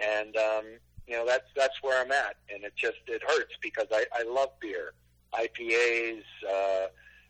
And 0.00 0.36
um, 0.36 0.64
you 1.06 1.14
know 1.14 1.26
that's 1.26 1.48
that's 1.54 1.82
where 1.82 2.00
I'm 2.00 2.12
at, 2.12 2.36
and 2.52 2.64
it 2.64 2.74
just 2.76 2.98
it 3.06 3.22
hurts 3.26 3.54
because 3.62 3.86
I 3.92 4.04
I 4.14 4.24
love 4.24 4.50
beer, 4.60 4.94
IPAs. 5.34 6.22
Uh, 6.48 6.86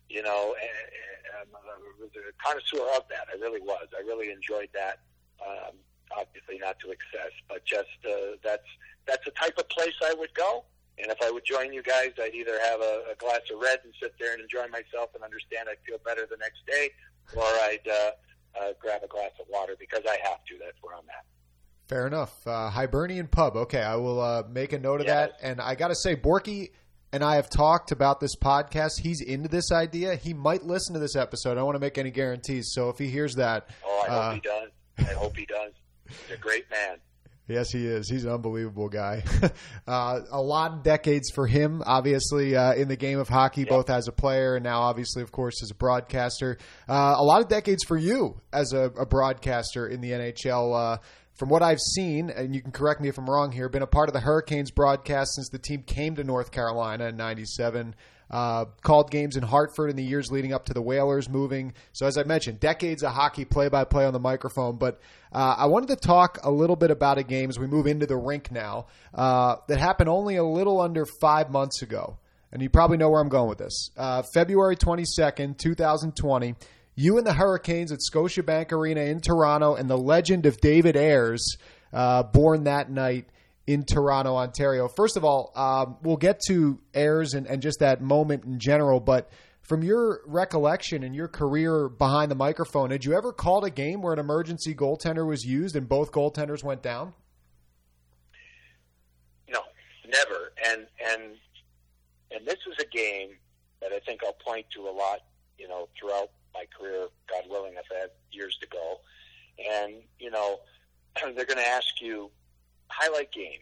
you 0.09 0.21
know, 0.21 0.55
and, 0.61 1.41
and 1.41 1.49
I 1.51 2.01
was 2.01 2.11
a 2.15 2.31
connoisseur 2.45 2.85
of 2.95 3.07
that. 3.09 3.27
I 3.33 3.39
really 3.39 3.61
was. 3.61 3.87
I 3.97 4.01
really 4.01 4.31
enjoyed 4.31 4.69
that. 4.73 4.99
Um, 5.41 5.75
obviously, 6.15 6.59
not 6.59 6.79
to 6.79 6.91
excess, 6.91 7.31
but 7.49 7.65
just 7.65 7.97
uh, 8.05 8.37
that's 8.43 8.67
that's 9.05 9.25
the 9.25 9.31
type 9.31 9.57
of 9.57 9.67
place 9.69 9.93
I 10.03 10.13
would 10.13 10.33
go. 10.33 10.65
And 10.97 11.11
if 11.11 11.21
I 11.21 11.29
would 11.29 11.43
join 11.45 11.73
you 11.73 11.83
guys, 11.83 12.11
I'd 12.21 12.33
either 12.33 12.57
have 12.65 12.79
a, 12.79 13.03
a 13.11 13.15
glass 13.17 13.41
of 13.53 13.59
red 13.59 13.79
and 13.83 13.93
sit 14.01 14.13
there 14.19 14.33
and 14.33 14.41
enjoy 14.41 14.67
myself 14.67 15.09
and 15.13 15.23
understand 15.23 15.67
I'd 15.69 15.77
feel 15.85 15.97
better 16.05 16.25
the 16.29 16.37
next 16.37 16.65
day, 16.65 16.91
or 17.35 17.43
I'd 17.43 17.87
uh, 17.87 18.11
uh, 18.59 18.73
grab 18.79 19.03
a 19.03 19.07
glass 19.07 19.31
of 19.39 19.47
water 19.49 19.75
because 19.79 20.03
I 20.07 20.17
have 20.23 20.43
to. 20.45 20.57
That's 20.59 20.77
where 20.81 20.95
I'm 20.95 21.09
at. 21.09 21.25
Fair 21.87 22.07
enough. 22.07 22.47
Uh, 22.47 22.69
Hibernian 22.69 23.27
Pub. 23.27 23.55
Okay, 23.55 23.81
I 23.81 23.95
will 23.95 24.21
uh, 24.21 24.43
make 24.49 24.73
a 24.73 24.79
note 24.79 25.01
of 25.01 25.07
yes. 25.07 25.31
that. 25.31 25.47
And 25.47 25.61
I 25.61 25.75
got 25.75 25.89
to 25.89 25.95
say, 25.95 26.15
Borky 26.15 26.69
and 27.11 27.23
I 27.23 27.35
have 27.35 27.49
talked 27.49 27.91
about 27.91 28.19
this 28.19 28.35
podcast. 28.35 28.99
He's 29.01 29.21
into 29.21 29.47
this 29.47 29.71
idea. 29.71 30.15
He 30.15 30.33
might 30.33 30.63
listen 30.63 30.93
to 30.93 30.99
this 30.99 31.15
episode. 31.15 31.51
I 31.51 31.55
don't 31.55 31.65
want 31.65 31.75
to 31.75 31.79
make 31.79 31.97
any 31.97 32.11
guarantees. 32.11 32.71
So 32.73 32.89
if 32.89 32.97
he 32.97 33.07
hears 33.07 33.35
that, 33.35 33.69
oh, 33.85 34.05
I 34.07 34.11
uh, 34.11 34.23
hope 34.23 34.33
he 34.33 34.41
does. 34.41 34.69
I 34.97 35.13
hope 35.13 35.37
he 35.37 35.45
does. 35.45 35.71
He's 36.07 36.35
a 36.35 36.37
great 36.37 36.69
man. 36.69 36.97
Yes, 37.47 37.69
he 37.71 37.85
is. 37.85 38.09
He's 38.09 38.25
an 38.25 38.31
unbelievable 38.31 38.89
guy. 38.89 39.23
uh, 39.87 40.21
a 40.31 40.41
lot 40.41 40.73
of 40.73 40.83
decades 40.83 41.29
for 41.29 41.45
him, 41.45 41.83
obviously, 41.85 42.55
uh, 42.55 42.73
in 42.73 42.87
the 42.87 42.95
game 42.95 43.19
of 43.19 43.29
hockey, 43.29 43.61
yep. 43.61 43.69
both 43.69 43.89
as 43.91 44.07
a 44.07 44.11
player 44.11 44.55
and 44.55 44.63
now, 44.63 44.81
obviously, 44.81 45.21
of 45.21 45.31
course, 45.31 45.61
as 45.61 45.69
a 45.69 45.75
broadcaster. 45.75 46.57
Uh, 46.89 47.13
a 47.17 47.23
lot 47.23 47.41
of 47.41 47.47
decades 47.47 47.83
for 47.83 47.97
you 47.97 48.41
as 48.51 48.73
a, 48.73 48.85
a 48.97 49.05
broadcaster 49.05 49.87
in 49.87 50.01
the 50.01 50.11
NHL. 50.11 50.95
Uh, 50.95 50.97
from 51.35 51.49
what 51.49 51.61
I've 51.61 51.81
seen, 51.81 52.29
and 52.29 52.55
you 52.55 52.61
can 52.61 52.71
correct 52.71 53.01
me 53.01 53.09
if 53.09 53.17
I'm 53.17 53.29
wrong 53.29 53.51
here, 53.51 53.67
been 53.69 53.81
a 53.81 53.87
part 53.87 54.09
of 54.09 54.13
the 54.13 54.21
Hurricanes 54.21 54.71
broadcast 54.71 55.35
since 55.35 55.49
the 55.49 55.59
team 55.59 55.83
came 55.83 56.15
to 56.15 56.23
North 56.23 56.49
Carolina 56.49 57.07
in 57.07 57.17
'97. 57.17 57.93
Uh, 58.29 58.65
called 58.81 59.11
games 59.11 59.37
in 59.37 59.43
Hartford 59.43 59.89
in 59.89 59.95
the 59.95 60.03
years 60.03 60.31
leading 60.31 60.51
up 60.51 60.65
to 60.65 60.73
the 60.73 60.81
Whalers 60.81 61.29
moving. 61.29 61.73
So, 61.93 62.07
as 62.07 62.17
I 62.17 62.23
mentioned, 62.23 62.59
decades 62.59 63.03
of 63.03 63.11
hockey 63.11 63.45
play 63.45 63.69
by 63.69 63.83
play 63.83 64.05
on 64.05 64.13
the 64.13 64.19
microphone. 64.19 64.77
But 64.77 64.99
uh, 65.31 65.55
I 65.57 65.67
wanted 65.67 65.89
to 65.89 65.95
talk 65.95 66.39
a 66.43 66.49
little 66.49 66.75
bit 66.75 66.89
about 66.89 67.17
a 67.17 67.23
game 67.23 67.49
as 67.49 67.59
we 67.59 67.67
move 67.67 67.85
into 67.85 68.07
the 68.07 68.17
rink 68.17 68.51
now 68.51 68.87
uh, 69.13 69.57
that 69.67 69.79
happened 69.79 70.09
only 70.09 70.37
a 70.37 70.43
little 70.43 70.81
under 70.81 71.05
five 71.05 71.51
months 71.51 71.81
ago. 71.81 72.17
And 72.51 72.61
you 72.61 72.69
probably 72.69 72.97
know 72.97 73.09
where 73.09 73.21
I'm 73.21 73.29
going 73.29 73.49
with 73.49 73.57
this. 73.57 73.89
Uh, 73.97 74.23
February 74.33 74.75
22nd, 74.75 75.57
2020 75.57 76.55
you 76.95 77.17
and 77.17 77.27
the 77.27 77.33
Hurricanes 77.33 77.91
at 77.91 77.99
Scotiabank 77.99 78.71
Arena 78.71 79.01
in 79.01 79.19
Toronto, 79.19 79.75
and 79.75 79.89
the 79.89 79.97
legend 79.97 80.45
of 80.45 80.59
David 80.61 80.95
Ayres, 80.95 81.57
uh, 81.91 82.23
born 82.23 82.63
that 82.63 82.89
night 82.89 83.27
in 83.67 83.83
Toronto, 83.83 84.35
Ontario. 84.35 84.87
First 84.87 85.17
of 85.17 85.23
all, 85.23 85.51
um, 85.55 85.97
we'll 86.03 86.17
get 86.17 86.39
to 86.47 86.79
Ayres 86.93 87.33
and, 87.33 87.47
and 87.47 87.61
just 87.61 87.79
that 87.79 88.01
moment 88.01 88.45
in 88.45 88.59
general, 88.59 88.99
but 88.99 89.29
from 89.61 89.83
your 89.83 90.21
recollection 90.27 91.03
and 91.03 91.15
your 91.15 91.27
career 91.27 91.89
behind 91.89 92.29
the 92.29 92.35
microphone, 92.35 92.91
had 92.91 93.03
you 93.03 93.13
ever 93.13 93.33
called 93.33 93.65
a 93.65 93.71
game 93.71 94.01
where 94.01 94.13
an 94.13 94.19
emergency 94.19 94.75
goaltender 94.75 95.25
was 95.25 95.43
used 95.43 95.75
and 95.75 95.89
both 95.89 96.11
goaltenders 96.11 96.63
went 96.63 96.83
down? 96.83 97.13
No, 99.49 99.61
never. 100.07 100.51
And 100.69 100.85
and 101.11 101.23
and 102.31 102.45
this 102.45 102.57
is 102.67 102.77
a 102.79 102.85
game 102.95 103.29
that 103.81 103.91
I 103.91 103.99
think 103.99 104.23
I'll 104.23 104.33
point 104.33 104.67
to 104.75 104.81
a 104.81 104.91
lot, 104.91 105.21
you 105.57 105.67
know, 105.67 105.89
throughout 105.99 106.29
my 106.53 106.65
career, 106.77 107.07
God 107.29 107.43
willing, 107.49 107.73
I've 107.77 107.97
had 107.97 108.09
years 108.31 108.57
to 108.61 108.67
go. 108.67 108.97
And, 109.71 109.95
you 110.19 110.29
know, 110.29 110.59
they're 111.35 111.45
going 111.45 111.57
to 111.57 111.67
ask 111.67 112.01
you 112.01 112.29
highlight 112.87 113.31
games. 113.31 113.61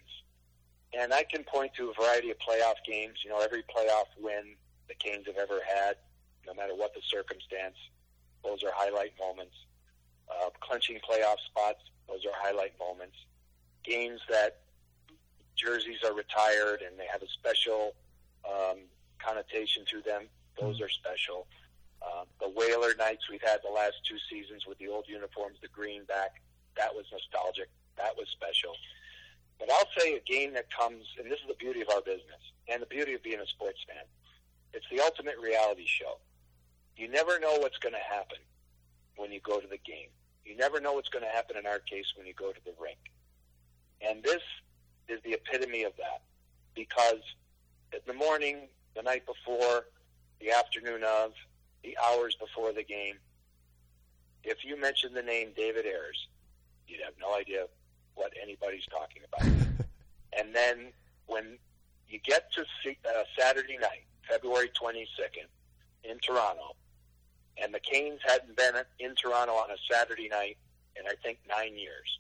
And 0.98 1.14
I 1.14 1.24
can 1.24 1.44
point 1.44 1.74
to 1.76 1.90
a 1.90 1.94
variety 1.94 2.30
of 2.30 2.38
playoff 2.38 2.76
games. 2.88 3.20
You 3.24 3.32
know, 3.32 3.40
every 3.40 3.64
playoff 3.64 4.08
win 4.20 4.56
the 4.88 4.94
Canes 4.96 5.26
have 5.28 5.38
ever 5.38 5.60
had, 5.68 5.96
no 6.46 6.54
matter 6.54 6.76
what 6.76 6.94
the 6.94 7.02
circumstance, 7.10 7.76
those 8.44 8.64
are 8.64 8.72
highlight 8.74 9.14
moments. 9.20 9.56
Uh, 10.30 10.50
clinching 10.60 11.00
playoff 11.10 11.38
spots, 11.46 11.82
those 12.08 12.26
are 12.26 12.36
highlight 12.36 12.74
moments. 12.80 13.16
Games 13.84 14.22
that 14.30 14.60
jerseys 15.56 16.04
are 16.06 16.14
retired 16.14 16.82
and 16.82 17.00
they 17.00 17.08
have 17.12 17.22
a 17.22 17.28
special 17.28 17.96
um, 18.48 18.80
connotation 19.20 19.84
to 19.90 20.02
them, 20.02 20.24
those 20.60 20.82
are 20.82 20.90
special. 20.90 21.48
Uh, 22.02 22.26
the 22.42 22.50
Whaler 22.50 22.94
nights 22.98 23.30
we've 23.32 23.42
had 23.42 23.60
the 23.64 23.72
last 23.72 23.96
two 24.08 24.18
seasons 24.30 24.66
with 24.68 24.78
the 24.78 24.88
old 24.88 25.06
uniforms, 25.08 25.58
the 25.62 25.70
green 25.70 26.04
back, 26.06 26.42
that 26.76 26.94
was 26.94 27.06
nostalgic. 27.12 27.70
That 27.98 28.16
was 28.18 28.28
special. 28.32 28.74
But 29.60 29.70
I'll 29.72 29.90
say 29.98 30.16
a 30.16 30.20
game 30.20 30.54
that 30.54 30.72
comes, 30.72 31.06
and 31.18 31.32
this 31.32 31.40
is 31.40 31.48
the 31.48 31.56
beauty 31.56 31.82
of 31.82 31.90
our 31.90 32.02
business 32.02 32.42
and 32.68 32.82
the 32.82 32.86
beauty 32.86 33.14
of 33.14 33.24
being 33.24 33.40
a 33.40 33.48
sports 33.48 33.80
fan. 33.88 34.04
It's 34.74 34.86
the 34.92 35.02
ultimate 35.02 35.36
reality 35.42 35.86
show. 35.86 36.18
You 36.98 37.08
never 37.08 37.40
know 37.40 37.58
what's 37.60 37.78
going 37.78 37.94
to 37.94 38.16
happen 38.16 38.40
when 39.16 39.32
you 39.32 39.40
go 39.40 39.60
to 39.60 39.68
the 39.68 39.78
game. 39.78 40.10
You 40.46 40.58
never 40.58 40.80
know 40.80 40.94
what's 40.94 41.10
going 41.10 41.24
to 41.24 41.32
happen 41.32 41.58
in 41.58 41.66
our 41.66 41.80
case 41.80 42.14
when 42.18 42.28
you 42.28 42.34
go 42.34 42.52
to 42.52 42.60
the 42.66 42.74
rink. 42.80 42.98
And 44.02 44.24
this 44.24 44.42
is 45.08 45.22
the 45.24 45.34
epitome 45.34 45.84
of 45.84 45.94
that 45.98 46.22
because 46.76 47.22
in 47.94 48.00
the 48.06 48.14
morning, 48.14 48.68
the 48.96 49.02
night 49.02 49.26
before, 49.26 49.86
the 50.40 50.52
afternoon 50.52 51.04
of, 51.04 51.34
the 51.84 51.98
hours 51.98 52.36
before 52.36 52.74
the 52.74 52.84
game, 52.84 53.16
if 54.44 54.66
you 54.66 54.80
mention 54.80 55.14
the 55.14 55.22
name 55.22 55.50
David 55.56 55.86
Ayres, 55.86 56.28
you'd 56.88 57.02
have 57.02 57.14
no 57.20 57.36
idea 57.36 57.66
what 58.16 58.34
anybody's 58.42 58.86
talking 58.86 59.24
about. 59.28 59.48
and 60.38 60.54
then 60.54 60.92
when 61.28 61.58
you 62.08 62.20
get 62.20 62.52
to 62.54 62.66
see, 62.84 62.98
uh, 63.08 63.24
Saturday 63.38 63.78
night, 63.78 64.06
February 64.30 64.70
22nd, 64.70 65.48
in 66.04 66.20
Toronto, 66.20 66.76
and 67.62 67.74
the 67.74 67.80
Canes 67.80 68.20
hadn't 68.26 68.58
been 68.58 68.76
in 69.00 69.16
Toronto 69.16 69.54
on 69.54 69.72
a 69.72 69.78
Saturday 69.92 70.28
night 70.28 70.58
in, 70.96 71.06
I 71.08 71.14
think, 71.24 71.40
nine 71.48 71.78
years. 71.78 72.20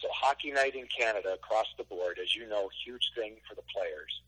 So 0.00 0.08
hockey 0.12 0.52
night 0.52 0.74
in 0.74 0.86
Canada 0.86 1.34
across 1.34 1.66
the 1.76 1.84
board, 1.84 2.18
as 2.22 2.34
you 2.34 2.48
know, 2.48 2.70
huge 2.84 3.10
thing 3.16 3.36
for 3.48 3.54
the 3.54 3.62
players. 3.74 4.22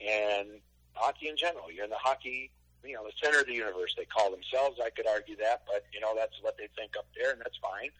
And 0.00 0.60
hockey 0.94 1.28
in 1.28 1.36
general. 1.36 1.70
You're 1.70 1.84
in 1.84 1.90
the 1.90 1.96
hockey 1.96 2.50
you 2.84 2.94
know, 2.94 3.04
the 3.04 3.12
center 3.22 3.40
of 3.40 3.46
the 3.46 3.54
universe. 3.54 3.94
They 3.96 4.04
call 4.04 4.30
themselves. 4.30 4.80
I 4.82 4.90
could 4.90 5.06
argue 5.06 5.36
that, 5.36 5.62
but 5.66 5.84
you 5.92 6.00
know, 6.00 6.14
that's 6.16 6.34
what 6.42 6.56
they 6.58 6.68
think 6.76 6.96
up 6.98 7.06
there, 7.16 7.32
and 7.32 7.40
that's 7.40 7.56
fine. 7.58 7.90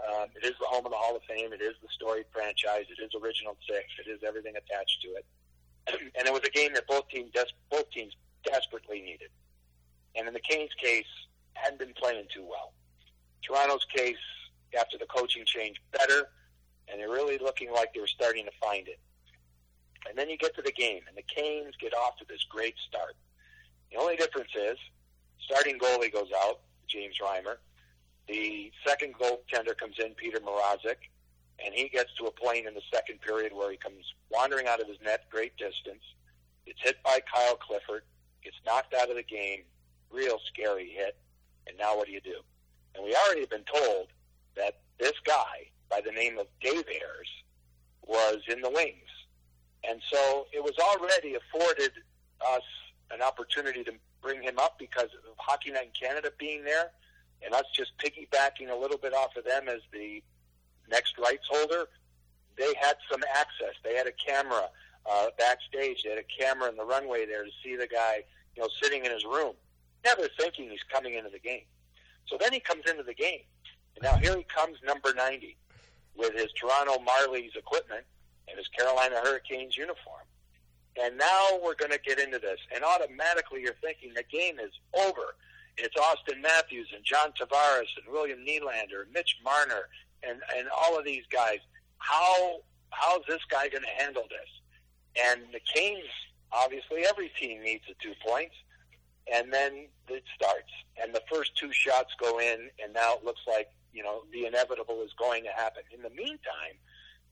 Um, 0.00 0.28
it 0.34 0.44
is 0.46 0.54
the 0.58 0.66
home 0.66 0.86
of 0.86 0.92
the 0.92 0.96
Hall 0.96 1.16
of 1.16 1.22
Fame. 1.24 1.52
It 1.52 1.60
is 1.60 1.74
the 1.82 1.88
storied 1.92 2.26
franchise. 2.32 2.86
It 2.88 3.02
is 3.02 3.10
Original 3.20 3.56
Six. 3.68 3.84
It 4.04 4.10
is 4.10 4.20
everything 4.26 4.54
attached 4.56 5.02
to 5.02 5.08
it. 5.20 5.24
and 6.16 6.26
it 6.26 6.32
was 6.32 6.42
a 6.46 6.50
game 6.50 6.72
that 6.74 6.86
both 6.86 7.08
teams 7.08 7.30
des- 7.32 7.56
both 7.70 7.90
teams 7.90 8.14
desperately 8.44 9.00
needed. 9.00 9.30
And 10.16 10.26
in 10.26 10.34
the 10.34 10.40
Canes' 10.40 10.70
case, 10.82 11.06
hadn't 11.54 11.78
been 11.78 11.92
playing 11.94 12.26
too 12.32 12.44
well. 12.44 12.72
Toronto's 13.46 13.84
case, 13.94 14.16
after 14.78 14.98
the 14.98 15.06
coaching 15.06 15.44
change, 15.44 15.80
better, 15.92 16.28
and 16.88 17.00
they're 17.00 17.10
really 17.10 17.38
looking 17.38 17.72
like 17.72 17.92
they 17.94 18.00
were 18.00 18.06
starting 18.06 18.44
to 18.44 18.52
find 18.60 18.88
it. 18.88 18.98
And 20.08 20.16
then 20.16 20.30
you 20.30 20.36
get 20.36 20.54
to 20.56 20.62
the 20.62 20.72
game, 20.72 21.02
and 21.08 21.16
the 21.16 21.22
Canes 21.22 21.74
get 21.80 21.94
off 21.94 22.16
to 22.18 22.24
this 22.28 22.44
great 22.48 22.74
start. 22.88 23.16
The 23.92 23.98
only 23.98 24.16
difference 24.16 24.50
is 24.56 24.78
starting 25.38 25.78
goalie 25.78 26.12
goes 26.12 26.30
out, 26.44 26.60
James 26.88 27.16
Reimer. 27.22 27.56
The 28.30 28.70
second 28.86 29.14
goaltender 29.14 29.76
comes 29.76 29.96
in, 29.98 30.14
Peter 30.14 30.38
Mrazek, 30.38 31.10
and 31.58 31.74
he 31.74 31.88
gets 31.88 32.14
to 32.14 32.26
a 32.26 32.30
point 32.30 32.64
in 32.64 32.74
the 32.74 32.82
second 32.94 33.20
period 33.20 33.52
where 33.52 33.72
he 33.72 33.76
comes 33.76 34.14
wandering 34.30 34.68
out 34.68 34.80
of 34.80 34.86
his 34.86 34.98
net, 35.04 35.24
great 35.28 35.56
distance. 35.56 36.04
It's 36.64 36.80
hit 36.80 37.02
by 37.02 37.18
Kyle 37.34 37.56
Clifford, 37.56 38.04
gets 38.44 38.54
knocked 38.64 38.94
out 38.94 39.10
of 39.10 39.16
the 39.16 39.24
game, 39.24 39.62
real 40.12 40.38
scary 40.46 40.90
hit, 40.90 41.16
And 41.66 41.76
now 41.76 41.96
what 41.96 42.06
do 42.06 42.12
you 42.12 42.20
do? 42.20 42.40
And 42.94 43.04
we 43.04 43.16
already 43.16 43.40
have 43.40 43.50
been 43.50 43.64
told 43.64 44.08
that 44.54 44.78
this 45.00 45.18
guy 45.26 45.66
by 45.88 46.00
the 46.00 46.12
name 46.12 46.38
of 46.38 46.46
Dave 46.60 46.84
Ayres 46.86 47.28
was 48.06 48.42
in 48.48 48.60
the 48.60 48.70
wings. 48.70 49.10
And 49.82 50.00
so 50.08 50.46
it 50.52 50.62
was 50.62 50.78
already 50.78 51.34
afforded 51.34 51.92
us 52.46 52.62
an 53.10 53.22
opportunity 53.22 53.82
to 53.82 53.92
bring 54.22 54.40
him 54.40 54.60
up 54.60 54.78
because 54.78 55.08
of 55.28 55.36
Hockey 55.36 55.72
Night 55.72 55.90
in 55.92 56.08
Canada 56.08 56.30
being 56.38 56.62
there 56.62 56.92
and 57.44 57.54
us 57.54 57.64
just 57.74 57.92
piggybacking 57.98 58.70
a 58.70 58.74
little 58.74 58.98
bit 58.98 59.14
off 59.14 59.36
of 59.36 59.44
them 59.44 59.68
as 59.68 59.80
the 59.92 60.22
next 60.90 61.18
rights 61.18 61.46
holder. 61.48 61.86
They 62.56 62.72
had 62.80 62.96
some 63.10 63.22
access. 63.34 63.74
They 63.82 63.94
had 63.94 64.06
a 64.06 64.12
camera 64.12 64.68
uh, 65.10 65.26
backstage. 65.38 66.02
They 66.02 66.10
had 66.10 66.18
a 66.18 66.42
camera 66.42 66.68
in 66.68 66.76
the 66.76 66.84
runway 66.84 67.26
there 67.26 67.44
to 67.44 67.50
see 67.64 67.76
the 67.76 67.86
guy, 67.86 68.24
you 68.54 68.62
know, 68.62 68.68
sitting 68.82 69.04
in 69.04 69.10
his 69.10 69.24
room, 69.24 69.54
never 70.04 70.28
thinking 70.38 70.68
he's 70.68 70.82
coming 70.92 71.14
into 71.14 71.30
the 71.30 71.38
game. 71.38 71.64
So 72.26 72.36
then 72.38 72.52
he 72.52 72.60
comes 72.60 72.84
into 72.88 73.02
the 73.02 73.14
game. 73.14 73.40
And 73.96 74.04
now 74.04 74.16
here 74.16 74.36
he 74.36 74.44
comes, 74.44 74.78
number 74.84 75.12
90, 75.14 75.56
with 76.16 76.34
his 76.34 76.52
Toronto 76.52 77.02
Marlies 77.02 77.56
equipment 77.56 78.04
and 78.48 78.58
his 78.58 78.68
Carolina 78.68 79.16
Hurricanes 79.22 79.76
uniform. 79.76 80.22
And 81.00 81.16
now 81.16 81.58
we're 81.62 81.76
going 81.76 81.92
to 81.92 82.00
get 82.04 82.18
into 82.18 82.38
this. 82.38 82.58
And 82.74 82.84
automatically 82.84 83.62
you're 83.62 83.78
thinking 83.80 84.12
the 84.14 84.24
game 84.24 84.58
is 84.58 84.72
over. 85.06 85.34
It's 85.82 85.96
Auston 85.96 86.42
Matthews 86.42 86.88
and 86.94 87.02
John 87.04 87.32
Tavares 87.40 87.88
and 87.96 88.12
William 88.12 88.40
Nylander, 88.40 89.10
Mitch 89.14 89.38
Marner, 89.42 89.88
and, 90.22 90.40
and 90.56 90.68
all 90.68 90.98
of 90.98 91.04
these 91.06 91.24
guys. 91.32 91.58
How 91.98 92.60
how's 92.90 93.22
this 93.26 93.40
guy 93.50 93.68
going 93.68 93.84
to 93.84 94.02
handle 94.02 94.24
this? 94.28 95.24
And 95.24 95.42
the 95.52 95.60
Canes, 95.60 96.04
obviously, 96.52 97.04
every 97.08 97.30
team 97.40 97.62
needs 97.62 97.84
the 97.88 97.94
two 98.00 98.12
points. 98.26 98.54
And 99.32 99.52
then 99.52 99.86
it 100.08 100.24
starts. 100.34 100.70
And 101.00 101.14
the 101.14 101.22
first 101.32 101.56
two 101.56 101.72
shots 101.72 102.12
go 102.20 102.40
in, 102.40 102.68
and 102.82 102.92
now 102.92 103.14
it 103.14 103.24
looks 103.24 103.42
like, 103.46 103.68
you 103.92 104.02
know, 104.02 104.22
the 104.32 104.46
inevitable 104.46 105.02
is 105.02 105.12
going 105.18 105.44
to 105.44 105.50
happen. 105.50 105.82
In 105.94 106.02
the 106.02 106.10
meantime, 106.10 106.76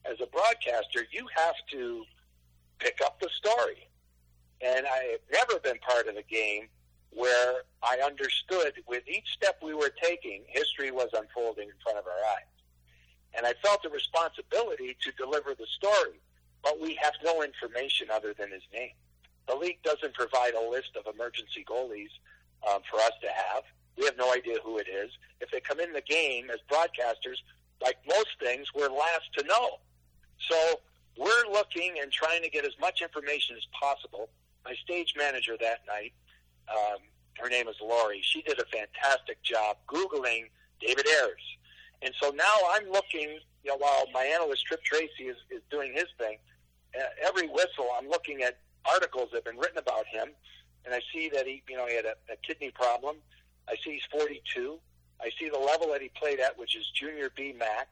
as 0.05 0.17
a 0.21 0.27
broadcaster, 0.27 1.05
you 1.11 1.27
have 1.35 1.55
to 1.71 2.03
pick 2.79 2.99
up 3.05 3.19
the 3.19 3.29
story. 3.29 3.89
And 4.61 4.85
I 4.87 5.11
have 5.11 5.21
never 5.31 5.59
been 5.59 5.77
part 5.79 6.07
of 6.07 6.15
a 6.15 6.23
game 6.23 6.67
where 7.11 7.63
I 7.81 7.99
understood 8.05 8.73
with 8.87 9.07
each 9.07 9.27
step 9.33 9.59
we 9.63 9.73
were 9.73 9.91
taking, 10.01 10.43
history 10.47 10.91
was 10.91 11.09
unfolding 11.13 11.69
in 11.69 11.75
front 11.83 11.97
of 11.97 12.05
our 12.05 12.23
eyes. 12.35 12.49
And 13.35 13.45
I 13.45 13.53
felt 13.63 13.85
a 13.85 13.89
responsibility 13.89 14.97
to 15.01 15.11
deliver 15.13 15.53
the 15.53 15.67
story, 15.77 16.19
but 16.63 16.79
we 16.79 16.97
have 17.01 17.13
no 17.23 17.43
information 17.43 18.07
other 18.11 18.33
than 18.37 18.51
his 18.51 18.63
name. 18.73 18.93
The 19.47 19.55
league 19.55 19.81
doesn't 19.83 20.13
provide 20.13 20.53
a 20.53 20.69
list 20.69 20.91
of 20.95 21.11
emergency 21.13 21.65
goalies 21.67 22.13
um, 22.69 22.81
for 22.89 22.97
us 22.97 23.13
to 23.21 23.27
have. 23.27 23.63
We 23.97 24.05
have 24.05 24.17
no 24.17 24.31
idea 24.33 24.57
who 24.63 24.77
it 24.77 24.87
is. 24.87 25.11
If 25.41 25.51
they 25.51 25.59
come 25.59 25.79
in 25.79 25.93
the 25.93 26.01
game 26.01 26.49
as 26.49 26.59
broadcasters, 26.69 27.37
like 27.81 27.97
most 28.07 28.29
things, 28.39 28.67
we're 28.75 28.89
last 28.89 29.33
to 29.37 29.45
know. 29.45 29.79
So 30.49 30.79
we're 31.17 31.51
looking 31.51 31.95
and 32.01 32.11
trying 32.11 32.43
to 32.43 32.49
get 32.49 32.65
as 32.65 32.73
much 32.79 33.01
information 33.01 33.55
as 33.57 33.65
possible. 33.79 34.29
My 34.65 34.73
stage 34.83 35.13
manager 35.17 35.57
that 35.59 35.79
night, 35.87 36.13
um, 36.71 36.99
her 37.39 37.49
name 37.49 37.67
is 37.67 37.75
Lori, 37.81 38.21
she 38.21 38.41
did 38.41 38.59
a 38.59 38.65
fantastic 38.65 39.41
job 39.43 39.77
Googling 39.87 40.49
David 40.79 41.07
Ayres. 41.07 41.57
And 42.01 42.13
so 42.21 42.29
now 42.31 42.55
I'm 42.73 42.89
looking, 42.91 43.39
you 43.63 43.71
know, 43.71 43.77
while 43.77 44.05
my 44.13 44.23
analyst 44.23 44.65
Tripp 44.65 44.83
Tracy 44.83 45.25
is, 45.27 45.37
is 45.49 45.61
doing 45.69 45.93
his 45.93 46.05
thing, 46.17 46.37
uh, 46.97 47.03
every 47.25 47.47
whistle 47.47 47.89
I'm 47.97 48.09
looking 48.09 48.41
at 48.41 48.59
articles 48.85 49.29
that 49.31 49.37
have 49.37 49.45
been 49.45 49.57
written 49.57 49.77
about 49.77 50.05
him, 50.07 50.29
and 50.85 50.93
I 50.93 51.01
see 51.13 51.29
that 51.29 51.45
he, 51.45 51.61
you 51.69 51.77
know, 51.77 51.85
he 51.87 51.95
had 51.95 52.05
a, 52.05 52.15
a 52.31 52.37
kidney 52.45 52.71
problem. 52.71 53.17
I 53.67 53.75
see 53.83 53.93
he's 53.93 54.07
42. 54.11 54.79
I 55.21 55.29
see 55.37 55.49
the 55.49 55.59
level 55.59 55.89
that 55.91 56.01
he 56.01 56.09
played 56.15 56.39
at, 56.39 56.57
which 56.57 56.75
is 56.75 56.89
junior 56.95 57.29
B 57.35 57.53
max. 57.57 57.89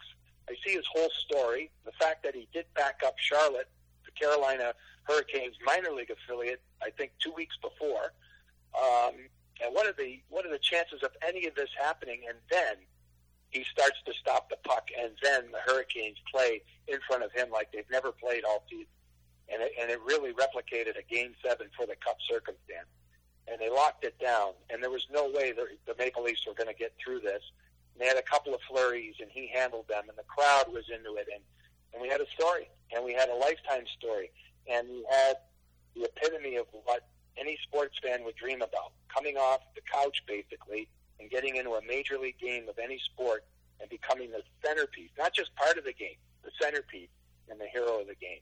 I 0.50 0.56
see 0.66 0.74
his 0.74 0.86
whole 0.92 1.10
story. 1.26 1.70
The 1.86 1.92
fact 2.00 2.24
that 2.24 2.34
he 2.34 2.48
did 2.54 2.66
back 2.74 3.02
up 3.06 3.16
Charlotte, 3.20 3.70
the 4.06 4.12
Carolina 4.12 4.74
Hurricanes 5.04 5.56
minor 5.66 5.92
league 5.92 6.10
affiliate, 6.10 6.62
I 6.82 6.90
think 6.92 7.12
two 7.22 7.34
weeks 7.34 7.56
before. 7.62 8.14
Um, 8.76 9.16
and 9.64 9.74
what 9.74 9.88
are 9.88 9.94
the 9.94 10.22
what 10.30 10.46
are 10.46 10.52
the 10.52 10.60
chances 10.60 11.04
of 11.04 11.12
any 11.28 11.48
of 11.48 11.56
this 11.56 11.70
happening? 11.80 12.22
And 12.28 12.38
then 12.50 12.76
he 13.50 13.64
starts 13.64 13.98
to 14.06 14.14
stop 14.14 14.50
the 14.50 14.58
puck, 14.64 14.90
and 14.98 15.12
then 15.24 15.52
the 15.52 15.60
Hurricanes 15.66 16.18
play 16.32 16.62
in 16.88 17.00
front 17.08 17.24
of 17.24 17.32
him 17.32 17.50
like 17.52 17.72
they've 17.72 17.90
never 17.92 18.12
played 18.12 18.44
all 18.44 18.64
season. 18.70 18.88
And 19.50 19.64
it, 19.64 19.72
and 19.80 19.90
it 19.90 20.00
really 20.06 20.34
replicated 20.34 21.00
a 21.00 21.04
game 21.04 21.34
seven 21.44 21.68
for 21.76 21.86
the 21.86 21.96
Cup 21.96 22.18
circumstance. 22.30 22.92
And 23.48 23.62
they 23.62 23.70
locked 23.70 24.04
it 24.04 24.20
down, 24.20 24.52
and 24.70 24.84
there 24.84 24.90
was 24.90 25.08
no 25.10 25.32
way 25.32 25.54
the, 25.54 25.68
the 25.88 25.96
Maple 25.98 26.24
Leafs 26.24 26.46
were 26.46 26.54
going 26.54 26.68
to 26.68 26.76
get 26.76 26.94
through 27.02 27.22
this. 27.22 27.42
And 27.94 28.02
they 28.02 28.06
had 28.06 28.18
a 28.18 28.22
couple 28.22 28.54
of 28.54 28.60
flurries, 28.68 29.16
and 29.22 29.32
he 29.32 29.48
handled 29.48 29.88
them, 29.88 30.04
and 30.10 30.18
the 30.18 30.28
crowd 30.28 30.66
was 30.68 30.84
into 30.94 31.16
it, 31.16 31.28
and 31.34 31.42
and 31.94 32.02
we 32.02 32.10
had 32.10 32.22
a 32.22 32.28
story, 32.28 32.70
and 32.94 33.04
we 33.04 33.14
had 33.14 33.30
a 33.30 33.36
lifetime 33.36 33.86
story, 33.98 34.30
and 34.70 34.88
we 34.88 35.06
had 35.10 35.38
the 35.96 36.04
epitome 36.04 36.58
of 36.58 36.68
what 36.84 37.08
any 37.40 37.58
sports 37.64 37.96
fan 38.04 38.24
would 38.24 38.36
dream 38.36 38.62
about: 38.62 38.94
coming 39.14 39.38
off 39.38 39.62
the 39.76 39.82
couch, 39.82 40.24
basically, 40.28 40.88
and 41.20 41.30
getting 41.30 41.56
into 41.56 41.72
a 41.72 41.82
major 41.88 42.18
league 42.18 42.40
game 42.40 42.70
of 42.70 42.78
any 42.80 43.00
sport 43.00 43.46
and 43.80 43.90
becoming 43.90 44.32
the 44.32 44.42
centerpiece, 44.66 45.10
not 45.18 45.34
just 45.34 45.54
part 45.56 45.78
of 45.78 45.84
the 45.84 45.94
game, 45.94 46.18
the 46.44 46.52
centerpiece 46.62 47.10
and 47.50 47.60
the 47.60 47.68
hero 47.68 48.02
of 48.02 48.08
the 48.08 48.16
game. 48.16 48.40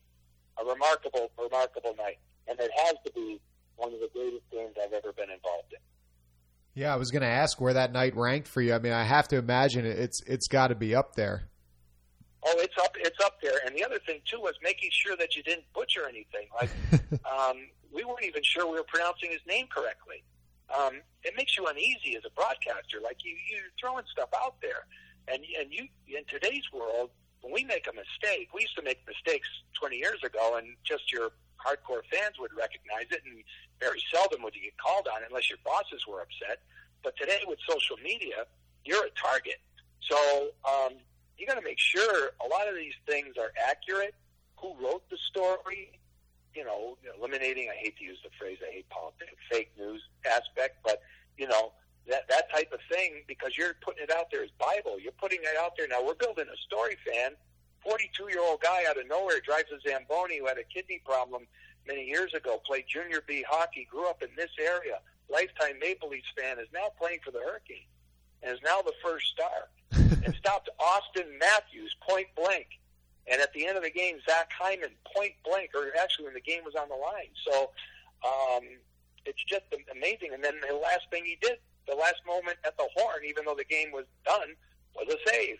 A 0.62 0.66
remarkable, 0.66 1.32
remarkable 1.38 1.96
night, 1.98 2.18
and 2.48 2.60
it 2.60 2.72
has 2.86 2.96
to 3.06 3.12
be 3.14 3.40
one 3.76 3.94
of 3.94 4.00
the 4.00 4.10
greatest 4.14 4.50
games 4.52 4.76
I've 4.82 4.94
ever 4.94 5.12
been 5.12 5.30
involved 5.30 5.74
in. 5.74 5.80
Yeah, 6.76 6.94
I 6.94 6.98
was 6.98 7.12
going 7.12 7.22
to 7.22 7.28
ask 7.28 7.60
where 7.60 7.74
that 7.74 7.94
night 7.94 8.16
ranked 8.16 8.48
for 8.48 8.62
you. 8.62 8.74
I 8.74 8.80
mean, 8.80 8.92
I 8.92 9.04
have 9.04 9.28
to 9.30 9.38
imagine 9.38 9.86
it's 9.86 10.22
it's 10.28 10.48
got 10.48 10.68
to 10.68 10.76
be 10.76 10.94
up 10.94 11.16
there. 11.16 11.50
Oh, 12.46 12.54
it's 12.58 12.76
up 12.78 12.96
it's 13.00 13.18
up 13.26 13.42
there. 13.42 13.60
And 13.66 13.76
the 13.76 13.84
other 13.84 14.00
thing 14.06 14.20
too 14.30 14.40
was 14.40 14.54
making 14.62 14.90
sure 14.92 15.16
that 15.18 15.36
you 15.36 15.44
didn't 15.44 15.66
butcher 15.74 16.08
anything. 16.08 16.48
Like 16.54 16.70
um, 17.26 17.68
we 17.94 18.04
weren't 18.04 18.24
even 18.24 18.44
sure 18.44 18.70
we 18.70 18.78
were 18.78 18.88
pronouncing 18.88 19.32
his 19.32 19.42
name 19.48 19.68
correctly. 19.68 20.24
Um, 20.74 21.02
it 21.24 21.34
makes 21.38 21.58
you 21.58 21.68
uneasy 21.68 22.16
as 22.18 22.24
a 22.26 22.32
broadcaster. 22.32 22.98
Like 23.04 23.24
you 23.24 23.36
you're 23.50 23.70
throwing 23.80 24.06
stuff 24.12 24.30
out 24.36 24.56
there, 24.62 24.88
and 25.28 25.44
and 25.60 25.72
you 25.72 25.88
in 26.08 26.26
today's 26.26 26.66
world, 26.74 27.12
when 27.42 27.54
we 27.54 27.64
make 27.64 27.88
a 27.88 27.94
mistake, 27.94 28.50
we 28.54 28.62
used 28.62 28.76
to 28.76 28.84
make 28.84 29.00
mistakes 29.08 29.48
20 29.80 29.98
years 29.98 30.24
ago, 30.24 30.58
and 30.58 30.76
just 30.84 31.12
your 31.12 31.30
hardcore 31.62 32.02
fans 32.12 32.40
would 32.40 32.52
recognize 32.58 33.06
it, 33.12 33.22
and 33.26 33.44
very 33.80 34.02
seldom 34.14 34.42
would 34.44 34.56
you 34.56 34.62
get 34.62 34.78
called 34.78 35.08
on 35.08 35.22
unless 35.28 35.50
your 35.50 35.60
bosses 35.64 36.06
were 36.08 36.22
upset. 36.22 36.62
But 37.04 37.16
today 37.18 37.42
with 37.48 37.60
social 37.70 37.98
media, 38.04 38.46
you're 38.84 39.06
a 39.06 39.12
target. 39.12 39.62
So 40.02 40.50
um, 40.66 40.94
you 41.38 41.46
got 41.46 41.56
to 41.56 41.62
make 41.62 41.80
sure 41.80 42.32
a 42.44 42.48
lot 42.48 42.68
of 42.68 42.76
these 42.76 42.94
things 43.08 43.36
are 43.38 43.52
accurate. 43.70 44.16
Who 44.58 44.74
wrote 44.82 45.08
the 45.10 45.18
story? 45.30 46.00
You 46.56 46.64
know, 46.64 46.98
eliminating. 47.18 47.70
I 47.70 47.76
hate 47.76 47.98
to 47.98 48.04
use 48.04 48.20
the 48.24 48.30
phrase. 48.40 48.58
I 48.68 48.72
hate 48.72 48.90
politics, 48.90 49.36
fake 49.52 49.72
news 49.78 50.02
aspect, 50.26 50.78
but 50.84 51.02
you 51.38 51.48
know 51.48 51.74
that 52.08 52.28
that 52.30 52.52
type 52.52 52.72
of 52.72 52.80
thing 52.90 53.24
because 53.28 53.58
you're 53.58 53.76
putting 53.82 54.04
it 54.04 54.12
out 54.12 54.32
there 54.32 54.44
as 54.44 54.50
Bible. 54.60 55.00
You're 55.00 55.20
putting 55.20 55.40
it 55.42 55.58
out 55.60 55.74
there. 55.78 55.88
Now 55.88 56.06
we're 56.06 56.16
building 56.16 56.46
a 56.52 56.58
story, 56.66 56.98
fan. 57.06 57.32
42 57.84 58.30
year 58.30 58.42
old 58.42 58.62
guy 58.62 58.84
out 58.90 58.98
of 58.98 59.08
nowhere 59.08 59.40
drives 59.40 59.70
a 59.72 59.80
Zamboni 59.88 60.40
who 60.40 60.48
had 60.48 60.58
a 60.58 60.64
kidney 60.64 61.02
problem 61.06 61.46
many 61.88 62.04
years 62.06 62.34
ago, 62.34 62.60
played 62.66 62.86
junior 62.88 63.22
B 63.28 63.46
hockey, 63.48 63.88
grew 63.90 64.10
up 64.10 64.24
in 64.24 64.30
this 64.36 64.50
area, 64.60 65.00
lifetime 65.30 65.78
Maple 65.80 66.10
Leafs 66.10 66.32
fan, 66.36 66.58
is 66.58 66.68
now 66.74 66.88
playing 66.98 67.20
for 67.24 67.32
the 67.32 67.40
Hurricanes 67.40 67.86
and 68.42 68.54
is 68.54 68.60
now 68.64 68.82
the 68.82 68.94
first 69.04 69.28
star. 69.28 69.70
and 70.26 70.36
stopped 70.36 70.70
Auston 70.80 71.40
Matthews 71.40 71.96
point 72.08 72.28
blank. 72.36 72.68
And 73.32 73.42
at 73.42 73.54
the 73.54 73.66
end 73.66 73.78
of 73.78 73.84
the 73.84 73.90
game, 73.90 74.20
Zach 74.28 74.52
Hyman 74.54 74.92
point 75.16 75.34
blank, 75.44 75.72
or 75.74 75.90
actually 76.00 76.26
when 76.26 76.34
the 76.34 76.42
game 76.42 76.64
was 76.64 76.76
on 76.76 76.90
the 76.90 76.96
line. 76.96 77.34
So 77.48 77.72
um, 78.24 78.64
it's 79.26 79.44
just 79.44 79.66
amazing. 79.92 80.34
And 80.34 80.44
then 80.44 80.56
the 80.68 80.76
last 80.76 81.10
thing 81.10 81.26
he 81.26 81.38
did, 81.42 81.58
the 81.88 81.96
last 81.96 82.22
moment 82.26 82.58
at 82.66 82.78
the 82.78 82.88
horn, 82.96 83.26
even 83.28 83.46
though 83.46 83.56
the 83.56 83.66
game 83.66 83.92
was 83.92 84.06
done, 84.26 84.54
was 84.96 85.08
a 85.10 85.18
save. 85.30 85.58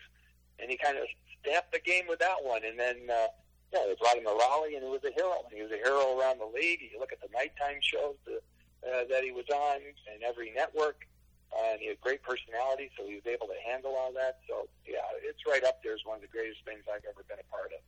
And 0.58 0.70
he 0.70 0.76
kind 0.76 0.96
of 0.96 1.04
stamped 1.42 1.72
the 1.72 1.80
game 1.80 2.06
with 2.08 2.20
that 2.20 2.38
one. 2.42 2.62
And 2.64 2.78
then 2.78 3.10
uh, 3.10 3.28
yeah, 3.72 3.82
they 3.86 3.96
brought 3.98 4.16
him 4.16 4.24
to 4.24 4.30
Raleigh, 4.30 4.76
and 4.76 4.84
he 4.84 4.90
was 4.90 5.02
a 5.04 5.12
hero. 5.12 5.42
He 5.52 5.62
was 5.62 5.72
a 5.72 5.82
hero 5.82 6.18
around 6.18 6.38
the 6.38 6.46
league. 6.46 6.80
You 6.92 7.00
look 7.00 7.12
at 7.12 7.20
the 7.20 7.28
nighttime 7.34 7.82
shows 7.82 8.14
that, 8.26 8.42
uh, 8.86 9.04
that 9.10 9.24
he 9.24 9.32
was 9.32 9.46
on 9.50 9.82
in 9.82 10.22
every 10.22 10.52
network, 10.54 11.06
and 11.52 11.80
he 11.80 11.88
had 11.88 12.00
great 12.00 12.22
personality, 12.22 12.90
so 12.96 13.06
he 13.06 13.14
was 13.14 13.26
able 13.26 13.46
to 13.46 13.58
handle 13.64 13.94
all 13.96 14.12
that. 14.12 14.38
So, 14.48 14.68
yeah, 14.86 15.04
it's 15.22 15.40
right 15.46 15.64
up 15.64 15.82
there 15.82 15.94
as 15.94 16.00
one 16.04 16.16
of 16.16 16.22
the 16.22 16.28
greatest 16.28 16.64
things 16.64 16.84
I've 16.88 17.04
ever 17.08 17.24
been 17.28 17.38
a 17.38 17.48
part 17.50 17.72
of. 17.72 17.80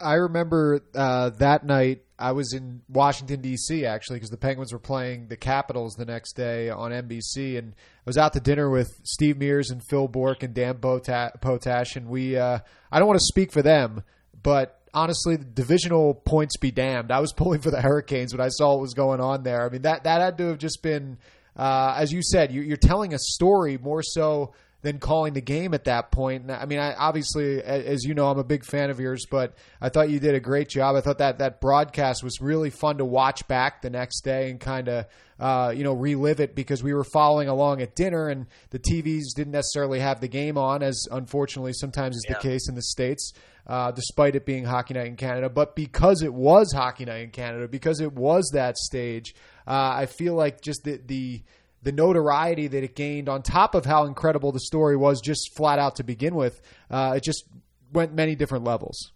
I 0.00 0.14
remember 0.14 0.80
uh, 0.94 1.30
that 1.38 1.64
night 1.64 2.02
I 2.18 2.32
was 2.32 2.54
in 2.54 2.80
Washington 2.88 3.42
D.C. 3.42 3.84
actually 3.84 4.16
because 4.16 4.30
the 4.30 4.38
Penguins 4.38 4.72
were 4.72 4.78
playing 4.78 5.28
the 5.28 5.36
Capitals 5.36 5.94
the 5.94 6.06
next 6.06 6.32
day 6.32 6.70
on 6.70 6.90
NBC, 6.90 7.58
and 7.58 7.74
I 7.74 8.06
was 8.06 8.16
out 8.16 8.32
to 8.32 8.40
dinner 8.40 8.70
with 8.70 8.88
Steve 9.04 9.36
Mears 9.36 9.70
and 9.70 9.82
Phil 9.90 10.08
Bourque 10.08 10.42
and 10.42 10.54
Dan 10.54 10.78
Potash, 10.78 11.96
and 11.96 12.08
we 12.08 12.36
uh, 12.36 12.60
I 12.90 12.98
don't 12.98 13.08
want 13.08 13.20
to 13.20 13.26
speak 13.26 13.52
for 13.52 13.62
them, 13.62 14.02
but 14.42 14.80
honestly, 14.94 15.36
the 15.36 15.44
divisional 15.44 16.14
points 16.14 16.56
be 16.56 16.70
damned. 16.70 17.12
I 17.12 17.20
was 17.20 17.32
pulling 17.36 17.60
for 17.60 17.70
the 17.70 17.82
Hurricanes 17.82 18.32
when 18.32 18.40
I 18.40 18.48
saw 18.48 18.72
what 18.72 18.80
was 18.80 18.94
going 18.94 19.20
on 19.20 19.42
there. 19.42 19.66
I 19.66 19.68
mean, 19.68 19.82
that 19.82 20.04
that 20.04 20.20
had 20.20 20.38
to 20.38 20.48
have 20.48 20.58
just 20.58 20.82
been 20.82 21.18
uh, 21.60 21.94
as 21.98 22.10
you 22.10 22.22
said, 22.22 22.52
you, 22.52 22.62
you're 22.62 22.78
telling 22.78 23.12
a 23.12 23.18
story 23.18 23.76
more 23.76 24.02
so 24.02 24.54
than 24.80 24.98
calling 24.98 25.34
the 25.34 25.42
game 25.42 25.74
at 25.74 25.84
that 25.84 26.10
point. 26.10 26.50
I 26.50 26.64
mean, 26.64 26.78
I, 26.78 26.94
obviously, 26.94 27.62
as 27.62 28.02
you 28.02 28.14
know, 28.14 28.30
I'm 28.30 28.38
a 28.38 28.44
big 28.44 28.64
fan 28.64 28.88
of 28.88 28.98
yours, 28.98 29.26
but 29.30 29.54
I 29.78 29.90
thought 29.90 30.08
you 30.08 30.18
did 30.18 30.34
a 30.34 30.40
great 30.40 30.70
job. 30.70 30.96
I 30.96 31.02
thought 31.02 31.18
that 31.18 31.36
that 31.40 31.60
broadcast 31.60 32.24
was 32.24 32.40
really 32.40 32.70
fun 32.70 32.96
to 32.96 33.04
watch 33.04 33.46
back 33.46 33.82
the 33.82 33.90
next 33.90 34.22
day 34.22 34.48
and 34.48 34.58
kind 34.58 34.88
of, 34.88 35.04
uh, 35.38 35.74
you 35.76 35.84
know, 35.84 35.92
relive 35.92 36.40
it 36.40 36.54
because 36.54 36.82
we 36.82 36.94
were 36.94 37.04
following 37.04 37.48
along 37.48 37.82
at 37.82 37.94
dinner 37.94 38.28
and 38.28 38.46
the 38.70 38.78
TVs 38.78 39.34
didn't 39.36 39.52
necessarily 39.52 40.00
have 40.00 40.22
the 40.22 40.28
game 40.28 40.56
on, 40.56 40.82
as 40.82 41.06
unfortunately 41.12 41.74
sometimes 41.74 42.16
is 42.16 42.24
yeah. 42.26 42.36
the 42.36 42.40
case 42.40 42.70
in 42.70 42.74
the 42.74 42.82
States. 42.82 43.34
Uh, 43.66 43.92
despite 43.92 44.34
it 44.34 44.44
being 44.44 44.64
Hockey 44.64 44.94
Night 44.94 45.06
in 45.06 45.14
Canada, 45.14 45.48
but 45.48 45.76
because 45.76 46.22
it 46.22 46.34
was 46.34 46.72
Hockey 46.72 47.04
Night 47.04 47.22
in 47.22 47.30
Canada, 47.30 47.68
because 47.68 48.00
it 48.00 48.12
was 48.12 48.50
that 48.52 48.76
stage, 48.76 49.32
uh, 49.66 49.94
I 49.96 50.06
feel 50.06 50.34
like 50.34 50.60
just 50.60 50.84
the 50.84 51.00
the 51.04 51.42
the 51.82 51.92
notoriety 51.92 52.66
that 52.66 52.84
it 52.84 52.94
gained 52.94 53.28
on 53.28 53.42
top 53.42 53.74
of 53.74 53.86
how 53.86 54.04
incredible 54.04 54.52
the 54.52 54.60
story 54.60 54.96
was 54.96 55.20
just 55.20 55.54
flat 55.54 55.78
out 55.78 55.96
to 55.96 56.04
begin 56.04 56.34
with 56.34 56.60
uh, 56.90 57.14
it 57.16 57.22
just 57.22 57.44
went 57.92 58.12
many 58.14 58.34
different 58.34 58.64
levels. 58.64 59.12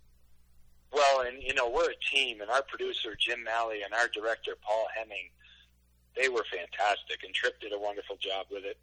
Well 0.92 1.22
and 1.26 1.42
you 1.42 1.54
know 1.54 1.68
we're 1.68 1.90
a 1.90 2.14
team 2.14 2.40
and 2.40 2.50
our 2.50 2.62
producer 2.62 3.16
jim 3.18 3.42
malley 3.44 3.82
and 3.82 3.92
our 3.92 4.08
director 4.14 4.52
paul 4.62 4.86
hemming 4.96 5.28
they 6.16 6.28
were 6.28 6.44
fantastic 6.50 7.24
and 7.24 7.34
tripp 7.34 7.60
did 7.60 7.72
a 7.72 7.78
wonderful 7.78 8.16
job 8.16 8.46
with 8.50 8.64
it. 8.64 8.78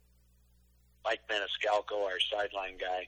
Mike 1.03 1.21
maniscalco 1.29 2.03
our 2.05 2.19
sideline 2.31 2.77
guy 2.77 3.07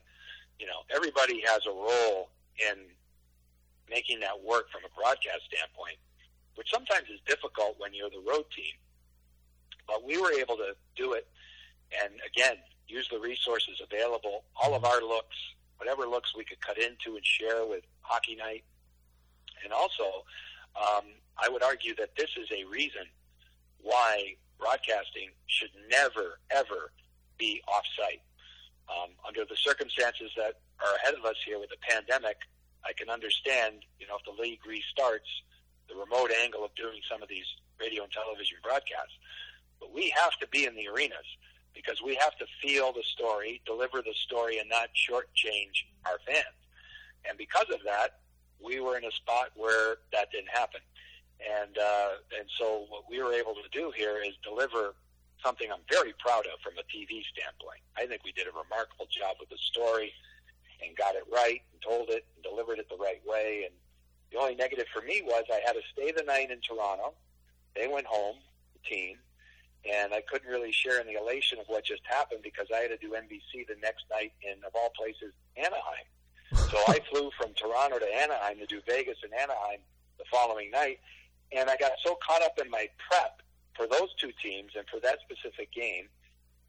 you 0.59 0.65
know 0.65 0.81
everybody 0.93 1.41
has 1.45 1.61
a 1.67 1.71
role 1.71 2.29
in 2.69 2.77
making 3.89 4.19
that 4.21 4.41
work 4.41 4.71
from 4.71 4.81
a 4.85 4.91
broadcast 4.99 5.41
standpoint 5.51 5.97
which 6.55 6.69
sometimes 6.71 7.09
is 7.09 7.19
difficult 7.25 7.75
when 7.77 7.93
you're 7.93 8.09
the 8.09 8.23
road 8.25 8.45
team 8.55 8.73
but 9.87 10.03
we 10.05 10.17
were 10.17 10.31
able 10.31 10.55
to 10.57 10.75
do 10.95 11.13
it, 11.13 11.27
and 12.03 12.13
again, 12.25 12.57
use 12.87 13.07
the 13.11 13.19
resources 13.19 13.81
available. 13.83 14.43
All 14.61 14.73
of 14.73 14.85
our 14.85 15.01
looks, 15.01 15.35
whatever 15.77 16.03
looks 16.03 16.35
we 16.35 16.43
could 16.43 16.61
cut 16.61 16.77
into 16.77 17.15
and 17.15 17.25
share 17.25 17.65
with 17.65 17.83
Hockey 18.01 18.35
Night, 18.35 18.63
and 19.63 19.71
also, 19.71 20.25
um, 20.75 21.05
I 21.37 21.49
would 21.49 21.63
argue 21.63 21.95
that 21.95 22.15
this 22.17 22.29
is 22.37 22.47
a 22.51 22.65
reason 22.65 23.03
why 23.81 24.35
broadcasting 24.59 25.29
should 25.47 25.71
never 25.89 26.39
ever 26.51 26.91
be 27.37 27.61
off-site. 27.67 28.21
Um, 28.89 29.11
under 29.25 29.45
the 29.45 29.55
circumstances 29.55 30.31
that 30.35 30.59
are 30.81 30.95
ahead 30.97 31.15
of 31.15 31.23
us 31.25 31.35
here 31.45 31.57
with 31.57 31.69
the 31.69 31.77
pandemic, 31.81 32.37
I 32.85 32.91
can 32.93 33.09
understand, 33.09 33.85
you 33.97 34.07
know, 34.07 34.17
if 34.17 34.25
the 34.25 34.41
league 34.41 34.59
restarts, 34.67 35.29
the 35.89 35.95
remote 35.95 36.31
angle 36.43 36.63
of 36.63 36.73
doing 36.75 36.99
some 37.09 37.21
of 37.21 37.29
these 37.29 37.45
radio 37.79 38.03
and 38.03 38.11
television 38.11 38.57
broadcasts. 38.63 39.17
But 39.79 39.93
we 39.93 40.13
have 40.21 40.37
to 40.39 40.47
be 40.47 40.65
in 40.65 40.75
the 40.75 40.87
arenas 40.87 41.27
because 41.73 42.01
we 42.01 42.15
have 42.15 42.37
to 42.37 42.45
feel 42.61 42.93
the 42.93 43.03
story, 43.03 43.61
deliver 43.65 44.01
the 44.01 44.13
story, 44.13 44.59
and 44.59 44.69
not 44.69 44.89
shortchange 44.95 45.83
our 46.05 46.19
fans. 46.25 46.57
And 47.27 47.37
because 47.37 47.67
of 47.73 47.79
that, 47.85 48.19
we 48.63 48.79
were 48.79 48.97
in 48.97 49.03
a 49.05 49.11
spot 49.11 49.49
where 49.55 49.97
that 50.11 50.31
didn't 50.31 50.49
happen. 50.49 50.81
And 51.43 51.77
uh, 51.77 52.23
and 52.39 52.47
so 52.57 52.85
what 52.87 53.03
we 53.09 53.21
were 53.21 53.33
able 53.33 53.55
to 53.55 53.67
do 53.71 53.91
here 53.95 54.21
is 54.23 54.33
deliver 54.43 54.95
something 55.43 55.67
I'm 55.71 55.83
very 55.91 56.13
proud 56.19 56.47
of 56.47 56.61
from 56.63 56.79
a 56.79 56.85
TV 56.87 57.19
standpoint. 57.35 57.83
I 57.97 58.07
think 58.07 58.23
we 58.23 58.31
did 58.31 58.47
a 58.47 58.55
remarkable 58.55 59.11
job 59.11 59.35
with 59.39 59.49
the 59.49 59.59
story 59.59 60.13
and 60.79 60.95
got 60.95 61.15
it 61.15 61.23
right 61.27 61.59
and 61.71 61.81
told 61.83 62.09
it 62.09 62.23
and 62.35 62.43
delivered 62.43 62.79
it 62.79 62.87
the 62.87 62.95
right 62.95 63.19
way. 63.27 63.67
And 63.67 63.75
the 64.33 64.39
only 64.39 64.55
negative 64.55 64.85
for 64.91 65.01
me 65.03 65.21
was 65.23 65.43
I 65.51 65.61
had 65.65 65.73
to 65.73 65.81
stay 65.93 66.11
the 66.11 66.23
night 66.23 66.49
in 66.49 66.59
Toronto. 66.59 67.13
They 67.75 67.87
went 67.87 68.07
home, 68.07 68.37
the 68.73 68.89
team, 68.89 69.17
and 69.89 70.13
I 70.13 70.21
couldn't 70.21 70.49
really 70.49 70.71
share 70.71 70.99
in 70.99 71.07
the 71.07 71.19
elation 71.21 71.59
of 71.59 71.65
what 71.67 71.85
just 71.85 72.01
happened 72.05 72.41
because 72.43 72.67
I 72.73 72.79
had 72.79 72.89
to 72.89 72.97
do 72.97 73.11
NBC 73.13 73.67
the 73.67 73.75
next 73.81 74.05
night 74.09 74.33
in, 74.41 74.63
of 74.65 74.73
all 74.73 74.89
places, 74.97 75.33
Anaheim. 75.55 76.07
so 76.71 76.77
I 76.87 76.99
flew 77.11 77.29
from 77.39 77.53
Toronto 77.53 77.99
to 77.99 78.05
Anaheim 78.05 78.57
to 78.57 78.65
do 78.65 78.81
Vegas 78.87 79.17
and 79.23 79.33
Anaheim 79.33 79.79
the 80.17 80.25
following 80.31 80.71
night, 80.71 80.99
and 81.51 81.69
I 81.69 81.77
got 81.77 81.93
so 82.03 82.17
caught 82.25 82.41
up 82.41 82.57
in 82.59 82.69
my 82.69 82.87
prep 83.09 83.41
for 83.75 83.87
those 83.87 84.13
two 84.19 84.31
teams 84.41 84.71
and 84.75 84.85
for 84.89 84.99
that 85.01 85.19
specific 85.21 85.71
game 85.71 86.07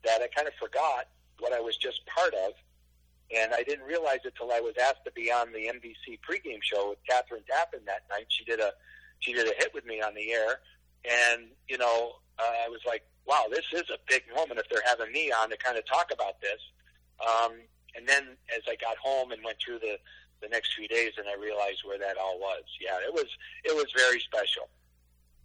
that 0.04 0.20
I 0.20 0.28
kind 0.28 0.48
of 0.48 0.54
forgot 0.60 1.08
what 1.38 1.52
I 1.52 1.60
was 1.60 1.76
just 1.76 2.04
part 2.06 2.34
of, 2.34 2.52
and 3.34 3.54
I 3.54 3.62
didn't 3.62 3.86
realize 3.86 4.20
it 4.24 4.34
till 4.36 4.52
I 4.52 4.60
was 4.60 4.74
asked 4.80 5.04
to 5.06 5.12
be 5.12 5.30
on 5.30 5.52
the 5.52 5.70
NBC 5.70 6.20
pregame 6.20 6.62
show 6.62 6.90
with 6.90 6.98
Kathryn 7.08 7.44
Tappen 7.44 7.84
that 7.86 8.04
night. 8.10 8.26
She 8.28 8.44
did 8.44 8.60
a 8.60 8.72
she 9.20 9.32
did 9.32 9.46
a 9.46 9.54
hit 9.56 9.72
with 9.72 9.86
me 9.86 10.00
on 10.02 10.14
the 10.14 10.32
air, 10.32 10.60
and 11.04 11.48
you 11.68 11.78
know 11.78 12.16
uh, 12.38 12.66
I 12.66 12.68
was 12.68 12.80
like, 12.86 13.02
wow, 13.26 13.44
this 13.50 13.64
is 13.72 13.88
a 13.90 13.98
big 14.08 14.22
moment 14.34 14.60
if 14.60 14.68
they're 14.68 14.84
having 14.86 15.12
me 15.12 15.32
on 15.32 15.50
to 15.50 15.56
kind 15.56 15.78
of 15.78 15.86
talk 15.86 16.10
about 16.12 16.40
this. 16.40 16.60
Um, 17.22 17.52
and 17.96 18.08
then 18.08 18.36
as 18.54 18.62
I 18.68 18.76
got 18.76 18.96
home 18.98 19.30
and 19.30 19.42
went 19.44 19.58
through 19.64 19.78
the 19.78 19.98
the 20.42 20.48
next 20.48 20.74
few 20.74 20.86
days, 20.88 21.12
and 21.16 21.26
I 21.28 21.40
realized 21.40 21.80
where 21.84 21.98
that 21.98 22.18
all 22.18 22.38
was. 22.38 22.64
Yeah, 22.80 22.98
it 23.06 23.12
was 23.12 23.26
it 23.64 23.74
was 23.74 23.86
very 23.96 24.20
special. 24.20 24.68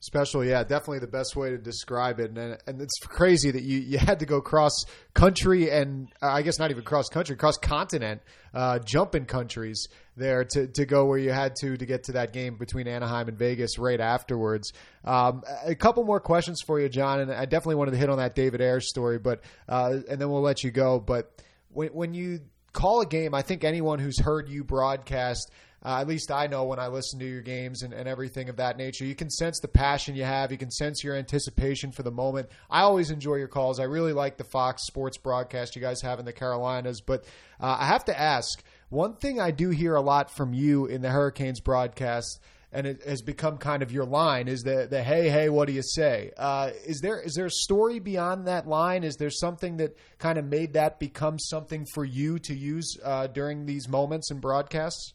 Special, 0.02 0.46
yeah, 0.46 0.64
definitely 0.64 1.00
the 1.00 1.08
best 1.08 1.36
way 1.36 1.50
to 1.50 1.58
describe 1.58 2.22
it, 2.22 2.32
and 2.32 2.58
and 2.66 2.82
it's 2.82 2.98
crazy 3.00 3.52
that 3.52 3.64
you, 3.64 3.80
you 3.80 3.98
had 3.98 4.20
to 4.20 4.26
go 4.26 4.40
cross 4.40 4.86
country 5.14 5.70
and 5.70 6.08
uh, 6.22 6.28
I 6.28 6.42
guess 6.42 6.58
not 6.58 6.72
even 6.72 6.84
cross 6.84 7.10
country, 7.10 7.36
cross 7.36 7.58
continent, 7.58 8.22
uh, 8.54 8.80
jumping 8.80 9.26
countries 9.26 9.90
there 10.16 10.46
to, 10.46 10.68
to 10.68 10.86
go 10.86 11.06
where 11.06 11.18
you 11.18 11.32
had 11.32 11.54
to 11.62 11.76
to 11.76 11.86
get 11.86 12.06
to 12.06 12.14
that 12.14 12.32
game 12.32 12.56
between 12.56 12.88
Anaheim 12.88 13.28
and 13.28 13.38
Vegas 13.38 13.78
right 13.78 14.00
afterwards. 14.00 14.72
Um, 15.04 15.44
a 15.66 15.76
couple 15.76 16.06
more 16.06 16.22
questions 16.22 16.62
for 16.66 16.80
you, 16.80 16.88
John, 16.88 17.20
and 17.20 17.30
I 17.30 17.44
definitely 17.44 17.76
wanted 17.76 17.92
to 17.92 17.98
hit 17.98 18.10
on 18.10 18.20
that 18.20 18.36
David 18.36 18.62
Ayres 18.62 18.88
story, 18.88 19.20
but 19.20 19.42
uh, 19.68 19.98
and 20.10 20.22
then 20.22 20.30
we'll 20.30 20.42
let 20.42 20.64
you 20.64 20.72
go. 20.72 21.02
But 21.02 21.30
when 21.74 21.90
when 21.90 22.14
you 22.14 22.40
call 22.72 23.02
a 23.02 23.06
game, 23.06 23.34
I 23.34 23.42
think 23.42 23.66
anyone 23.66 24.00
who's 24.00 24.20
heard 24.20 24.48
you 24.48 24.64
broadcast 24.64 25.52
uh, 25.84 26.00
at 26.02 26.08
least 26.08 26.32
I 26.32 26.48
know 26.48 26.66
when 26.66 26.80
I 26.80 26.88
listen 26.88 27.20
to 27.20 27.26
your 27.26 27.42
games 27.42 27.84
and, 27.84 27.94
and 27.94 28.08
everything 28.08 28.50
of 28.50 28.58
that 28.58 28.78
nature. 28.78 29.06
You 29.06 29.16
can 29.16 29.30
sense 29.30 29.60
the 29.60 29.68
passion 29.68 30.16
you 30.16 30.24
have. 30.26 30.52
You 30.52 30.58
can 30.58 30.72
sense 30.72 31.04
your 31.04 31.16
anticipation 31.16 31.92
for 31.92 32.04
the 32.04 32.12
moment. 32.12 32.50
I 32.70 32.82
always 32.82 33.12
enjoy 33.12 33.36
your 33.36 33.48
calls. 33.48 33.80
I 33.80 33.84
really 33.84 34.14
like 34.14 34.38
the 34.38 34.44
Fox 34.44 34.86
Sports 34.86 35.18
broadcast 35.18 35.76
you 35.76 35.82
guys 35.82 36.02
have 36.02 36.20
in 36.20 36.26
the 36.26 36.34
Carolinas. 36.34 37.02
But 37.02 37.26
uh, 37.60 37.78
I 37.80 37.86
have 37.86 38.06
to 38.06 38.20
ask 38.20 38.62
one 38.90 39.16
thing 39.16 39.40
I 39.40 39.52
do 39.52 39.70
hear 39.70 39.96
a 39.96 40.02
lot 40.02 40.32
from 40.32 40.54
you 40.54 40.86
in 40.88 41.02
the 41.02 41.10
Hurricanes 41.10 41.62
broadcast 41.62 42.42
and 42.72 42.86
it 42.86 43.04
has 43.04 43.22
become 43.22 43.58
kind 43.58 43.82
of 43.82 43.92
your 43.92 44.06
line 44.06 44.48
is 44.48 44.62
the 44.62 44.88
the 44.90 45.02
hey 45.02 45.30
hey 45.30 45.50
what 45.50 45.68
do 45.68 45.74
you 45.74 45.82
say 45.82 46.32
uh, 46.38 46.70
is 46.86 47.02
there 47.02 47.20
is 47.20 47.34
there 47.34 47.48
a 47.48 47.52
story 47.52 48.00
beyond 48.00 48.48
that 48.48 48.68
line 48.68 49.04
is 49.04 49.16
there 49.16 49.30
something 49.30 49.78
that 49.78 49.98
kind 50.20 50.38
of 50.38 50.46
made 50.46 50.74
that 50.74 51.00
become 51.00 51.40
something 51.40 51.86
for 51.94 52.06
you 52.06 52.38
to 52.38 52.54
use 52.54 52.98
uh, 53.04 53.28
during 53.28 53.66
these 53.66 53.88
moments 53.88 54.30
and 54.30 54.40
broadcasts 54.42 55.14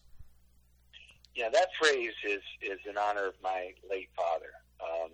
yeah, 1.35 1.49
that 1.51 1.68
phrase 1.81 2.12
is 2.27 2.42
is 2.62 2.79
in 2.88 2.97
honor 2.97 3.27
of 3.27 3.35
my 3.42 3.73
late 3.88 4.11
father. 4.16 4.53
Um, 4.81 5.11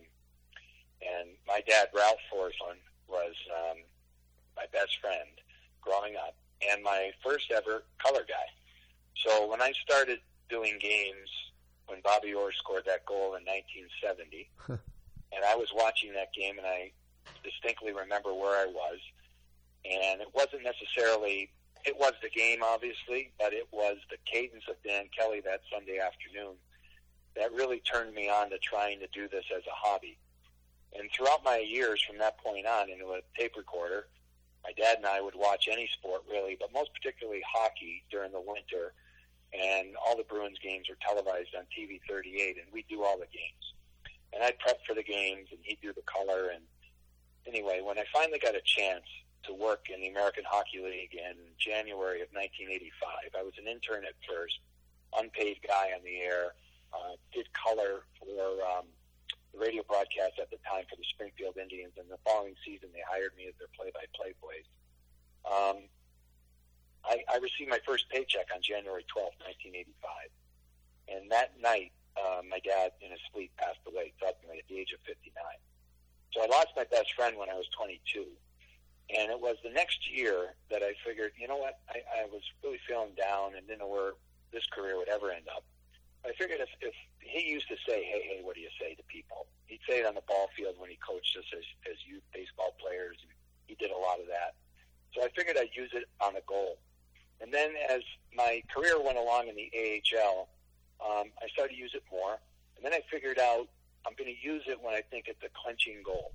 and 1.01 1.31
my 1.47 1.63
dad, 1.67 1.89
Ralph 1.95 2.21
Forslund, 2.33 2.81
was 3.09 3.35
um, 3.51 3.79
my 4.57 4.67
best 4.73 4.99
friend 5.01 5.29
growing 5.81 6.17
up 6.17 6.35
and 6.71 6.83
my 6.83 7.11
first 7.25 7.51
ever 7.51 7.85
color 7.99 8.25
guy. 8.29 8.47
So 9.17 9.49
when 9.49 9.63
I 9.63 9.73
started 9.85 10.21
doing 10.49 10.79
games 10.81 11.29
when 11.87 12.01
Bobby 12.03 12.33
Orr 12.33 12.53
scored 12.53 12.85
that 12.87 13.05
goal 13.05 13.35
in 13.35 13.45
1970, 13.45 14.49
and 14.69 15.45
I 15.45 15.57
was 15.57 15.69
watching 15.75 16.13
that 16.15 16.33
game, 16.33 16.57
and 16.59 16.67
I 16.67 16.93
distinctly 17.43 17.93
remember 17.93 18.33
where 18.33 18.57
I 18.57 18.67
was, 18.67 18.99
and 19.85 20.21
it 20.21 20.29
wasn't 20.33 20.63
necessarily 20.63 21.51
it 21.85 21.97
was 21.99 22.13
the 22.23 22.31
game, 22.31 22.61
obviously, 22.63 23.33
but 23.39 23.53
it 23.53 23.69
was 23.73 23.97
the 24.11 24.17
cadence 24.31 24.65
of 24.69 24.77
Dan 24.87 25.07
Kelly 25.17 25.41
that 25.45 25.61
Sunday 25.73 25.99
afternoon 25.99 26.57
that 27.37 27.53
really 27.53 27.81
turned 27.81 28.15
me 28.15 28.29
on 28.29 28.51
to 28.51 28.59
trying 28.59 29.01
to 29.01 29.07
do 29.09 29.29
this 29.29 29.45
as 29.55 29.63
a 29.67 29.75
hobby. 29.75 30.19
And 30.95 31.09
throughout 31.15 31.45
my 31.45 31.59
years 31.59 32.03
from 32.03 32.19
that 32.19 32.39
point 32.39 32.67
on 32.67 32.91
into 32.91 33.13
a 33.13 33.21
tape 33.39 33.57
recorder, 33.57 34.07
my 34.65 34.73
dad 34.73 34.99
and 34.99 35.07
I 35.07 35.21
would 35.21 35.35
watch 35.35 35.69
any 35.71 35.89
sport 35.99 36.23
really, 36.29 36.57
but 36.59 36.73
most 36.73 36.91
particularly 36.93 37.43
hockey 37.47 38.05
during 38.11 38.33
the 38.33 38.41
winter. 38.41 38.93
And 39.53 39.97
all 39.97 40.17
the 40.17 40.25
Bruins 40.25 40.59
games 40.63 40.87
were 40.89 40.99
televised 41.01 41.55
on 41.57 41.65
TV 41.77 42.01
38, 42.09 42.57
and 42.57 42.67
we'd 42.73 42.87
do 42.89 43.03
all 43.03 43.19
the 43.19 43.27
games. 43.27 43.75
And 44.33 44.45
I'd 44.45 44.59
prep 44.59 44.79
for 44.87 44.95
the 44.95 45.03
games, 45.03 45.49
and 45.51 45.59
he'd 45.63 45.81
do 45.83 45.93
the 45.93 46.03
color. 46.03 46.51
And 46.55 46.63
anyway, 47.47 47.81
when 47.83 47.99
I 47.99 48.05
finally 48.13 48.39
got 48.39 48.55
a 48.55 48.61
chance 48.65 49.07
to 49.45 49.55
work 49.55 49.89
in 49.93 50.01
the 50.01 50.09
American 50.09 50.45
Hockey 50.45 50.81
League 50.83 51.15
in 51.15 51.37
January 51.59 52.21
of 52.21 52.29
1985. 52.33 53.33
I 53.33 53.43
was 53.43 53.57
an 53.57 53.67
intern 53.67 54.05
at 54.05 54.17
first, 54.25 54.61
unpaid 55.17 55.59
guy 55.67 55.97
on 55.97 56.05
the 56.05 56.21
air, 56.21 56.55
uh, 56.93 57.17
did 57.33 57.49
color 57.53 58.05
for 58.19 58.61
um, 58.61 58.87
the 59.53 59.59
radio 59.59 59.83
broadcast 59.87 60.39
at 60.39 60.51
the 60.51 60.61
time 60.67 60.85
for 60.91 60.97
the 60.97 61.07
Springfield 61.11 61.57
Indians, 61.57 61.95
and 61.97 62.07
the 62.11 62.21
following 62.27 62.55
season 62.65 62.91
they 62.93 63.03
hired 63.07 63.33
me 63.37 63.49
as 63.49 63.55
their 63.59 63.71
play-by-play 63.75 64.35
voice. 64.39 64.69
Um, 65.47 65.89
I, 67.05 67.25
I 67.33 67.41
received 67.41 67.71
my 67.71 67.81
first 67.87 68.09
paycheck 68.11 68.53
on 68.53 68.61
January 68.61 69.07
12th, 69.09 69.41
1985, 69.65 71.17
and 71.17 71.31
that 71.33 71.57
night 71.59 71.93
uh, 72.19 72.45
my 72.45 72.61
dad 72.61 72.93
in 73.01 73.11
his 73.11 73.21
sleep 73.33 73.51
passed 73.57 73.81
away 73.87 74.13
suddenly 74.21 74.59
at 74.61 74.67
the 74.69 74.79
age 74.79 74.93
of 74.93 75.01
59. 75.07 75.33
So 76.33 76.43
I 76.43 76.47
lost 76.47 76.77
my 76.77 76.85
best 76.85 77.15
friend 77.15 77.37
when 77.37 77.49
I 77.49 77.55
was 77.55 77.67
22. 77.75 78.27
And 79.11 79.31
it 79.31 79.41
was 79.41 79.57
the 79.65 79.71
next 79.71 80.07
year 80.07 80.55
that 80.71 80.83
I 80.83 80.95
figured, 81.05 81.33
you 81.35 81.49
know 81.49 81.57
what, 81.57 81.81
I, 81.89 82.23
I 82.23 82.25
was 82.31 82.43
really 82.63 82.79
feeling 82.87 83.11
down 83.19 83.57
and 83.57 83.67
didn't 83.67 83.81
know 83.81 83.89
where 83.89 84.13
this 84.53 84.63
career 84.71 84.97
would 84.97 85.09
ever 85.09 85.31
end 85.31 85.47
up. 85.51 85.65
I 86.25 86.33
figured 86.39 86.61
if, 86.61 86.69
if 86.81 86.95
he 87.19 87.51
used 87.51 87.67
to 87.69 87.77
say, 87.89 88.05
hey, 88.05 88.23
hey, 88.23 88.41
what 88.43 88.55
do 88.55 88.61
you 88.61 88.71
say 88.79 88.95
to 88.95 89.03
people? 89.09 89.47
He'd 89.67 89.81
say 89.89 90.01
it 90.01 90.07
on 90.07 90.15
the 90.15 90.27
ball 90.29 90.49
field 90.57 90.75
when 90.79 90.91
he 90.91 90.99
coached 91.01 91.37
us 91.37 91.49
as, 91.57 91.65
as 91.91 91.97
youth 92.07 92.23
baseball 92.33 92.77
players. 92.79 93.17
He 93.67 93.75
did 93.75 93.91
a 93.91 93.97
lot 93.97 94.21
of 94.21 94.27
that. 94.27 94.55
So 95.15 95.25
I 95.25 95.29
figured 95.35 95.57
I'd 95.57 95.75
use 95.75 95.91
it 95.93 96.05
on 96.21 96.37
a 96.37 96.45
goal. 96.47 96.79
And 97.41 97.53
then 97.53 97.73
as 97.89 98.03
my 98.35 98.63
career 98.73 99.01
went 99.03 99.19
along 99.19 99.49
in 99.49 99.57
the 99.57 99.71
AHL, 99.75 100.49
um, 101.01 101.33
I 101.43 101.49
started 101.49 101.75
to 101.75 101.81
use 101.81 101.93
it 101.95 102.05
more. 102.11 102.39
And 102.77 102.85
then 102.85 102.93
I 102.93 103.01
figured 103.11 103.39
out 103.39 103.67
I'm 104.07 104.15
going 104.17 104.31
to 104.31 104.41
use 104.47 104.63
it 104.67 104.79
when 104.81 104.95
I 104.95 105.01
think 105.11 105.27
it's 105.27 105.43
a 105.43 105.51
clinching 105.65 106.03
goal. 106.05 106.33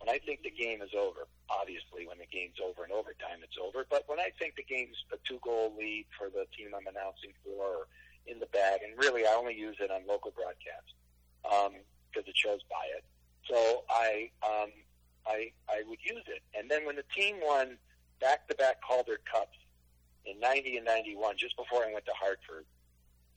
When 0.00 0.14
I 0.14 0.18
think 0.18 0.42
the 0.42 0.50
game 0.50 0.82
is 0.82 0.90
over, 0.96 1.28
obviously 1.48 2.06
when 2.06 2.18
the 2.18 2.26
game's 2.26 2.58
over 2.62 2.84
in 2.84 2.90
overtime, 2.90 3.42
it's 3.42 3.58
over. 3.58 3.86
But 3.88 4.04
when 4.06 4.18
I 4.18 4.30
think 4.38 4.56
the 4.56 4.66
game's 4.66 4.96
a 5.12 5.18
two-goal 5.26 5.74
lead 5.78 6.06
for 6.18 6.30
the 6.30 6.46
team 6.56 6.74
I'm 6.74 6.86
announcing 6.86 7.34
for, 7.44 7.54
or 7.54 7.86
in 8.26 8.40
the 8.40 8.50
bag, 8.50 8.80
and 8.82 8.98
really 8.98 9.26
I 9.26 9.34
only 9.38 9.54
use 9.54 9.76
it 9.78 9.90
on 9.90 10.06
local 10.06 10.32
broadcasts 10.34 10.92
because 11.42 12.26
um, 12.26 12.30
it 12.30 12.36
shows 12.36 12.60
by 12.66 12.82
it. 12.98 13.04
So 13.46 13.84
I 13.88 14.30
um, 14.42 14.70
I 15.26 15.52
I 15.70 15.82
would 15.86 16.02
use 16.02 16.26
it. 16.26 16.42
And 16.58 16.70
then 16.70 16.84
when 16.84 16.96
the 16.96 17.06
team 17.14 17.36
won 17.42 17.78
back-to-back 18.20 18.82
Calder 18.82 19.20
Cups 19.30 19.58
in 20.24 20.40
'90 20.40 20.78
and 20.78 20.86
'91, 20.86 21.36
just 21.38 21.56
before 21.56 21.86
I 21.86 21.92
went 21.92 22.06
to 22.06 22.16
Hartford, 22.18 22.66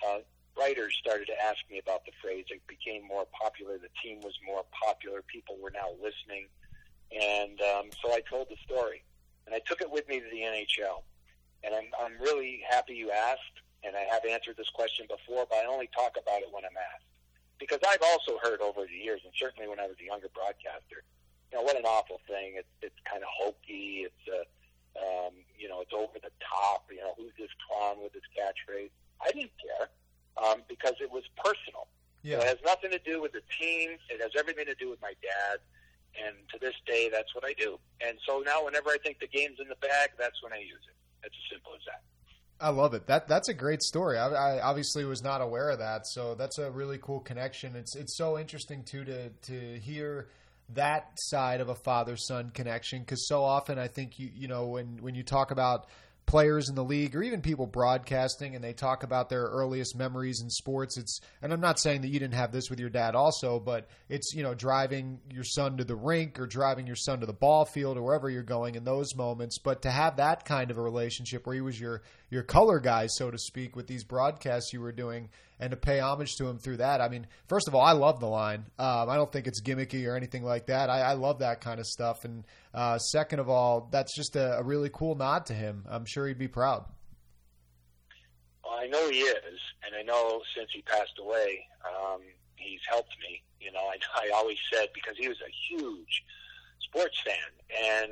uh, 0.02 0.26
writers 0.58 0.98
started 1.00 1.26
to 1.28 1.38
ask 1.38 1.60
me 1.70 1.78
about 1.78 2.06
the 2.06 2.12
phrase. 2.22 2.46
It 2.50 2.66
became 2.66 3.06
more 3.06 3.26
popular. 3.30 3.78
The 3.78 3.94
team 4.02 4.22
was 4.22 4.34
more 4.46 4.66
popular. 4.74 5.22
People 5.22 5.58
were 5.62 5.72
now 5.72 5.94
listening. 6.02 6.50
And 7.12 7.60
um, 7.62 7.90
so 8.02 8.14
I 8.14 8.22
told 8.30 8.48
the 8.50 8.58
story. 8.64 9.04
And 9.46 9.56
I 9.56 9.60
took 9.66 9.82
it 9.82 9.90
with 9.90 10.08
me 10.08 10.20
to 10.20 10.30
the 10.30 10.42
NHL. 10.46 11.02
And 11.64 11.74
I'm, 11.74 11.90
I'm 12.00 12.22
really 12.22 12.62
happy 12.70 12.94
you 12.94 13.12
asked. 13.12 13.58
And 13.84 13.96
I 13.96 14.06
have 14.12 14.24
answered 14.30 14.58
this 14.58 14.70
question 14.70 15.08
before, 15.10 15.48
but 15.50 15.58
I 15.58 15.66
only 15.66 15.90
talk 15.96 16.16
about 16.22 16.42
it 16.42 16.50
when 16.52 16.64
I'm 16.66 16.78
asked. 16.94 17.08
Because 17.60 17.80
I've 17.88 18.04
also 18.04 18.38
heard 18.44 18.62
over 18.62 18.86
the 18.86 18.96
years, 18.96 19.22
and 19.26 19.34
certainly 19.36 19.68
when 19.68 19.80
I 19.80 19.88
was 19.88 19.96
a 20.00 20.06
younger 20.06 20.30
broadcaster, 20.32 21.04
you 21.52 21.58
know, 21.58 21.64
what 21.64 21.76
an 21.76 21.84
awful 21.84 22.22
thing. 22.28 22.56
It's, 22.56 22.72
it's 22.82 23.00
kind 23.10 23.24
of 23.24 23.30
hokey. 23.32 24.08
It's, 24.08 24.24
uh, 24.30 24.46
um, 25.00 25.34
you 25.58 25.68
know, 25.68 25.82
it's 25.82 25.94
over 25.94 26.20
the 26.22 26.32
top. 26.40 26.86
You 26.92 27.02
know, 27.02 27.14
who's 27.18 27.34
this 27.38 27.50
clown 27.68 27.98
with 28.04 28.14
his 28.14 28.24
catchphrase? 28.32 28.92
I 29.20 29.32
didn't 29.32 29.52
care 29.60 29.90
um, 30.38 30.64
because 30.68 30.96
it 31.02 31.12
was 31.12 31.24
personal. 31.36 31.88
Yeah. 32.22 32.40
it 32.40 32.48
has 32.48 32.58
nothing 32.66 32.92
to 32.92 33.00
do 33.00 33.22
with 33.22 33.32
the 33.32 33.42
team. 33.60 33.92
It 34.10 34.22
has 34.22 34.32
everything 34.38 34.66
to 34.66 34.76
do 34.76 34.90
with 34.90 35.02
my 35.02 35.14
dad. 35.22 35.60
And 36.18 36.36
to 36.54 36.60
this 36.60 36.74
day, 36.86 37.10
that's 37.12 37.34
what 37.36 37.46
I 37.46 37.54
do. 37.54 37.80
And 38.02 38.18
so 38.28 38.40
now, 38.46 38.66
whenever 38.66 38.90
I 38.90 38.98
think 38.98 39.20
the 39.20 39.28
game's 39.28 39.58
in 39.62 39.68
the 39.68 39.80
bag, 39.80 40.12
that's 40.18 40.42
when 40.44 40.54
I 40.54 40.58
use 40.58 40.84
it. 40.88 40.96
It's 41.26 41.36
as 41.36 41.56
simple 41.56 41.74
as 41.76 41.82
that. 41.86 42.02
I 42.62 42.70
love 42.70 42.94
it. 42.94 43.08
That 43.08 43.28
that's 43.28 43.48
a 43.48 43.54
great 43.54 43.82
story. 43.82 44.18
I, 44.18 44.28
I, 44.28 44.62
obviously 44.62 45.06
was 45.06 45.24
not 45.24 45.42
aware 45.42 45.70
of 45.70 45.80
that, 45.80 46.06
so 46.06 46.36
that's 46.36 46.58
a 46.58 46.70
really 46.70 46.98
cool 46.98 47.22
connection. 47.22 47.76
It's 47.76 47.96
it's 47.96 48.18
so 48.18 48.38
interesting 48.38 48.84
too 48.84 49.06
to 49.06 49.30
to 49.30 49.80
hear 49.80 50.28
that 50.74 51.12
side 51.16 51.62
of 51.62 51.70
a 51.70 51.76
father 51.76 52.16
son 52.18 52.52
connection 52.54 53.00
because 53.00 53.28
so 53.28 53.44
often 53.44 53.80
I 53.80 53.88
think 53.88 54.20
you 54.20 54.30
you 54.36 54.48
know 54.48 54.68
when 54.68 54.98
when 55.02 55.16
you 55.16 55.24
talk 55.24 55.52
about 55.52 55.88
players 56.30 56.70
in 56.70 56.76
the 56.76 56.84
league 56.84 57.16
or 57.16 57.24
even 57.24 57.42
people 57.42 57.66
broadcasting 57.66 58.54
and 58.54 58.64
they 58.64 58.72
talk 58.72 59.02
about 59.02 59.30
their 59.30 59.46
earliest 59.46 59.96
memories 59.96 60.42
in 60.42 60.50
sports. 60.50 60.96
It's 60.96 61.22
and 61.42 61.52
I'm 61.52 61.60
not 61.60 61.80
saying 61.80 62.02
that 62.02 62.10
you 62.10 62.20
didn't 62.20 62.36
have 62.36 62.52
this 62.52 62.70
with 62.70 62.80
your 62.80 62.92
dad 62.92 63.16
also 63.16 63.60
but 63.60 63.88
it's 64.10 64.36
you 64.36 64.44
know 64.44 64.54
driving 64.54 65.20
your 65.32 65.44
son 65.44 65.78
to 65.78 65.84
the 65.84 65.96
rink 65.96 66.40
or 66.40 66.46
driving 66.46 66.86
your 66.86 66.96
son 66.96 67.22
to 67.22 67.26
the 67.26 67.34
ball 67.34 67.66
field 67.66 67.98
or 67.98 68.04
wherever 68.04 68.30
you're 68.30 68.44
going 68.44 68.76
in 68.76 68.84
those 68.84 69.16
moments. 69.16 69.58
But 69.58 69.82
to 69.82 69.92
have 69.92 70.18
that 70.18 70.46
kind 70.46 70.70
of 70.70 70.78
a 70.78 70.82
relationship 70.82 71.48
where 71.48 71.56
he 71.56 71.62
was 71.62 71.80
your 71.80 72.04
your 72.30 72.44
color 72.44 72.80
guy 72.80 73.08
so 73.08 73.32
to 73.32 73.38
speak 73.38 73.76
with 73.76 73.88
these 73.88 74.04
broadcasts 74.04 74.74
you 74.74 74.82
were 74.82 74.92
doing 74.92 75.30
and 75.60 75.72
to 75.72 75.78
pay 75.78 76.00
homage 76.00 76.36
to 76.38 76.48
him 76.48 76.58
through 76.58 76.78
that. 76.78 77.02
I 77.02 77.10
mean, 77.10 77.28
first 77.48 77.68
of 77.68 77.76
all, 77.76 77.82
I 77.82 77.92
love 77.92 78.20
the 78.20 78.28
line. 78.28 78.66
Um, 78.80 79.10
I 79.10 79.16
don't 79.16 79.32
think 79.32 79.46
it's 79.46 79.62
gimmicky 79.62 80.08
or 80.08 80.16
anything 80.16 80.44
like 80.44 80.68
that. 80.68 80.90
I, 80.90 81.02
I 81.02 81.14
love 81.14 81.40
that 81.40 81.60
kind 81.60 81.80
of 81.80 81.86
stuff. 81.86 82.24
And 82.24 82.46
uh, 82.74 82.98
second 82.98 83.40
of 83.40 83.50
all, 83.50 83.90
that's 83.92 84.16
just 84.16 84.36
a, 84.36 84.60
a, 84.60 84.64
really 84.64 84.90
cool 84.90 85.16
nod 85.16 85.48
to 85.48 85.54
him. 85.54 85.86
I'm 85.90 86.06
sure 86.06 86.28
he'd 86.28 86.38
be 86.38 86.48
proud. 86.48 86.86
Well, 88.64 88.80
I 88.80 88.88
know 88.88 89.10
he 89.10 89.20
is, 89.20 89.60
and 89.86 89.96
I 89.96 90.04
know 90.04 90.42
since 90.56 90.70
he 90.74 90.82
passed 90.84 91.20
away, 91.20 91.66
um, 91.86 92.22
he's 92.56 92.82
helped 92.90 93.16
me. 93.20 93.42
You 93.60 93.74
know, 93.74 93.80
I, 93.80 94.28
I 94.28 94.32
always 94.34 94.58
said 94.72 94.88
because 94.94 95.18
he 95.18 95.28
was 95.28 95.38
a 95.42 95.76
huge 95.76 96.24
sports 96.80 97.20
fan, 97.26 97.36
and 97.84 98.12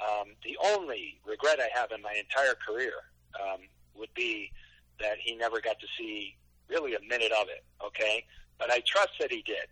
um, 0.00 0.28
the 0.44 0.56
only 0.64 1.20
regret 1.26 1.58
I 1.60 1.68
have 1.78 1.90
in 1.92 2.00
my 2.00 2.14
entire 2.14 2.54
career 2.66 2.92
um, 3.38 3.60
would 3.94 4.12
be 4.14 4.50
that 4.98 5.18
he 5.18 5.34
never 5.34 5.60
got 5.60 5.78
to 5.80 5.86
see 5.98 6.36
really 6.68 6.94
a 6.94 7.00
minute 7.00 7.32
of 7.32 7.48
it, 7.48 7.64
okay? 7.84 8.24
But 8.58 8.70
I 8.70 8.82
trust 8.86 9.12
that 9.20 9.30
he 9.30 9.42
did. 9.42 9.66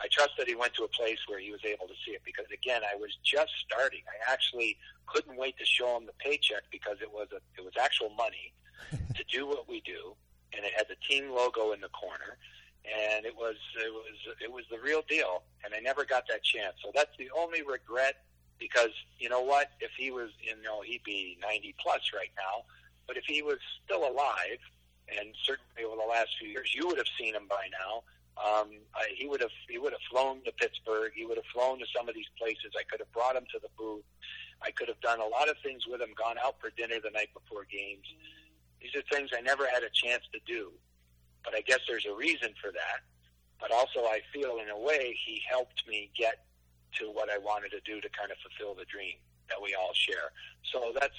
I 0.00 0.08
trust 0.10 0.32
that 0.38 0.48
he 0.48 0.54
went 0.54 0.74
to 0.74 0.84
a 0.84 0.88
place 0.88 1.18
where 1.28 1.38
he 1.38 1.50
was 1.50 1.60
able 1.64 1.86
to 1.86 1.94
see 2.04 2.12
it 2.12 2.22
because 2.24 2.46
again, 2.52 2.82
I 2.82 2.96
was 2.96 3.16
just 3.24 3.52
starting. 3.64 4.02
I 4.06 4.32
actually 4.32 4.76
couldn't 5.06 5.36
wait 5.36 5.56
to 5.58 5.64
show 5.64 5.96
him 5.96 6.06
the 6.06 6.12
paycheck 6.18 6.64
because 6.70 6.98
it 7.00 7.10
was 7.10 7.28
a 7.32 7.40
it 7.58 7.64
was 7.64 7.72
actual 7.80 8.10
money 8.10 8.52
to 9.14 9.24
do 9.30 9.46
what 9.46 9.68
we 9.68 9.80
do, 9.80 10.14
and 10.52 10.64
it 10.64 10.72
had 10.76 10.86
the 10.88 10.96
team 11.08 11.30
logo 11.30 11.72
in 11.72 11.80
the 11.80 11.88
corner, 11.88 12.38
and 12.84 13.24
it 13.24 13.34
was 13.34 13.56
it 13.76 13.92
was 13.92 14.36
it 14.42 14.50
was 14.50 14.64
the 14.70 14.78
real 14.78 15.02
deal. 15.08 15.42
And 15.64 15.72
I 15.74 15.80
never 15.80 16.04
got 16.04 16.24
that 16.28 16.42
chance. 16.42 16.74
So 16.84 16.90
that's 16.94 17.16
the 17.18 17.30
only 17.36 17.62
regret 17.62 18.16
because 18.58 18.92
you 19.18 19.28
know 19.28 19.42
what? 19.42 19.70
If 19.80 19.92
he 19.96 20.10
was, 20.10 20.30
you 20.42 20.60
know, 20.62 20.82
he'd 20.82 21.04
be 21.04 21.38
90 21.40 21.74
plus 21.80 22.10
right 22.14 22.32
now. 22.36 22.64
But 23.06 23.16
if 23.16 23.24
he 23.26 23.42
was 23.42 23.58
still 23.84 24.08
alive, 24.08 24.60
and 25.08 25.34
certainly 25.44 25.84
over 25.84 25.96
the 25.96 26.08
last 26.08 26.30
few 26.38 26.48
years, 26.48 26.74
you 26.74 26.86
would 26.88 26.98
have 26.98 27.10
seen 27.18 27.34
him 27.34 27.46
by 27.48 27.68
now. 27.70 28.02
Um, 28.34 28.70
I, 28.94 29.06
he 29.14 29.28
would 29.28 29.40
have 29.40 29.54
he 29.68 29.78
would 29.78 29.92
have 29.92 30.02
flown 30.10 30.42
to 30.44 30.52
Pittsburgh. 30.52 31.12
He 31.14 31.24
would 31.24 31.36
have 31.36 31.46
flown 31.52 31.78
to 31.78 31.86
some 31.94 32.08
of 32.08 32.14
these 32.14 32.28
places. 32.36 32.74
I 32.78 32.82
could 32.90 33.00
have 33.00 33.12
brought 33.12 33.36
him 33.36 33.44
to 33.52 33.60
the 33.60 33.68
booth. 33.78 34.02
I 34.62 34.70
could 34.70 34.88
have 34.88 35.00
done 35.00 35.20
a 35.20 35.26
lot 35.26 35.48
of 35.48 35.56
things 35.62 35.86
with 35.86 36.00
him. 36.00 36.10
Gone 36.16 36.36
out 36.44 36.56
for 36.60 36.70
dinner 36.70 36.96
the 37.02 37.10
night 37.10 37.30
before 37.32 37.64
games. 37.70 38.06
These 38.80 38.96
are 38.96 39.02
things 39.12 39.30
I 39.36 39.40
never 39.40 39.68
had 39.68 39.82
a 39.82 39.90
chance 39.92 40.24
to 40.32 40.40
do, 40.46 40.72
but 41.44 41.54
I 41.54 41.60
guess 41.60 41.80
there's 41.86 42.06
a 42.06 42.14
reason 42.14 42.50
for 42.60 42.72
that. 42.72 43.06
But 43.60 43.70
also, 43.70 44.00
I 44.00 44.20
feel 44.32 44.58
in 44.58 44.68
a 44.68 44.78
way 44.78 45.16
he 45.24 45.40
helped 45.48 45.86
me 45.86 46.10
get 46.18 46.44
to 46.98 47.10
what 47.10 47.30
I 47.30 47.38
wanted 47.38 47.70
to 47.70 47.80
do 47.80 48.00
to 48.00 48.08
kind 48.10 48.30
of 48.30 48.36
fulfill 48.42 48.74
the 48.74 48.84
dream 48.84 49.14
that 49.48 49.60
we 49.62 49.74
all 49.74 49.92
share. 49.94 50.32
So 50.72 50.92
that's 50.98 51.16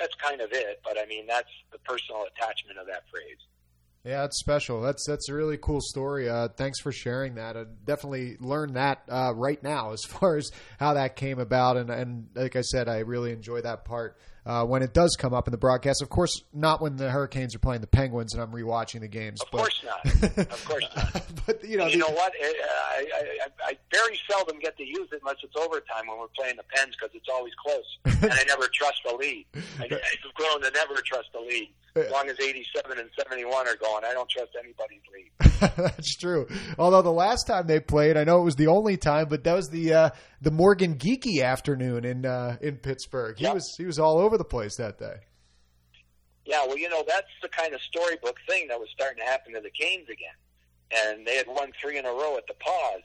that's 0.00 0.14
kind 0.16 0.40
of 0.40 0.50
it. 0.52 0.80
But 0.82 0.98
I 0.98 1.06
mean, 1.06 1.26
that's 1.26 1.50
the 1.70 1.78
personal 1.78 2.24
attachment 2.24 2.78
of 2.78 2.86
that 2.86 3.04
phrase. 3.10 3.38
Yeah, 4.04 4.24
it's 4.24 4.38
special. 4.38 4.80
That's 4.80 5.04
that's 5.06 5.28
a 5.28 5.34
really 5.34 5.58
cool 5.58 5.82
story. 5.82 6.28
Uh, 6.28 6.48
thanks 6.48 6.80
for 6.80 6.90
sharing 6.90 7.34
that. 7.34 7.56
I 7.56 7.64
definitely 7.84 8.38
learned 8.40 8.76
that 8.76 9.02
uh, 9.10 9.34
right 9.36 9.62
now 9.62 9.92
as 9.92 10.04
far 10.08 10.36
as 10.36 10.50
how 10.78 10.94
that 10.94 11.16
came 11.16 11.38
about, 11.38 11.76
and 11.76 11.90
and 11.90 12.28
like 12.34 12.56
I 12.56 12.62
said, 12.62 12.88
I 12.88 13.00
really 13.00 13.32
enjoy 13.32 13.60
that 13.60 13.84
part 13.84 14.16
uh, 14.46 14.64
when 14.64 14.82
it 14.82 14.92
does 14.92 15.16
come 15.16 15.34
up 15.34 15.46
in 15.46 15.52
the 15.52 15.58
broadcast. 15.58 16.02
Of 16.02 16.08
course, 16.08 16.42
not 16.52 16.80
when 16.80 16.96
the 16.96 17.10
Hurricanes 17.10 17.54
are 17.54 17.58
playing 17.58 17.80
the 17.80 17.86
Penguins 17.86 18.34
and 18.34 18.42
I'm 18.42 18.50
rewatching 18.50 19.00
the 19.00 19.08
games. 19.08 19.40
Of 19.42 19.48
but, 19.50 19.58
course 19.58 19.84
not. 19.84 20.38
of 20.38 20.64
course 20.64 20.86
not. 20.96 21.22
but 21.46 21.64
you 21.64 21.76
know, 21.76 21.86
you 21.86 21.98
know 21.98 22.10
what? 22.10 22.32
I, 22.42 23.06
I, 23.14 23.70
I 23.70 23.78
very 23.92 24.18
seldom 24.30 24.58
get 24.58 24.76
to 24.76 24.84
use 24.84 25.08
it 25.12 25.20
unless 25.22 25.36
it's 25.42 25.56
overtime 25.56 26.06
when 26.06 26.18
we're 26.18 26.28
playing 26.36 26.56
the 26.56 26.64
Pens 26.74 26.94
because 26.98 27.14
it's 27.14 27.28
always 27.32 27.52
close, 27.54 27.98
and 28.22 28.32
I 28.32 28.44
never 28.46 28.68
trust 28.72 29.00
the 29.08 29.16
lead. 29.16 29.46
I, 29.78 29.84
I've 29.84 30.34
grown 30.34 30.62
to 30.62 30.70
never 30.70 31.00
trust 31.02 31.28
the 31.32 31.40
lead. 31.40 31.70
As 32.06 32.12
long 32.12 32.28
as 32.28 32.38
87 32.40 32.98
and 32.98 33.08
71 33.16 33.68
are 33.68 33.76
going, 33.76 34.04
I 34.04 34.12
don't 34.12 34.28
trust 34.28 34.50
anybody's 34.62 35.00
lead. 35.12 35.30
That's 35.76 36.16
true. 36.16 36.46
Although 36.78 37.02
the 37.02 37.12
last 37.12 37.46
time 37.46 37.66
they 37.66 37.80
played, 37.80 38.16
I 38.16 38.24
know 38.24 38.40
it 38.40 38.44
was 38.44 38.56
the 38.56 38.68
only 38.68 38.96
time, 38.96 39.28
but 39.28 39.44
that 39.44 39.54
was 39.54 39.68
the 39.68 39.92
uh, 39.92 40.10
the 40.40 40.50
Morgan 40.50 40.96
Geekie 40.96 41.42
afternoon 41.42 42.04
in 42.04 42.26
uh, 42.26 42.56
in 42.60 42.76
Pittsburgh. 42.76 43.36
He 43.38 43.44
yep. 43.44 43.54
was 43.54 43.74
he 43.76 43.84
was 43.84 43.98
all 43.98 44.18
over 44.18 44.38
the 44.38 44.44
place 44.44 44.76
that 44.76 44.98
day. 44.98 45.16
Yeah, 46.46 46.66
well, 46.66 46.78
you 46.78 46.88
know 46.88 47.04
that's 47.06 47.30
the 47.42 47.48
kind 47.48 47.74
of 47.74 47.80
storybook 47.82 48.36
thing 48.48 48.68
that 48.68 48.78
was 48.78 48.88
starting 48.92 49.18
to 49.18 49.24
happen 49.24 49.52
to 49.54 49.60
the 49.60 49.70
Canes 49.70 50.08
again, 50.08 51.06
and 51.06 51.26
they 51.26 51.36
had 51.36 51.46
won 51.46 51.72
three 51.80 51.98
in 51.98 52.06
a 52.06 52.10
row 52.10 52.36
at 52.36 52.46
the 52.46 52.54
pause. 52.54 53.02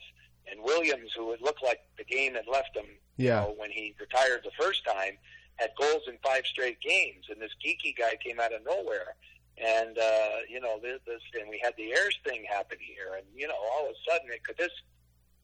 And 0.49 0.63
Williams, 0.63 1.09
who 1.17 1.31
had 1.31 1.41
looked 1.41 1.63
like 1.63 1.79
the 1.97 2.03
game 2.03 2.35
had 2.35 2.45
left 2.45 2.75
him, 2.75 2.85
yeah. 3.17 3.41
you 3.41 3.47
know, 3.47 3.55
when 3.57 3.71
he 3.71 3.95
retired 3.99 4.41
the 4.43 4.51
first 4.63 4.85
time, 4.85 5.17
had 5.55 5.71
goals 5.79 6.03
in 6.07 6.17
five 6.23 6.45
straight 6.45 6.79
games. 6.81 7.25
And 7.29 7.41
this 7.41 7.51
Geekie 7.63 7.97
guy 7.97 8.15
came 8.23 8.39
out 8.39 8.53
of 8.53 8.63
nowhere, 8.65 9.15
and 9.57 9.97
uh, 9.97 10.43
you 10.49 10.59
know 10.59 10.79
this, 10.81 10.99
this, 11.05 11.21
and 11.39 11.49
we 11.49 11.59
had 11.63 11.73
the 11.77 11.91
Ayers 11.91 12.19
thing 12.27 12.43
happen 12.49 12.77
here, 12.79 13.15
and 13.17 13.25
you 13.35 13.47
know 13.47 13.55
all 13.73 13.85
of 13.85 13.91
a 13.91 14.11
sudden, 14.11 14.29
it, 14.31 14.43
could 14.43 14.57
this 14.57 14.71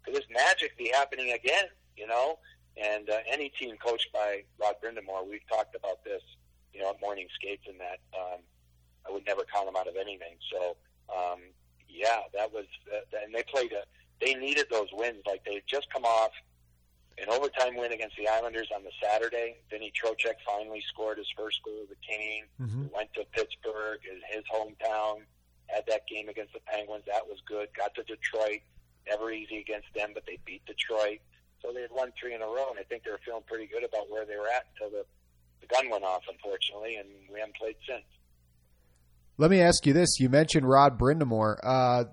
could 0.03 0.15
this 0.15 0.25
magic 0.29 0.77
be 0.77 0.91
happening 0.93 1.31
again? 1.33 1.65
You 1.95 2.07
know, 2.07 2.39
and 2.77 3.09
uh, 3.09 3.17
any 3.31 3.49
team 3.49 3.75
coached 3.77 4.11
by 4.13 4.43
Rod 4.59 4.75
Brind'Amour, 4.83 5.27
we've 5.29 5.47
talked 5.49 5.75
about 5.75 6.03
this, 6.03 6.21
you 6.73 6.81
know, 6.81 6.89
at 6.89 7.01
morning 7.01 7.27
skates 7.35 7.63
and 7.67 7.79
that. 7.79 7.99
Um, 8.17 8.39
I 9.07 9.11
would 9.11 9.25
never 9.25 9.43
count 9.51 9.65
them 9.65 9.75
out 9.75 9.87
of 9.87 9.95
anything. 9.95 10.37
So, 10.51 10.77
um, 11.09 11.39
yeah, 11.89 12.21
that 12.33 12.53
was, 12.53 12.65
uh, 12.93 13.01
and 13.23 13.33
they 13.33 13.43
played 13.43 13.71
a, 13.73 13.83
they 14.23 14.35
needed 14.35 14.67
those 14.69 14.87
wins. 14.93 15.23
Like 15.25 15.43
they 15.43 15.55
had 15.55 15.63
just 15.67 15.91
come 15.91 16.05
off 16.05 16.31
an 17.17 17.29
overtime 17.29 17.75
win 17.75 17.91
against 17.91 18.15
the 18.17 18.27
Islanders 18.27 18.69
on 18.75 18.83
the 18.83 18.91
Saturday. 19.01 19.57
Vinny 19.69 19.91
Trocheck 19.91 20.35
finally 20.45 20.83
scored 20.87 21.17
his 21.17 21.27
first 21.37 21.61
goal 21.63 21.83
of 21.83 21.89
the 21.89 21.99
Kane. 22.07 22.45
Mm-hmm. 22.59 22.95
Went 22.95 23.13
to 23.13 23.25
Pittsburgh, 23.31 23.99
his 24.03 24.43
hometown. 24.53 25.21
Had 25.67 25.85
that 25.87 26.07
game 26.07 26.29
against 26.29 26.53
the 26.53 26.59
Penguins. 26.65 27.03
That 27.07 27.27
was 27.27 27.39
good. 27.47 27.69
Got 27.77 27.95
to 27.95 28.03
Detroit. 28.03 28.61
Never 29.07 29.31
easy 29.31 29.59
against 29.59 29.87
them, 29.95 30.11
but 30.13 30.23
they 30.25 30.37
beat 30.45 30.65
Detroit. 30.65 31.19
So 31.61 31.71
they 31.73 31.81
had 31.81 31.91
won 31.91 32.11
three 32.19 32.33
in 32.33 32.41
a 32.41 32.45
row, 32.45 32.69
and 32.69 32.79
I 32.79 32.83
think 32.83 33.03
they 33.03 33.11
were 33.11 33.21
feeling 33.23 33.43
pretty 33.47 33.67
good 33.67 33.83
about 33.83 34.09
where 34.09 34.25
they 34.25 34.35
were 34.35 34.47
at 34.47 34.65
until 34.73 34.89
the, 34.99 35.05
the 35.61 35.67
gun 35.67 35.89
went 35.89 36.03
off, 36.03 36.23
unfortunately, 36.29 36.95
and 36.95 37.07
we 37.31 37.39
haven't 37.39 37.55
played 37.55 37.75
since. 37.87 38.03
Let 39.37 39.51
me 39.51 39.61
ask 39.61 39.85
you 39.85 39.93
this: 39.93 40.19
You 40.19 40.29
mentioned 40.29 40.67
Rod 40.67 40.99
Brind'Amour. 40.99 41.59
Uh, 41.63 42.03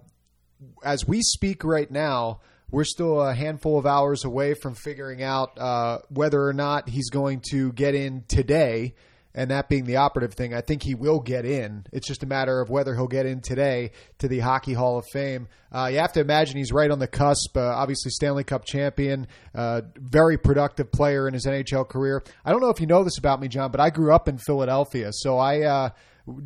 as 0.84 1.07
we 1.07 1.22
speak 1.22 1.64
right 1.64 1.90
now, 1.90 2.40
we're 2.71 2.85
still 2.85 3.21
a 3.21 3.35
handful 3.35 3.79
of 3.79 3.87
hours 3.87 4.25
away 4.25 4.55
from 4.55 4.75
figuring 4.75 5.23
out 5.23 5.59
uh, 5.59 5.99
whether 6.09 6.43
or 6.47 6.53
not 6.53 6.89
he's 6.89 7.11
going 7.11 7.43
to 7.51 7.73
get 7.73 7.95
in 7.95 8.25
today. 8.29 8.95
And 9.35 9.51
that 9.51 9.69
being 9.69 9.85
the 9.85 9.97
operative 9.97 10.35
thing, 10.35 10.53
I 10.53 10.62
think 10.62 10.83
he 10.83 10.95
will 10.95 11.21
get 11.21 11.45
in. 11.45 11.87
It's 11.93 12.09
just 12.09 12.25
a 12.25 12.27
matter 12.27 12.61
of 12.61 12.71
whether 12.71 12.95
he'll 12.95 13.07
get 13.07 13.25
in 13.25 13.41
today 13.41 13.93
to 14.19 14.27
the 14.27 14.41
Hockey 14.41 14.73
Hall 14.73 14.99
of 14.99 15.05
Fame. 15.12 15.47
Uh, 15.71 15.91
you 15.93 15.99
have 15.99 16.12
to 16.14 16.21
imagine 16.21 16.57
he's 16.57 16.73
right 16.73 16.91
on 16.91 16.99
the 16.99 17.07
cusp. 17.07 17.57
Uh, 17.57 17.61
obviously, 17.61 18.11
Stanley 18.11 18.43
Cup 18.43 18.64
champion, 18.64 19.29
uh, 19.55 19.83
very 19.97 20.39
productive 20.39 20.91
player 20.91 21.29
in 21.29 21.35
his 21.35 21.47
NHL 21.47 21.89
career. 21.89 22.25
I 22.45 22.51
don't 22.51 22.61
know 22.61 22.71
if 22.71 22.81
you 22.81 22.87
know 22.87 23.05
this 23.05 23.19
about 23.19 23.41
me, 23.41 23.49
John, 23.49 23.71
but 23.71 23.81
I 23.81 23.91
grew 23.91 24.12
up 24.12 24.29
in 24.29 24.39
Philadelphia, 24.39 25.11
so 25.12 25.39
I 25.39 25.61
uh, 25.61 25.91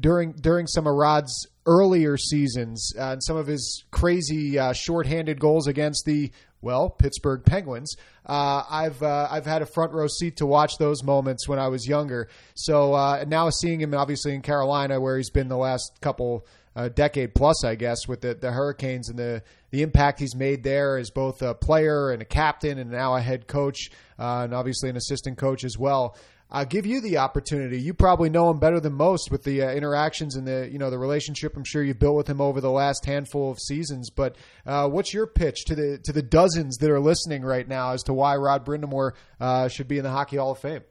during 0.01 0.33
during 0.33 0.67
some 0.67 0.87
of 0.87 0.95
Rod's 0.95 1.47
earlier 1.67 2.17
seasons 2.17 2.93
uh, 2.99 3.13
and 3.13 3.23
some 3.23 3.37
of 3.37 3.47
his 3.47 3.85
crazy 3.91 4.59
uh, 4.59 4.73
shorthanded 4.73 5.39
goals 5.39 5.67
against 5.67 6.05
the 6.05 6.31
well 6.61 6.91
Pittsburgh 6.91 7.45
Penguins. 7.45 7.97
Uh, 8.25 8.63
I've 8.69 9.03
uh, 9.03 9.29
I've 9.31 9.47
had 9.47 9.63
a 9.63 9.67
front 9.67 9.93
row 9.93 10.07
seat 10.07 10.37
to 10.37 10.47
watch 10.47 10.79
those 10.79 11.03
moments 11.03 11.49
when 11.49 11.59
I 11.59 11.69
was 11.69 11.87
younger. 11.87 12.29
So 12.55 12.95
uh, 12.95 13.25
now 13.27 13.51
seeing 13.51 13.81
him 13.81 13.95
obviously 13.95 14.35
in 14.35 14.43
Carolina, 14.43 15.01
where 15.01 15.17
he's 15.17 15.31
been 15.31 15.49
the 15.49 15.57
last 15.57 16.01
couple. 16.01 16.47
Uh, 16.75 16.89
decade 16.89 17.35
plus, 17.35 17.65
I 17.65 17.75
guess, 17.75 18.09
with 18.09 18.23
the, 18.23 18.33
the 18.33 18.51
Hurricanes 18.51 19.11
and 19.11 19.19
the, 19.19 19.43
the 19.73 19.83
impact 19.83 20.19
he's 20.19 20.35
made 20.35 20.63
there 20.63 20.97
as 20.97 21.11
both 21.11 21.43
a 21.43 21.53
player 21.53 22.13
and 22.13 22.23
a 22.23 22.25
captain 22.25 22.79
and 22.79 22.91
now 22.91 23.15
a 23.15 23.21
head 23.21 23.47
coach 23.47 23.91
and 24.17 24.55
obviously 24.55 24.89
an 24.89 24.97
assistant 24.97 25.37
coach 25.37 25.65
as 25.65 25.77
well. 25.77 26.17
I'll 26.55 26.67
give 26.67 26.85
you 26.85 27.01
the 27.01 27.17
opportunity. 27.17 27.81
You 27.81 27.95
probably 27.95 28.29
know 28.29 28.51
him 28.51 28.59
better 28.59 28.79
than 28.79 28.93
most 28.93 29.31
with 29.31 29.43
the 29.43 29.63
uh, 29.63 29.71
interactions 29.71 30.37
and 30.37 30.47
the 30.47 30.69
you 30.71 30.79
know 30.79 30.91
the 30.91 30.99
relationship 30.99 31.57
I'm 31.57 31.65
sure 31.65 31.83
you've 31.83 31.99
built 31.99 32.15
with 32.15 32.29
him 32.29 32.43
over 32.43 32.61
the 32.61 32.71
last 32.71 33.07
handful 33.07 33.51
of 33.51 33.59
seasons. 33.59 34.11
But 34.11 34.37
uh, 34.67 34.87
what's 34.89 35.15
your 35.15 35.27
pitch 35.27 35.65
to 35.67 35.75
the 35.75 35.99
to 36.05 36.13
the 36.13 36.21
dozens 36.21 36.77
that 36.77 36.91
are 36.91 37.01
listening 37.01 37.43
right 37.43 37.67
now 37.67 37.93
as 37.93 38.03
to 38.05 38.13
why 38.13 38.37
Rod 38.37 38.67
Brind'Amour 38.67 39.13
uh, 39.41 39.69
should 39.69 39.89
be 39.89 39.97
in 39.97 40.05
the 40.05 40.11
Hockey 40.11 40.37
Hall 40.37 40.53
of 40.53 40.59
Fame? 40.59 40.83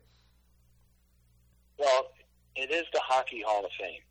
Well, 1.78 2.08
it 2.56 2.72
is 2.72 2.86
the 2.92 3.02
Hockey 3.04 3.44
Hall 3.46 3.64
of 3.64 3.72
Fame, 3.80 4.02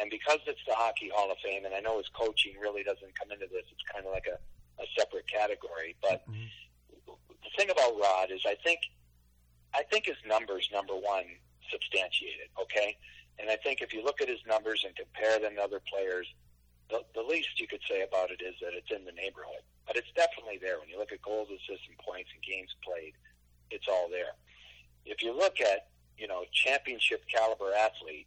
and 0.00 0.08
because 0.10 0.38
it's 0.46 0.64
the 0.66 0.74
Hockey 0.74 1.10
Hall 1.14 1.30
of 1.30 1.36
Fame, 1.44 1.66
and 1.66 1.74
I 1.74 1.80
know 1.80 1.98
his 1.98 2.08
coaching 2.18 2.54
really 2.58 2.82
doesn't 2.82 3.18
come 3.20 3.30
into 3.30 3.46
this. 3.52 3.64
It's 3.70 3.84
kind 3.92 4.06
of 4.06 4.12
like 4.12 4.26
a, 4.26 4.40
a 4.82 4.86
separate 4.98 5.28
category. 5.28 5.96
But 6.00 6.24
mm-hmm. 6.24 7.12
the 7.12 7.50
thing 7.58 7.68
about 7.68 7.92
Rod 8.00 8.30
is, 8.30 8.40
I 8.46 8.56
think 8.64 8.80
I 9.74 9.82
think 9.82 10.06
his 10.06 10.16
numbers, 10.26 10.68
number 10.72 10.94
one, 10.94 11.24
substantiated. 11.70 12.48
Okay, 12.60 12.96
and 13.38 13.50
I 13.50 13.56
think 13.56 13.80
if 13.80 13.92
you 13.92 14.04
look 14.04 14.20
at 14.20 14.28
his 14.28 14.40
numbers 14.46 14.84
and 14.86 14.94
compare 14.94 15.38
them 15.38 15.56
to 15.56 15.62
other 15.62 15.80
players, 15.90 16.26
the, 16.90 17.02
the 17.14 17.22
least 17.22 17.58
you 17.58 17.66
could 17.66 17.80
say 17.88 18.02
about 18.02 18.30
it 18.30 18.40
is 18.42 18.54
that 18.60 18.72
it's 18.74 18.90
in 18.90 19.04
the 19.04 19.12
neighborhood. 19.12 19.64
But 19.86 19.96
it's 19.96 20.10
definitely 20.14 20.58
there. 20.60 20.78
When 20.78 20.88
you 20.88 20.98
look 20.98 21.12
at 21.12 21.20
goals, 21.22 21.48
assists, 21.48 21.86
and 21.88 21.98
points 21.98 22.30
and 22.32 22.42
games 22.42 22.74
played, 22.84 23.12
it's 23.70 23.86
all 23.88 24.08
there. 24.08 24.32
If 25.04 25.22
you 25.22 25.36
look 25.36 25.60
at 25.60 25.88
you 26.16 26.28
know 26.28 26.44
championship 26.52 27.24
caliber 27.28 27.72
athlete, 27.74 28.26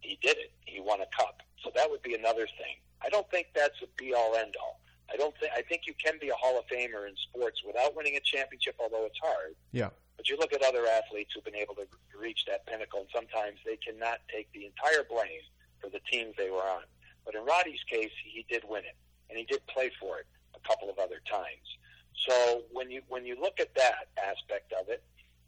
he 0.00 0.18
did 0.22 0.36
it. 0.36 0.52
He 0.66 0.80
won 0.80 1.00
a 1.00 1.08
cup. 1.16 1.40
So 1.64 1.70
that 1.74 1.90
would 1.90 2.02
be 2.02 2.14
another 2.14 2.46
thing. 2.46 2.76
I 3.02 3.08
don't 3.08 3.28
think 3.30 3.48
that's 3.54 3.80
a 3.82 3.86
be 3.96 4.12
all 4.14 4.34
end 4.36 4.54
all. 4.60 4.80
I 5.10 5.16
don't 5.16 5.34
think 5.38 5.52
I 5.56 5.62
think 5.62 5.82
you 5.86 5.94
can 6.02 6.18
be 6.20 6.28
a 6.28 6.34
Hall 6.34 6.58
of 6.58 6.66
Famer 6.66 7.08
in 7.08 7.14
sports 7.16 7.62
without 7.66 7.96
winning 7.96 8.16
a 8.16 8.20
championship, 8.20 8.76
although 8.78 9.06
it's 9.06 9.18
hard. 9.22 9.54
Yeah. 9.72 9.90
But 10.18 10.28
you 10.28 10.36
look 10.36 10.52
at 10.52 10.62
other 10.62 10.84
athletes 10.84 11.30
who've 11.32 11.44
been 11.44 11.54
able 11.54 11.76
to 11.76 11.86
reach 12.18 12.44
that 12.46 12.66
pinnacle, 12.66 13.00
and 13.00 13.08
sometimes 13.14 13.58
they 13.64 13.76
cannot 13.76 14.18
take 14.28 14.52
the 14.52 14.66
entire 14.66 15.06
blame 15.08 15.46
for 15.80 15.88
the 15.88 16.00
teams 16.10 16.34
they 16.36 16.50
were 16.50 16.66
on. 16.66 16.82
But 17.24 17.36
in 17.36 17.44
Roddy's 17.44 17.82
case, 17.88 18.10
he 18.24 18.44
did 18.50 18.64
win 18.68 18.84
it, 18.84 18.96
and 19.30 19.38
he 19.38 19.44
did 19.44 19.64
play 19.68 19.90
for 20.00 20.18
it 20.18 20.26
a 20.56 20.68
couple 20.68 20.90
of 20.90 20.98
other 20.98 21.22
times. 21.30 21.78
So 22.26 22.62
when 22.72 22.90
you 22.90 23.02
when 23.08 23.24
you 23.24 23.40
look 23.40 23.60
at 23.60 23.74
that 23.76 24.10
aspect 24.18 24.74
of 24.74 24.88
it, 24.88 25.04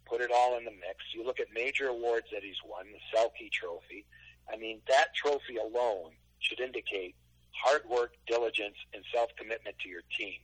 put 0.06 0.20
it 0.20 0.30
all 0.32 0.56
in 0.56 0.64
the 0.64 0.70
mix. 0.70 1.02
You 1.12 1.24
look 1.24 1.40
at 1.40 1.48
major 1.52 1.88
awards 1.88 2.26
that 2.32 2.44
he's 2.44 2.62
won, 2.64 2.86
the 2.92 3.00
Selke 3.10 3.50
Trophy. 3.50 4.06
I 4.52 4.56
mean, 4.56 4.80
that 4.88 5.14
trophy 5.14 5.56
alone 5.56 6.12
should 6.38 6.60
indicate 6.60 7.16
hard 7.52 7.82
work, 7.88 8.12
diligence, 8.26 8.76
and 8.94 9.02
self 9.12 9.30
commitment 9.36 9.78
to 9.80 9.88
your 9.88 10.02
team. 10.16 10.38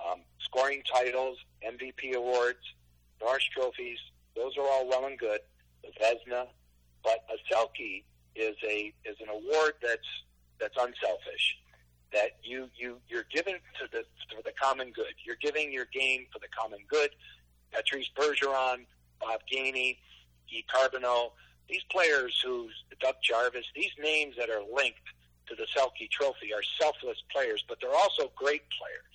Um, 0.00 0.20
scoring 0.40 0.82
titles, 0.90 1.36
MVP 1.66 2.14
awards, 2.14 2.64
Norris 3.22 3.44
trophies, 3.54 3.98
those 4.36 4.56
are 4.56 4.62
all 4.62 4.88
well 4.88 5.06
and 5.06 5.18
good. 5.18 5.40
The 5.82 5.90
Vezina, 6.00 6.46
but 7.02 7.24
a 7.30 7.52
Selke 7.52 8.04
is 8.34 8.56
a 8.66 8.92
is 9.04 9.16
an 9.20 9.28
award 9.28 9.74
that's 9.82 10.06
that's 10.58 10.76
unselfish. 10.76 11.58
That 12.12 12.38
you 12.42 12.68
you 12.76 12.98
you're 13.08 13.26
given 13.32 13.54
to 13.54 13.88
the 13.92 14.04
for 14.34 14.42
the 14.42 14.52
common 14.60 14.92
good. 14.92 15.14
You're 15.24 15.40
giving 15.40 15.72
your 15.72 15.86
game 15.86 16.26
for 16.32 16.38
the 16.38 16.48
common 16.48 16.80
good. 16.88 17.10
Patrice 17.72 18.10
Bergeron, 18.16 18.86
Bob 19.20 19.40
Gainey, 19.52 19.96
Guy 20.50 20.64
Carbonneau, 20.68 21.32
these 21.68 21.82
players 21.90 22.42
who's 22.44 22.72
Doug 23.00 23.14
Jarvis, 23.22 23.64
these 23.74 23.92
names 24.02 24.34
that 24.36 24.50
are 24.50 24.62
linked 24.74 24.98
to 25.48 25.54
the 25.54 25.66
Selke 25.74 26.10
Trophy 26.10 26.52
are 26.52 26.62
selfless 26.80 27.22
players, 27.32 27.64
but 27.68 27.78
they're 27.80 27.94
also 27.94 28.30
great 28.36 28.62
players. 28.78 29.09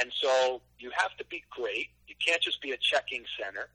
And 0.00 0.12
so 0.20 0.60
you 0.78 0.90
have 0.96 1.16
to 1.16 1.24
be 1.26 1.42
great. 1.50 1.88
You 2.06 2.14
can't 2.24 2.42
just 2.42 2.60
be 2.60 2.72
a 2.72 2.76
checking 2.76 3.24
center, 3.40 3.68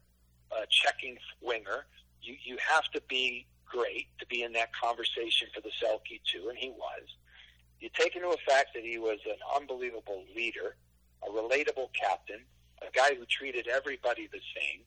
a 0.52 0.66
checking 0.68 1.18
winger. 1.40 1.86
You 2.22 2.36
you 2.44 2.56
have 2.60 2.88
to 2.92 3.02
be 3.08 3.46
great 3.66 4.06
to 4.20 4.26
be 4.26 4.42
in 4.42 4.52
that 4.52 4.70
conversation 4.76 5.48
for 5.54 5.60
the 5.60 5.70
Selke 5.82 6.20
too, 6.24 6.48
and 6.48 6.58
he 6.58 6.70
was. 6.70 7.16
You 7.80 7.88
take 7.98 8.14
into 8.14 8.28
effect 8.28 8.74
that 8.74 8.84
he 8.84 8.98
was 8.98 9.18
an 9.26 9.38
unbelievable 9.56 10.22
leader, 10.36 10.76
a 11.26 11.30
relatable 11.30 11.88
captain, 11.98 12.40
a 12.80 12.90
guy 12.96 13.14
who 13.14 13.24
treated 13.24 13.66
everybody 13.66 14.28
the 14.30 14.40
same, 14.54 14.82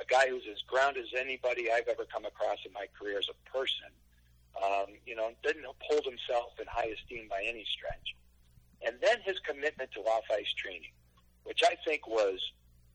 a 0.00 0.04
guy 0.04 0.28
who's 0.28 0.44
as 0.50 0.60
grounded 0.66 1.04
as 1.04 1.20
anybody 1.20 1.70
I've 1.70 1.88
ever 1.88 2.04
come 2.04 2.24
across 2.24 2.58
in 2.66 2.72
my 2.72 2.86
career 2.98 3.18
as 3.18 3.28
a 3.28 3.50
person. 3.50 3.92
Um, 4.58 4.86
you 5.06 5.14
know, 5.14 5.30
didn't 5.42 5.64
hold 5.64 6.04
himself 6.04 6.52
in 6.60 6.66
high 6.68 6.92
esteem 6.92 7.28
by 7.28 7.44
any 7.46 7.64
stretch. 7.72 8.16
And 8.84 8.96
then 9.00 9.18
his 9.24 9.38
commitment 9.40 9.90
to 9.92 10.00
off 10.00 10.24
ice 10.32 10.52
training, 10.54 10.92
which 11.44 11.60
I 11.64 11.76
think 11.84 12.06
was 12.06 12.40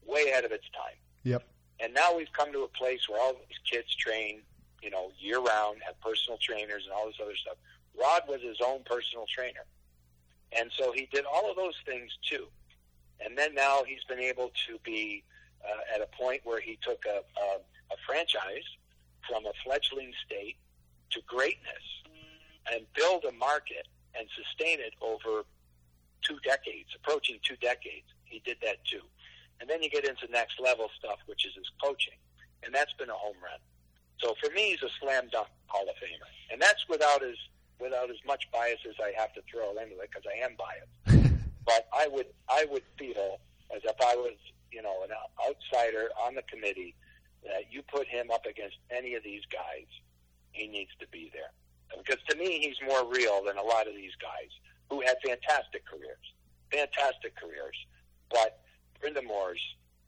way 0.05 0.29
ahead 0.29 0.45
of 0.45 0.51
its 0.51 0.65
time. 0.69 0.97
Yep. 1.23 1.43
And 1.79 1.93
now 1.93 2.15
we've 2.15 2.31
come 2.33 2.51
to 2.53 2.63
a 2.63 2.67
place 2.67 3.07
where 3.07 3.21
all 3.21 3.33
these 3.33 3.59
kids 3.69 3.93
train, 3.95 4.41
you 4.81 4.89
know, 4.89 5.11
year 5.19 5.39
round, 5.39 5.77
have 5.85 5.99
personal 6.01 6.37
trainers 6.41 6.83
and 6.85 6.93
all 6.93 7.05
this 7.05 7.15
other 7.21 7.35
stuff. 7.35 7.57
Rod 7.99 8.23
was 8.27 8.41
his 8.41 8.57
own 8.65 8.81
personal 8.85 9.25
trainer. 9.33 9.65
And 10.57 10.71
so 10.77 10.91
he 10.91 11.07
did 11.11 11.25
all 11.25 11.49
of 11.49 11.55
those 11.55 11.75
things 11.85 12.11
too. 12.27 12.47
And 13.19 13.37
then 13.37 13.53
now 13.53 13.83
he's 13.85 14.03
been 14.07 14.19
able 14.19 14.51
to 14.67 14.79
be 14.83 15.23
uh, 15.63 15.95
at 15.95 16.01
a 16.01 16.07
point 16.17 16.41
where 16.43 16.59
he 16.59 16.77
took 16.81 17.03
a, 17.05 17.17
a, 17.17 17.45
a 17.93 17.97
franchise 18.05 18.63
from 19.27 19.45
a 19.45 19.51
fledgling 19.63 20.13
state 20.25 20.55
to 21.11 21.21
greatness 21.27 21.83
and 22.71 22.85
build 22.93 23.25
a 23.25 23.31
market 23.33 23.87
and 24.17 24.27
sustain 24.35 24.79
it 24.79 24.93
over 25.01 25.43
two 26.27 26.37
decades, 26.43 26.89
approaching 26.95 27.39
two 27.43 27.55
decades. 27.57 28.07
He 28.25 28.41
did 28.43 28.57
that 28.61 28.83
too. 28.85 29.01
And 29.59 29.69
then 29.69 29.81
you 29.81 29.89
get 29.89 30.05
into 30.05 30.27
next 30.31 30.59
level 30.59 30.89
stuff, 30.97 31.19
which 31.25 31.45
is 31.45 31.53
his 31.55 31.69
coaching. 31.81 32.19
And 32.63 32.73
that's 32.73 32.93
been 32.93 33.09
a 33.09 33.13
home 33.13 33.37
run. 33.41 33.59
So 34.19 34.35
for 34.43 34.53
me, 34.53 34.71
he's 34.71 34.83
a 34.83 34.91
slam 34.99 35.29
dunk 35.31 35.47
Hall 35.67 35.87
of 35.87 35.95
Famer. 35.95 36.29
And 36.51 36.61
that's 36.61 36.87
without 36.89 37.23
as 37.23 37.37
without 37.79 38.09
as 38.09 38.17
much 38.25 38.49
bias 38.51 38.79
as 38.89 38.95
I 38.99 39.13
have 39.19 39.33
to 39.33 39.41
throw 39.49 39.69
into 39.77 39.99
it, 39.99 40.09
because 40.09 40.25
I 40.25 40.43
am 40.43 40.57
biased. 40.57 41.33
but 41.65 41.87
I 41.93 42.07
would 42.07 42.27
I 42.49 42.65
would 42.69 42.83
feel 42.97 43.39
as 43.75 43.81
if 43.83 43.95
I 44.01 44.15
was, 44.15 44.37
you 44.71 44.81
know, 44.81 45.03
an 45.03 45.11
outsider 45.47 46.09
on 46.21 46.35
the 46.35 46.43
committee 46.43 46.95
that 47.43 47.71
you 47.71 47.81
put 47.83 48.07
him 48.07 48.31
up 48.31 48.45
against 48.45 48.77
any 48.89 49.13
of 49.13 49.23
these 49.23 49.43
guys, 49.51 49.87
he 50.51 50.67
needs 50.67 50.91
to 50.99 51.07
be 51.07 51.31
there. 51.33 51.51
Because 51.97 52.21
to 52.29 52.35
me, 52.35 52.59
he's 52.59 52.75
more 52.85 53.09
real 53.09 53.43
than 53.45 53.57
a 53.57 53.63
lot 53.63 53.87
of 53.87 53.95
these 53.95 54.15
guys 54.19 54.49
who 54.89 55.01
had 55.01 55.15
fantastic 55.25 55.85
careers, 55.85 56.25
fantastic 56.71 57.35
careers. 57.35 57.75
But 58.29 58.59
Brind'Amour's 59.01 59.61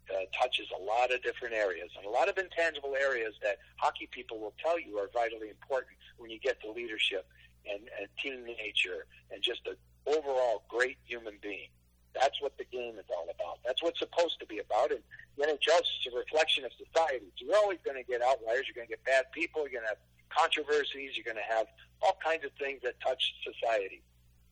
uh, 0.09 0.25
touches 0.39 0.67
a 0.75 0.81
lot 0.81 1.13
of 1.13 1.21
different 1.21 1.53
areas 1.53 1.89
and 1.97 2.05
a 2.05 2.09
lot 2.09 2.29
of 2.29 2.37
intangible 2.37 2.95
areas 2.99 3.35
that 3.43 3.57
hockey 3.77 4.09
people 4.11 4.39
will 4.39 4.53
tell 4.63 4.79
you 4.79 4.97
are 4.97 5.09
vitally 5.13 5.49
important 5.49 5.93
when 6.17 6.29
you 6.29 6.39
get 6.39 6.59
to 6.61 6.71
leadership 6.71 7.27
and, 7.69 7.89
and 7.99 8.07
team 8.21 8.43
nature 8.45 9.05
and 9.31 9.43
just 9.43 9.61
an 9.67 9.75
overall 10.07 10.63
great 10.67 10.97
human 11.05 11.37
being. 11.41 11.69
That's 12.13 12.41
what 12.41 12.57
the 12.57 12.65
game 12.65 12.97
is 12.97 13.05
all 13.13 13.29
about. 13.29 13.59
That's 13.65 13.83
what 13.83 13.93
it's 13.93 13.99
supposed 13.99 14.39
to 14.39 14.47
be 14.47 14.59
about. 14.59 14.91
And 14.91 15.01
the 15.37 15.45
NHL 15.45 15.81
is 15.81 16.09
a 16.11 16.17
reflection 16.17 16.65
of 16.65 16.71
society. 16.73 17.29
So 17.37 17.45
you're 17.45 17.57
always 17.57 17.77
going 17.85 18.01
to 18.01 18.03
get 18.03 18.21
outliers. 18.21 18.65
You're 18.65 18.75
going 18.75 18.89
to 18.89 18.93
get 18.97 19.03
bad 19.05 19.31
people. 19.31 19.61
You're 19.69 19.81
going 19.81 19.85
to 19.85 19.93
have 19.93 20.03
controversies. 20.33 21.13
You're 21.13 21.27
going 21.27 21.37
to 21.37 21.53
have 21.53 21.67
all 22.01 22.17
kinds 22.23 22.45
of 22.45 22.51
things 22.57 22.81
that 22.83 22.99
touch 23.05 23.21
society. 23.45 24.01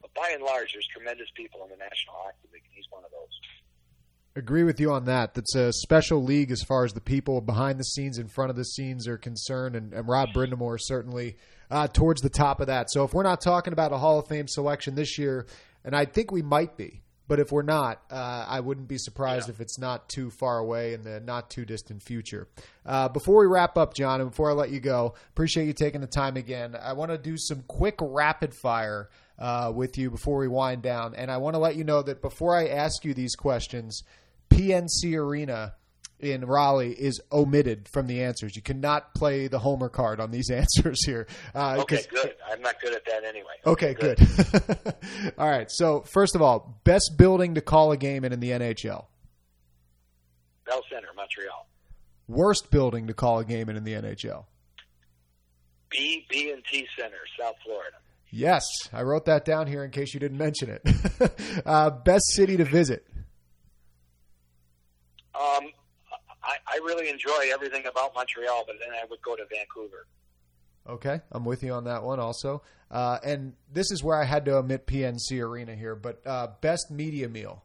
But 0.01 0.13
by 0.13 0.31
and 0.33 0.43
large, 0.43 0.73
there's 0.73 0.87
tremendous 0.93 1.27
people 1.35 1.63
in 1.63 1.69
the 1.69 1.77
National 1.77 2.15
Hockey 2.15 2.47
League, 2.53 2.63
and 2.65 2.73
he's 2.73 2.85
one 2.89 3.03
of 3.03 3.11
those. 3.11 3.39
Agree 4.35 4.63
with 4.63 4.79
you 4.79 4.91
on 4.91 5.05
that. 5.05 5.33
That's 5.33 5.55
a 5.55 5.73
special 5.73 6.23
league 6.23 6.51
as 6.51 6.61
far 6.61 6.85
as 6.85 6.93
the 6.93 7.01
people 7.01 7.41
behind 7.41 7.79
the 7.79 7.83
scenes, 7.83 8.19
in 8.19 8.27
front 8.27 8.51
of 8.51 8.55
the 8.55 8.65
scenes 8.65 9.07
are 9.07 9.17
concerned, 9.17 9.75
and, 9.75 9.93
and 9.93 10.07
Rob 10.07 10.29
Brind'Amour 10.29 10.77
certainly 10.79 11.37
uh, 11.71 11.87
towards 11.87 12.21
the 12.21 12.29
top 12.29 12.59
of 12.59 12.67
that. 12.67 12.91
So 12.91 13.03
if 13.03 13.13
we're 13.15 13.23
not 13.23 13.41
talking 13.41 13.73
about 13.73 13.91
a 13.91 13.97
Hall 13.97 14.19
of 14.19 14.27
Fame 14.27 14.47
selection 14.47 14.93
this 14.93 15.17
year, 15.17 15.47
and 15.83 15.95
I 15.95 16.05
think 16.05 16.31
we 16.31 16.43
might 16.43 16.77
be, 16.77 17.01
but 17.27 17.39
if 17.39 17.51
we're 17.51 17.63
not, 17.63 18.03
uh, 18.11 18.45
I 18.47 18.59
wouldn't 18.59 18.87
be 18.87 18.99
surprised 18.99 19.47
Yeah. 19.47 19.55
if 19.55 19.59
it's 19.61 19.79
not 19.79 20.07
too 20.07 20.29
far 20.29 20.59
away 20.59 20.93
in 20.93 21.01
the 21.01 21.19
not 21.19 21.49
too 21.49 21.65
distant 21.65 22.03
future. 22.03 22.47
Uh, 22.85 23.09
before 23.09 23.39
we 23.39 23.47
wrap 23.47 23.75
up, 23.75 23.95
John, 23.95 24.21
and 24.21 24.29
before 24.29 24.51
I 24.51 24.53
let 24.53 24.69
you 24.69 24.79
go, 24.79 25.15
appreciate 25.31 25.65
you 25.65 25.73
taking 25.73 26.01
the 26.01 26.07
time 26.07 26.37
again. 26.37 26.75
I 26.79 26.93
want 26.93 27.09
to 27.09 27.17
do 27.17 27.37
some 27.37 27.63
quick 27.67 27.95
rapid 27.99 28.53
fire 28.53 29.09
uh, 29.39 29.71
with 29.73 29.97
you 29.97 30.09
before 30.09 30.39
we 30.39 30.47
wind 30.47 30.81
down, 30.81 31.15
and 31.15 31.31
I 31.31 31.37
want 31.37 31.53
to 31.55 31.59
let 31.59 31.75
you 31.75 31.83
know 31.83 32.01
that 32.01 32.21
before 32.21 32.55
I 32.55 32.67
ask 32.67 33.05
you 33.05 33.13
these 33.13 33.35
questions, 33.35 34.03
PNC 34.49 35.15
Arena 35.15 35.73
in 36.19 36.45
Raleigh 36.45 36.93
is 36.93 37.21
omitted 37.31 37.87
from 37.87 38.07
the 38.07 38.23
answers. 38.23 38.55
You 38.55 38.61
cannot 38.63 39.13
play 39.13 39.47
the 39.47 39.59
Homer 39.59 39.89
card 39.89 40.19
on 40.19 40.31
these 40.31 40.49
answers 40.51 41.05
here. 41.05 41.27
Uh, 41.53 41.77
Okay, 41.81 42.01
good. 42.09 42.33
I'm 42.51 42.61
not 42.61 42.81
good 42.81 42.95
at 42.95 43.05
that 43.05 43.23
anyway. 43.23 43.53
Okay, 43.65 43.93
good. 43.93 44.19
all 45.37 45.49
right. 45.49 45.69
So, 45.69 46.01
first 46.01 46.35
of 46.35 46.41
all, 46.41 46.79
best 46.83 47.17
building 47.17 47.55
to 47.55 47.61
call 47.61 47.91
a 47.91 47.97
game 47.97 48.23
in 48.25 48.33
in 48.33 48.39
the 48.39 48.51
NHL. 48.51 49.05
Bell 50.65 50.81
Center, 50.91 51.07
Montreal. 51.15 51.67
Worst 52.27 52.71
building 52.71 53.07
to 53.07 53.13
call 53.13 53.39
a 53.39 53.45
game 53.45 53.69
in 53.69 53.77
in 53.77 53.83
the 53.83 53.93
NHL. 53.93 54.45
B, 55.89 56.25
B 56.29 56.51
and 56.51 56.61
T 56.69 56.85
Center, 56.99 57.15
South 57.39 57.55
Florida. 57.63 57.95
Yes, 58.29 58.63
I 58.91 59.03
wrote 59.03 59.25
that 59.25 59.45
down 59.45 59.67
here 59.67 59.83
in 59.83 59.91
case 59.91 60.13
you 60.13 60.19
didn't 60.19 60.37
mention 60.37 60.69
it. 60.69 61.61
uh, 61.65 61.89
best 61.89 62.25
city 62.33 62.57
to 62.57 62.65
visit. 62.65 63.05
Um, 65.33 65.67
I, 66.43 66.55
I 66.67 66.77
really 66.83 67.09
enjoy 67.09 67.51
everything 67.53 67.85
about 67.85 68.13
Montreal, 68.15 68.63
but 68.67 68.75
then 68.79 68.89
I 68.93 69.05
would 69.09 69.21
go 69.21 69.35
to 69.35 69.43
Vancouver. 69.49 70.07
Okay, 70.89 71.21
I'm 71.31 71.45
with 71.45 71.63
you 71.63 71.73
on 71.73 71.85
that 71.85 72.03
one 72.03 72.19
also. 72.19 72.63
Uh, 72.89 73.17
and 73.23 73.53
this 73.71 73.91
is 73.91 74.03
where 74.03 74.19
I 74.19 74.25
had 74.25 74.45
to 74.45 74.57
omit 74.57 74.87
PNC 74.87 75.41
Arena 75.41 75.75
here, 75.75 75.95
but 75.95 76.21
uh, 76.25 76.47
best 76.61 76.89
media 76.89 77.27
meal. 77.27 77.63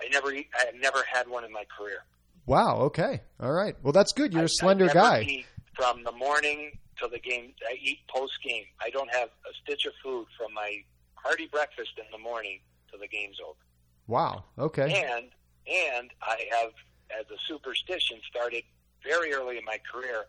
I 0.00 0.08
never 0.12 0.32
eat, 0.32 0.48
I 0.54 0.66
have 0.66 0.76
never 0.80 1.02
had 1.12 1.28
one 1.28 1.44
in 1.44 1.52
my 1.52 1.64
career. 1.76 2.04
Wow. 2.46 2.82
Okay. 2.82 3.20
All 3.40 3.52
right. 3.52 3.76
Well, 3.82 3.92
that's 3.92 4.12
good. 4.12 4.32
You're 4.32 4.42
I- 4.42 4.46
a 4.46 4.48
slender 4.48 4.88
guy. 4.88 5.44
From 5.74 6.02
the 6.02 6.12
morning 6.12 6.78
till 6.98 7.08
the 7.08 7.18
game. 7.18 7.52
I 7.68 7.76
eat 7.80 8.00
post 8.08 8.34
game. 8.42 8.64
I 8.80 8.90
don't 8.90 9.12
have 9.14 9.28
a 9.28 9.52
stitch 9.62 9.86
of 9.86 9.92
food 10.02 10.26
from 10.36 10.54
my 10.54 10.82
hearty 11.14 11.46
breakfast 11.46 11.92
in 11.98 12.04
the 12.12 12.18
morning 12.18 12.60
till 12.90 12.98
the 12.98 13.08
game's 13.08 13.38
over. 13.44 13.58
Wow. 14.06 14.44
Okay. 14.58 15.04
And 15.04 15.26
and 15.68 16.10
I 16.22 16.48
have, 16.58 16.72
as 17.10 17.26
a 17.30 17.38
superstition, 17.46 18.18
started 18.28 18.64
very 19.06 19.32
early 19.32 19.58
in 19.58 19.64
my 19.64 19.78
career. 19.90 20.24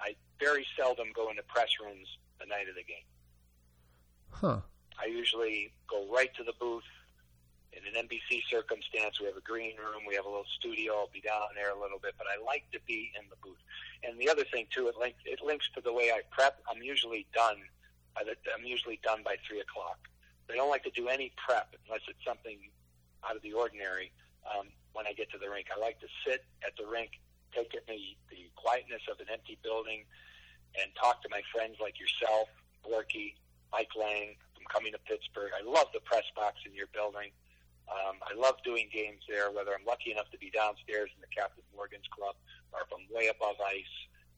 I 0.00 0.14
very 0.40 0.66
seldom 0.78 1.08
go 1.14 1.30
into 1.30 1.42
press 1.42 1.68
rooms 1.82 2.06
the 2.40 2.46
night 2.46 2.68
of 2.68 2.76
the 2.76 2.84
game. 2.84 3.06
Huh. 4.30 4.60
I 5.00 5.06
usually 5.06 5.72
go 5.88 6.06
right 6.12 6.32
to 6.36 6.44
the 6.44 6.52
booth. 6.60 6.84
In 7.72 7.82
an 7.90 8.06
NBC 8.06 8.42
circumstance, 8.48 9.18
we 9.18 9.26
have 9.26 9.36
a 9.36 9.42
green 9.42 9.74
room, 9.76 10.06
we 10.06 10.14
have 10.14 10.24
a 10.24 10.28
little 10.28 10.46
studio. 10.58 10.94
I'll 10.94 11.10
be 11.12 11.20
down 11.20 11.50
there 11.56 11.74
a 11.74 11.80
little 11.80 11.98
bit, 11.98 12.14
but 12.16 12.28
I 12.30 12.38
like 12.44 12.62
to 12.70 12.78
be 12.86 13.10
in 13.18 13.26
the 13.30 13.36
booth. 13.42 13.58
And 14.04 14.20
the 14.20 14.28
other 14.28 14.44
thing 14.44 14.66
too, 14.70 14.88
it 14.88 14.96
links 15.00 15.18
it 15.24 15.40
links 15.42 15.68
to 15.74 15.80
the 15.80 15.92
way 15.92 16.10
I 16.12 16.20
prep. 16.30 16.60
I'm 16.68 16.82
usually 16.82 17.26
done. 17.34 17.56
I'm 18.16 18.64
usually 18.64 19.00
done 19.02 19.22
by 19.24 19.36
three 19.46 19.60
o'clock. 19.60 19.98
I 20.50 20.54
don't 20.54 20.68
like 20.68 20.84
to 20.84 20.90
do 20.90 21.08
any 21.08 21.32
prep 21.40 21.74
unless 21.86 22.02
it's 22.06 22.22
something 22.24 22.58
out 23.28 23.34
of 23.34 23.42
the 23.42 23.52
ordinary. 23.52 24.12
Um, 24.44 24.68
when 24.92 25.06
I 25.06 25.12
get 25.14 25.32
to 25.32 25.38
the 25.38 25.48
rink, 25.48 25.66
I 25.74 25.80
like 25.80 25.98
to 26.00 26.06
sit 26.22 26.44
at 26.62 26.76
the 26.76 26.86
rink, 26.86 27.18
take 27.56 27.72
in 27.74 27.80
the 27.88 28.14
the 28.30 28.50
quietness 28.54 29.02
of 29.10 29.18
an 29.20 29.26
empty 29.32 29.58
building, 29.64 30.04
and 30.76 30.92
talk 31.00 31.22
to 31.22 31.28
my 31.30 31.40
friends 31.52 31.80
like 31.80 31.96
yourself, 31.98 32.48
Borky, 32.84 33.34
Mike 33.72 33.96
Lange 33.96 34.36
from 34.54 34.68
coming 34.68 34.92
to 34.92 35.00
Pittsburgh. 35.08 35.50
I 35.56 35.64
love 35.64 35.88
the 35.94 36.00
press 36.00 36.28
box 36.36 36.60
in 36.66 36.74
your 36.74 36.92
building. 36.92 37.32
Um, 37.88 38.16
I 38.24 38.32
love 38.32 38.56
doing 38.64 38.88
games 38.92 39.24
there, 39.28 39.50
whether 39.52 39.72
I'm 39.74 39.84
lucky 39.84 40.12
enough 40.12 40.30
to 40.32 40.38
be 40.38 40.48
downstairs 40.48 41.10
in 41.12 41.20
the 41.20 41.28
Captain 41.28 41.64
Morgan's 41.76 42.08
Club 42.08 42.36
if 42.82 42.90
I'm 42.92 43.06
way 43.14 43.28
above 43.28 43.56
ice. 43.60 43.94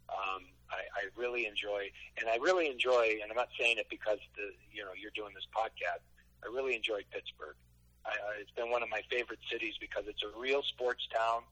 Um, 0.09 0.47
I, 0.70 0.82
I 0.95 1.03
really 1.14 1.47
enjoy, 1.47 1.91
and 2.18 2.30
I 2.30 2.37
really 2.37 2.70
enjoy, 2.70 3.18
and 3.22 3.30
I'm 3.30 3.37
not 3.37 3.51
saying 3.59 3.78
it 3.78 3.87
because 3.91 4.18
the 4.37 4.55
you 4.70 4.82
know 4.82 4.95
you're 4.99 5.14
doing 5.14 5.34
this 5.34 5.47
podcast. 5.55 6.03
I 6.43 6.53
really 6.53 6.74
enjoy 6.74 7.03
Pittsburgh. 7.11 7.57
I, 8.05 8.11
I, 8.11 8.30
it's 8.41 8.51
been 8.53 8.70
one 8.70 8.82
of 8.82 8.91
my 8.91 9.03
favorite 9.11 9.41
cities 9.51 9.74
because 9.80 10.05
it's 10.07 10.22
a 10.22 10.30
real 10.39 10.62
sports 10.62 11.07
town, 11.14 11.43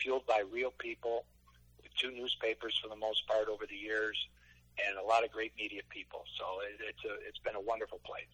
fueled 0.00 0.26
by 0.26 0.42
real 0.52 0.72
people, 0.76 1.24
with 1.82 1.92
two 1.96 2.10
newspapers 2.12 2.76
for 2.82 2.88
the 2.88 2.96
most 2.96 3.26
part 3.26 3.48
over 3.48 3.64
the 3.64 3.76
years, 3.76 4.16
and 4.80 4.98
a 4.98 5.04
lot 5.04 5.24
of 5.24 5.32
great 5.32 5.52
media 5.56 5.80
people. 5.88 6.24
So 6.38 6.44
it, 6.64 6.80
it's 6.88 7.04
a 7.04 7.14
it's 7.28 7.40
been 7.40 7.56
a 7.56 7.64
wonderful 7.64 8.00
place. 8.04 8.32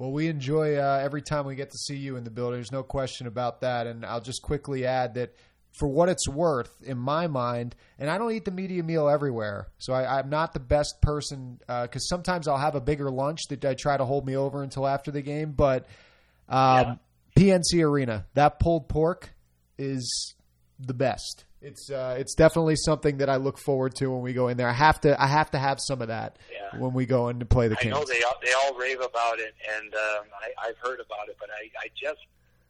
Well, 0.00 0.12
we 0.12 0.28
enjoy 0.28 0.76
uh, 0.76 0.98
every 1.02 1.20
time 1.20 1.44
we 1.44 1.54
get 1.54 1.72
to 1.72 1.76
see 1.76 1.96
you 1.96 2.16
in 2.16 2.24
the 2.24 2.30
building. 2.30 2.54
There's 2.54 2.72
no 2.72 2.82
question 2.82 3.26
about 3.26 3.60
that. 3.60 3.86
And 3.86 4.06
I'll 4.06 4.22
just 4.22 4.40
quickly 4.40 4.86
add 4.86 5.12
that 5.16 5.34
for 5.78 5.88
what 5.88 6.08
it's 6.08 6.28
worth, 6.28 6.72
in 6.82 6.98
my 6.98 7.26
mind, 7.26 7.74
and 7.98 8.10
I 8.10 8.18
don't 8.18 8.32
eat 8.32 8.44
the 8.44 8.50
media 8.50 8.82
meal 8.82 9.08
everywhere, 9.08 9.68
so 9.78 9.92
I, 9.92 10.18
I'm 10.18 10.28
not 10.28 10.52
the 10.52 10.60
best 10.60 11.00
person 11.00 11.58
because 11.66 12.08
sometimes 12.08 12.48
I'll 12.48 12.58
have 12.58 12.74
a 12.74 12.80
bigger 12.80 13.10
lunch 13.10 13.40
that 13.50 13.64
I 13.64 13.74
try 13.74 13.96
to 13.96 14.04
hold 14.04 14.26
me 14.26 14.36
over 14.36 14.62
until 14.62 14.86
after 14.86 15.10
the 15.10 15.22
game. 15.22 15.52
But 15.52 15.86
um, 16.48 16.98
PNC 17.36 17.82
Arena, 17.84 18.26
that 18.34 18.58
pulled 18.58 18.88
pork 18.88 19.30
is 19.78 20.34
the 20.78 20.94
best. 20.94 21.44
It's 21.62 21.90
uh, 21.90 22.16
it's 22.18 22.34
definitely 22.34 22.76
something 22.76 23.18
that 23.18 23.28
I 23.28 23.36
look 23.36 23.58
forward 23.58 23.94
to 23.96 24.06
when 24.06 24.22
we 24.22 24.32
go 24.32 24.48
in 24.48 24.56
there. 24.56 24.68
I 24.68 24.72
have 24.72 24.98
to 25.02 25.22
I 25.22 25.26
have 25.26 25.50
to 25.50 25.58
have 25.58 25.78
some 25.78 26.00
of 26.00 26.08
that 26.08 26.38
Yeah. 26.50 26.80
when 26.80 26.94
we 26.94 27.04
go 27.04 27.28
in 27.28 27.38
to 27.40 27.44
play 27.44 27.68
the 27.68 27.76
I 27.84 27.88
know 27.90 28.02
they 28.04 28.22
all, 28.22 28.36
they 28.42 28.50
all 28.64 28.74
rave 28.78 29.00
about 29.00 29.38
it, 29.38 29.54
and 29.76 29.92
um, 29.94 30.24
I, 30.40 30.68
I've 30.68 30.78
heard 30.78 31.00
about 31.00 31.28
it, 31.28 31.36
but 31.38 31.50
I, 31.50 31.68
I 31.84 31.88
just 32.02 32.20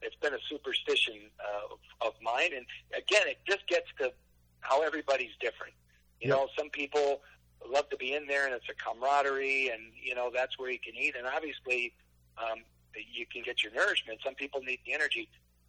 it's 0.03 0.17
been 0.17 0.35
a 0.35 0.43
superstition 0.49 1.15
uh, 1.41 2.07
of, 2.07 2.15
mine. 2.23 2.51
And 2.57 2.67
again, 2.97 3.23
it 3.27 3.39
just 3.47 3.67
gets 3.69 3.87
to 4.01 4.13
how 4.61 4.83
everybody's 4.83 5.35
different. 5.41 5.75
You 6.21 6.29
Yep. 6.29 6.37
know, 6.37 6.49
some 6.59 6.71
people 6.71 7.23
love 7.67 7.89
to 7.91 7.97
be 7.97 8.15
in 8.15 8.27
there, 8.27 8.47
and 8.47 8.55
it's 8.55 8.69
a 8.69 8.75
camaraderie, 8.75 9.69
and 9.69 9.93
you 10.03 10.15
know 10.15 10.31
that's 10.33 10.59
where 10.59 10.71
you 10.71 10.79
can 10.79 10.95
eat. 10.95 11.15
And 11.17 11.27
obviously, 11.27 11.95
um, 12.39 12.61
you 12.95 13.27
can 13.33 13.43
get 13.43 13.63
your 13.63 13.73
nourishment. 13.73 14.21
Some 14.25 14.35
people 14.35 14.61
need 14.61 14.81
the 14.87 14.93
energy. 14.93 15.29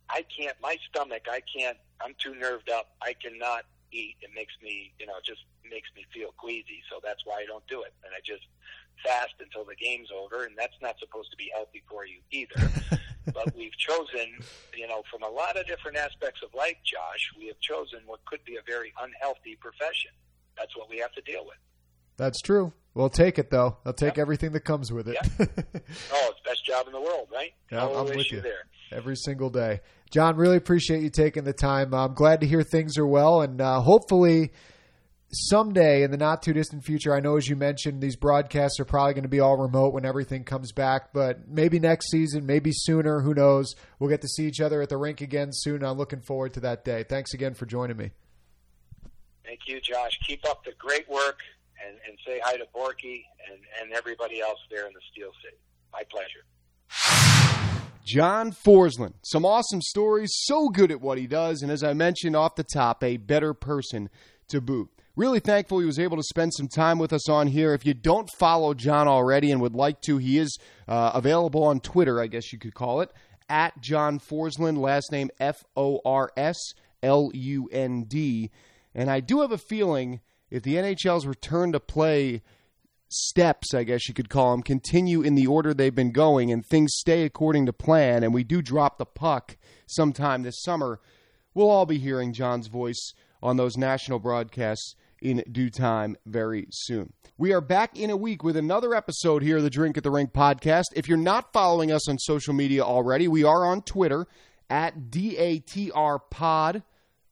I 0.09 0.25
can't. 0.35 0.55
My 0.61 0.77
stomach. 0.89 1.23
I 1.31 1.41
can't. 1.55 1.77
I'm 2.03 2.15
too 2.17 2.35
nerved 2.35 2.69
up. 2.69 2.87
I 3.01 3.13
cannot 3.13 3.63
eat. 3.91 4.15
It 4.21 4.31
makes 4.35 4.53
me, 4.61 4.93
you 4.99 5.05
know, 5.05 5.17
it 5.17 5.25
just 5.25 5.41
makes 5.69 5.89
me 5.95 6.05
feel 6.13 6.33
queasy. 6.37 6.81
So 6.89 6.99
that's 7.03 7.25
why 7.25 7.41
I 7.41 7.45
don't 7.45 7.65
do 7.67 7.83
it. 7.83 7.93
And 8.03 8.11
I 8.13 8.19
just 8.25 8.43
fast 9.03 9.35
until 9.39 9.63
the 9.65 9.75
game's 9.75 10.09
over. 10.11 10.45
And 10.45 10.55
that's 10.57 10.75
not 10.81 10.95
supposed 10.99 11.31
to 11.31 11.37
be 11.37 11.51
healthy 11.53 11.83
for 11.89 12.05
you 12.05 12.19
either. 12.31 12.69
but 13.25 13.55
we've 13.55 13.75
chosen, 13.77 14.27
you 14.75 14.87
know, 14.87 15.03
from 15.11 15.23
a 15.23 15.29
lot 15.29 15.57
of 15.57 15.67
different 15.67 15.97
aspects 15.97 16.41
of 16.43 16.53
life, 16.53 16.75
Josh, 16.83 17.31
we 17.37 17.47
have 17.47 17.59
chosen 17.59 17.99
what 18.05 18.23
could 18.25 18.43
be 18.45 18.55
a 18.57 18.61
very 18.67 18.93
unhealthy 19.01 19.57
profession. 19.59 20.11
That's 20.57 20.75
what 20.77 20.89
we 20.89 20.97
have 20.99 21.11
to 21.13 21.21
deal 21.21 21.45
with. 21.45 21.57
That's 22.17 22.41
true. 22.41 22.73
We'll 22.93 23.09
take 23.09 23.39
it 23.39 23.49
though. 23.49 23.77
I'll 23.85 23.93
take 23.93 24.17
Yep. 24.17 24.21
everything 24.21 24.51
that 24.51 24.61
comes 24.61 24.91
with 24.91 25.07
it. 25.07 25.17
Oh, 26.13 26.29
it's 26.31 26.39
best 26.45 26.65
job 26.65 26.87
in 26.87 26.93
the 26.93 26.99
world, 27.01 27.27
right? 27.33 27.51
Yeah, 27.71 27.79
no 27.79 27.95
I'm 27.95 28.05
with 28.15 28.31
you. 28.31 28.41
there. 28.41 28.65
Every 28.91 29.15
single 29.15 29.49
day. 29.49 29.79
John, 30.11 30.35
really 30.35 30.57
appreciate 30.57 31.01
you 31.01 31.09
taking 31.09 31.45
the 31.45 31.53
time. 31.53 31.93
I'm 31.93 32.13
glad 32.13 32.41
to 32.41 32.47
hear 32.47 32.63
things 32.63 32.97
are 32.97 33.07
well, 33.07 33.41
and 33.41 33.61
uh, 33.61 33.79
hopefully 33.79 34.51
someday 35.33 36.03
in 36.03 36.11
the 36.11 36.17
not 36.17 36.41
too 36.41 36.53
distant 36.53 36.83
future. 36.83 37.15
I 37.15 37.19
know, 37.19 37.37
as 37.37 37.47
you 37.47 37.55
mentioned, 37.55 38.01
these 38.01 38.15
broadcasts 38.15 38.79
are 38.79 38.85
probably 38.85 39.13
going 39.13 39.23
to 39.23 39.29
be 39.29 39.39
all 39.39 39.57
remote 39.57 39.93
when 39.93 40.05
everything 40.05 40.43
comes 40.43 40.71
back, 40.71 41.13
but 41.13 41.47
maybe 41.47 41.79
next 41.79 42.09
season, 42.11 42.45
maybe 42.45 42.71
sooner. 42.73 43.21
Who 43.21 43.33
knows? 43.33 43.75
We'll 43.99 44.09
get 44.09 44.21
to 44.21 44.27
see 44.27 44.47
each 44.47 44.61
other 44.61 44.81
at 44.81 44.89
the 44.89 44.97
rink 44.97 45.21
again 45.21 45.49
soon. 45.51 45.83
I'm 45.83 45.97
looking 45.97 46.21
forward 46.21 46.53
to 46.55 46.59
that 46.61 46.85
day. 46.85 47.03
Thanks 47.03 47.33
again 47.33 47.53
for 47.53 47.65
joining 47.65 47.97
me. 47.97 48.11
Thank 49.45 49.61
you, 49.67 49.81
Josh. 49.81 50.17
Keep 50.27 50.47
up 50.47 50.63
the 50.63 50.73
great 50.77 51.09
work 51.09 51.39
and, 51.85 51.97
and 52.07 52.17
say 52.25 52.39
hi 52.43 52.57
to 52.57 52.65
Borky 52.75 53.23
and, 53.49 53.59
and 53.81 53.91
everybody 53.93 54.41
else 54.41 54.59
there 54.69 54.85
in 54.87 54.93
the 54.93 55.01
Steel 55.11 55.31
City. 55.43 55.57
My 55.91 56.03
pleasure. 56.09 57.30
John 58.11 58.51
Forslund. 58.51 59.13
Some 59.23 59.45
awesome 59.45 59.81
stories, 59.81 60.33
so 60.43 60.67
good 60.67 60.91
at 60.91 60.99
what 60.99 61.17
he 61.17 61.27
does, 61.27 61.61
and 61.61 61.71
as 61.71 61.81
I 61.81 61.93
mentioned 61.93 62.35
off 62.35 62.55
the 62.55 62.65
top, 62.65 63.01
a 63.05 63.15
better 63.15 63.53
person 63.53 64.09
to 64.49 64.59
boot. 64.59 64.89
Really 65.15 65.39
thankful 65.39 65.79
he 65.79 65.85
was 65.85 65.97
able 65.97 66.17
to 66.17 66.23
spend 66.23 66.53
some 66.53 66.67
time 66.67 66.99
with 66.99 67.13
us 67.13 67.29
on 67.29 67.47
here. 67.47 67.73
If 67.73 67.85
you 67.85 67.93
don't 67.93 68.29
follow 68.37 68.73
John 68.73 69.07
already 69.07 69.49
and 69.49 69.61
would 69.61 69.75
like 69.75 70.01
to, 70.01 70.17
he 70.17 70.39
is 70.39 70.59
uh, 70.89 71.11
available 71.13 71.63
on 71.63 71.79
Twitter, 71.79 72.19
I 72.19 72.27
guess 72.27 72.51
you 72.51 72.59
could 72.59 72.73
call 72.73 72.99
it, 72.99 73.13
at 73.47 73.79
John 73.79 74.19
Forslund, 74.19 74.77
last 74.77 75.09
name 75.09 75.29
F 75.39 75.63
O 75.77 76.01
R 76.03 76.33
S 76.35 76.57
L 77.01 77.31
U 77.33 77.69
N 77.71 78.03
D. 78.03 78.51
And 78.93 79.09
I 79.09 79.21
do 79.21 79.39
have 79.39 79.53
a 79.53 79.57
feeling 79.57 80.19
if 80.49 80.63
the 80.63 80.75
NHL's 80.75 81.25
return 81.25 81.71
to 81.71 81.79
play 81.79 82.41
steps, 83.13 83.73
I 83.73 83.83
guess 83.83 84.07
you 84.07 84.13
could 84.13 84.29
call 84.29 84.51
them, 84.51 84.63
continue 84.63 85.21
in 85.21 85.35
the 85.35 85.47
order 85.47 85.73
they've 85.73 85.93
been 85.93 86.11
going 86.11 86.51
and 86.51 86.65
things 86.65 86.91
stay 86.95 87.23
according 87.23 87.65
to 87.65 87.73
plan, 87.73 88.23
and 88.23 88.33
we 88.33 88.43
do 88.43 88.61
drop 88.61 88.97
the 88.97 89.05
puck 89.05 89.57
sometime 89.85 90.43
this 90.43 90.61
summer, 90.61 90.99
we'll 91.53 91.69
all 91.69 91.85
be 91.85 91.97
hearing 91.97 92.33
John's 92.33 92.67
voice 92.67 93.13
on 93.43 93.57
those 93.57 93.77
national 93.77 94.19
broadcasts 94.19 94.95
in 95.21 95.43
due 95.51 95.69
time 95.69 96.17
very 96.25 96.67
soon. 96.71 97.13
We 97.37 97.53
are 97.53 97.61
back 97.61 97.97
in 97.97 98.09
a 98.09 98.17
week 98.17 98.43
with 98.43 98.57
another 98.57 98.93
episode 98.93 99.43
here 99.43 99.57
of 99.57 99.63
the 99.63 99.69
Drink 99.69 99.97
at 99.97 100.03
the 100.03 100.11
Rink 100.11 100.33
podcast. 100.33 100.85
If 100.95 101.07
you're 101.07 101.17
not 101.17 101.53
following 101.53 101.91
us 101.91 102.09
on 102.09 102.17
social 102.17 102.53
media 102.53 102.83
already, 102.83 103.27
we 103.27 103.43
are 103.43 103.65
on 103.65 103.81
Twitter 103.81 104.27
at 104.69 105.09
DATR 105.09 106.19
Pod. 106.29 106.83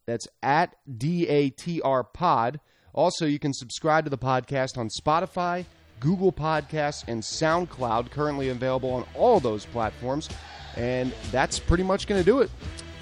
That's 0.05 0.27
at 0.41 0.75
DATR 0.89 2.13
Pod. 2.13 2.59
Also, 2.93 3.25
you 3.25 3.39
can 3.39 3.53
subscribe 3.53 4.03
to 4.03 4.09
the 4.09 4.17
podcast 4.17 4.77
on 4.77 4.89
Spotify, 4.89 5.65
Google 5.99 6.31
Podcasts, 6.31 7.03
and 7.07 7.21
SoundCloud, 7.21 8.11
currently 8.11 8.49
available 8.49 8.91
on 8.91 9.05
all 9.15 9.39
those 9.39 9.65
platforms. 9.65 10.29
And 10.75 11.13
that's 11.31 11.59
pretty 11.59 11.83
much 11.83 12.07
going 12.07 12.21
to 12.21 12.25
do 12.25 12.39
it. 12.39 12.49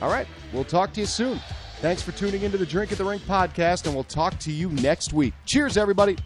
All 0.02 0.10
right, 0.10 0.28
we'll 0.54 0.64
talk 0.64 0.94
to 0.94 1.00
you 1.00 1.06
soon. 1.06 1.40
Thanks 1.80 2.02
for 2.02 2.12
tuning 2.12 2.42
into 2.42 2.58
the 2.58 2.66
Drink 2.66 2.92
at 2.92 2.98
the 2.98 3.06
Rink 3.06 3.22
podcast, 3.24 3.86
and 3.86 3.94
we'll 3.94 4.04
talk 4.04 4.38
to 4.40 4.52
you 4.52 4.70
next 4.70 5.14
week. 5.14 5.34
Cheers, 5.46 5.78
everybody. 5.78 6.18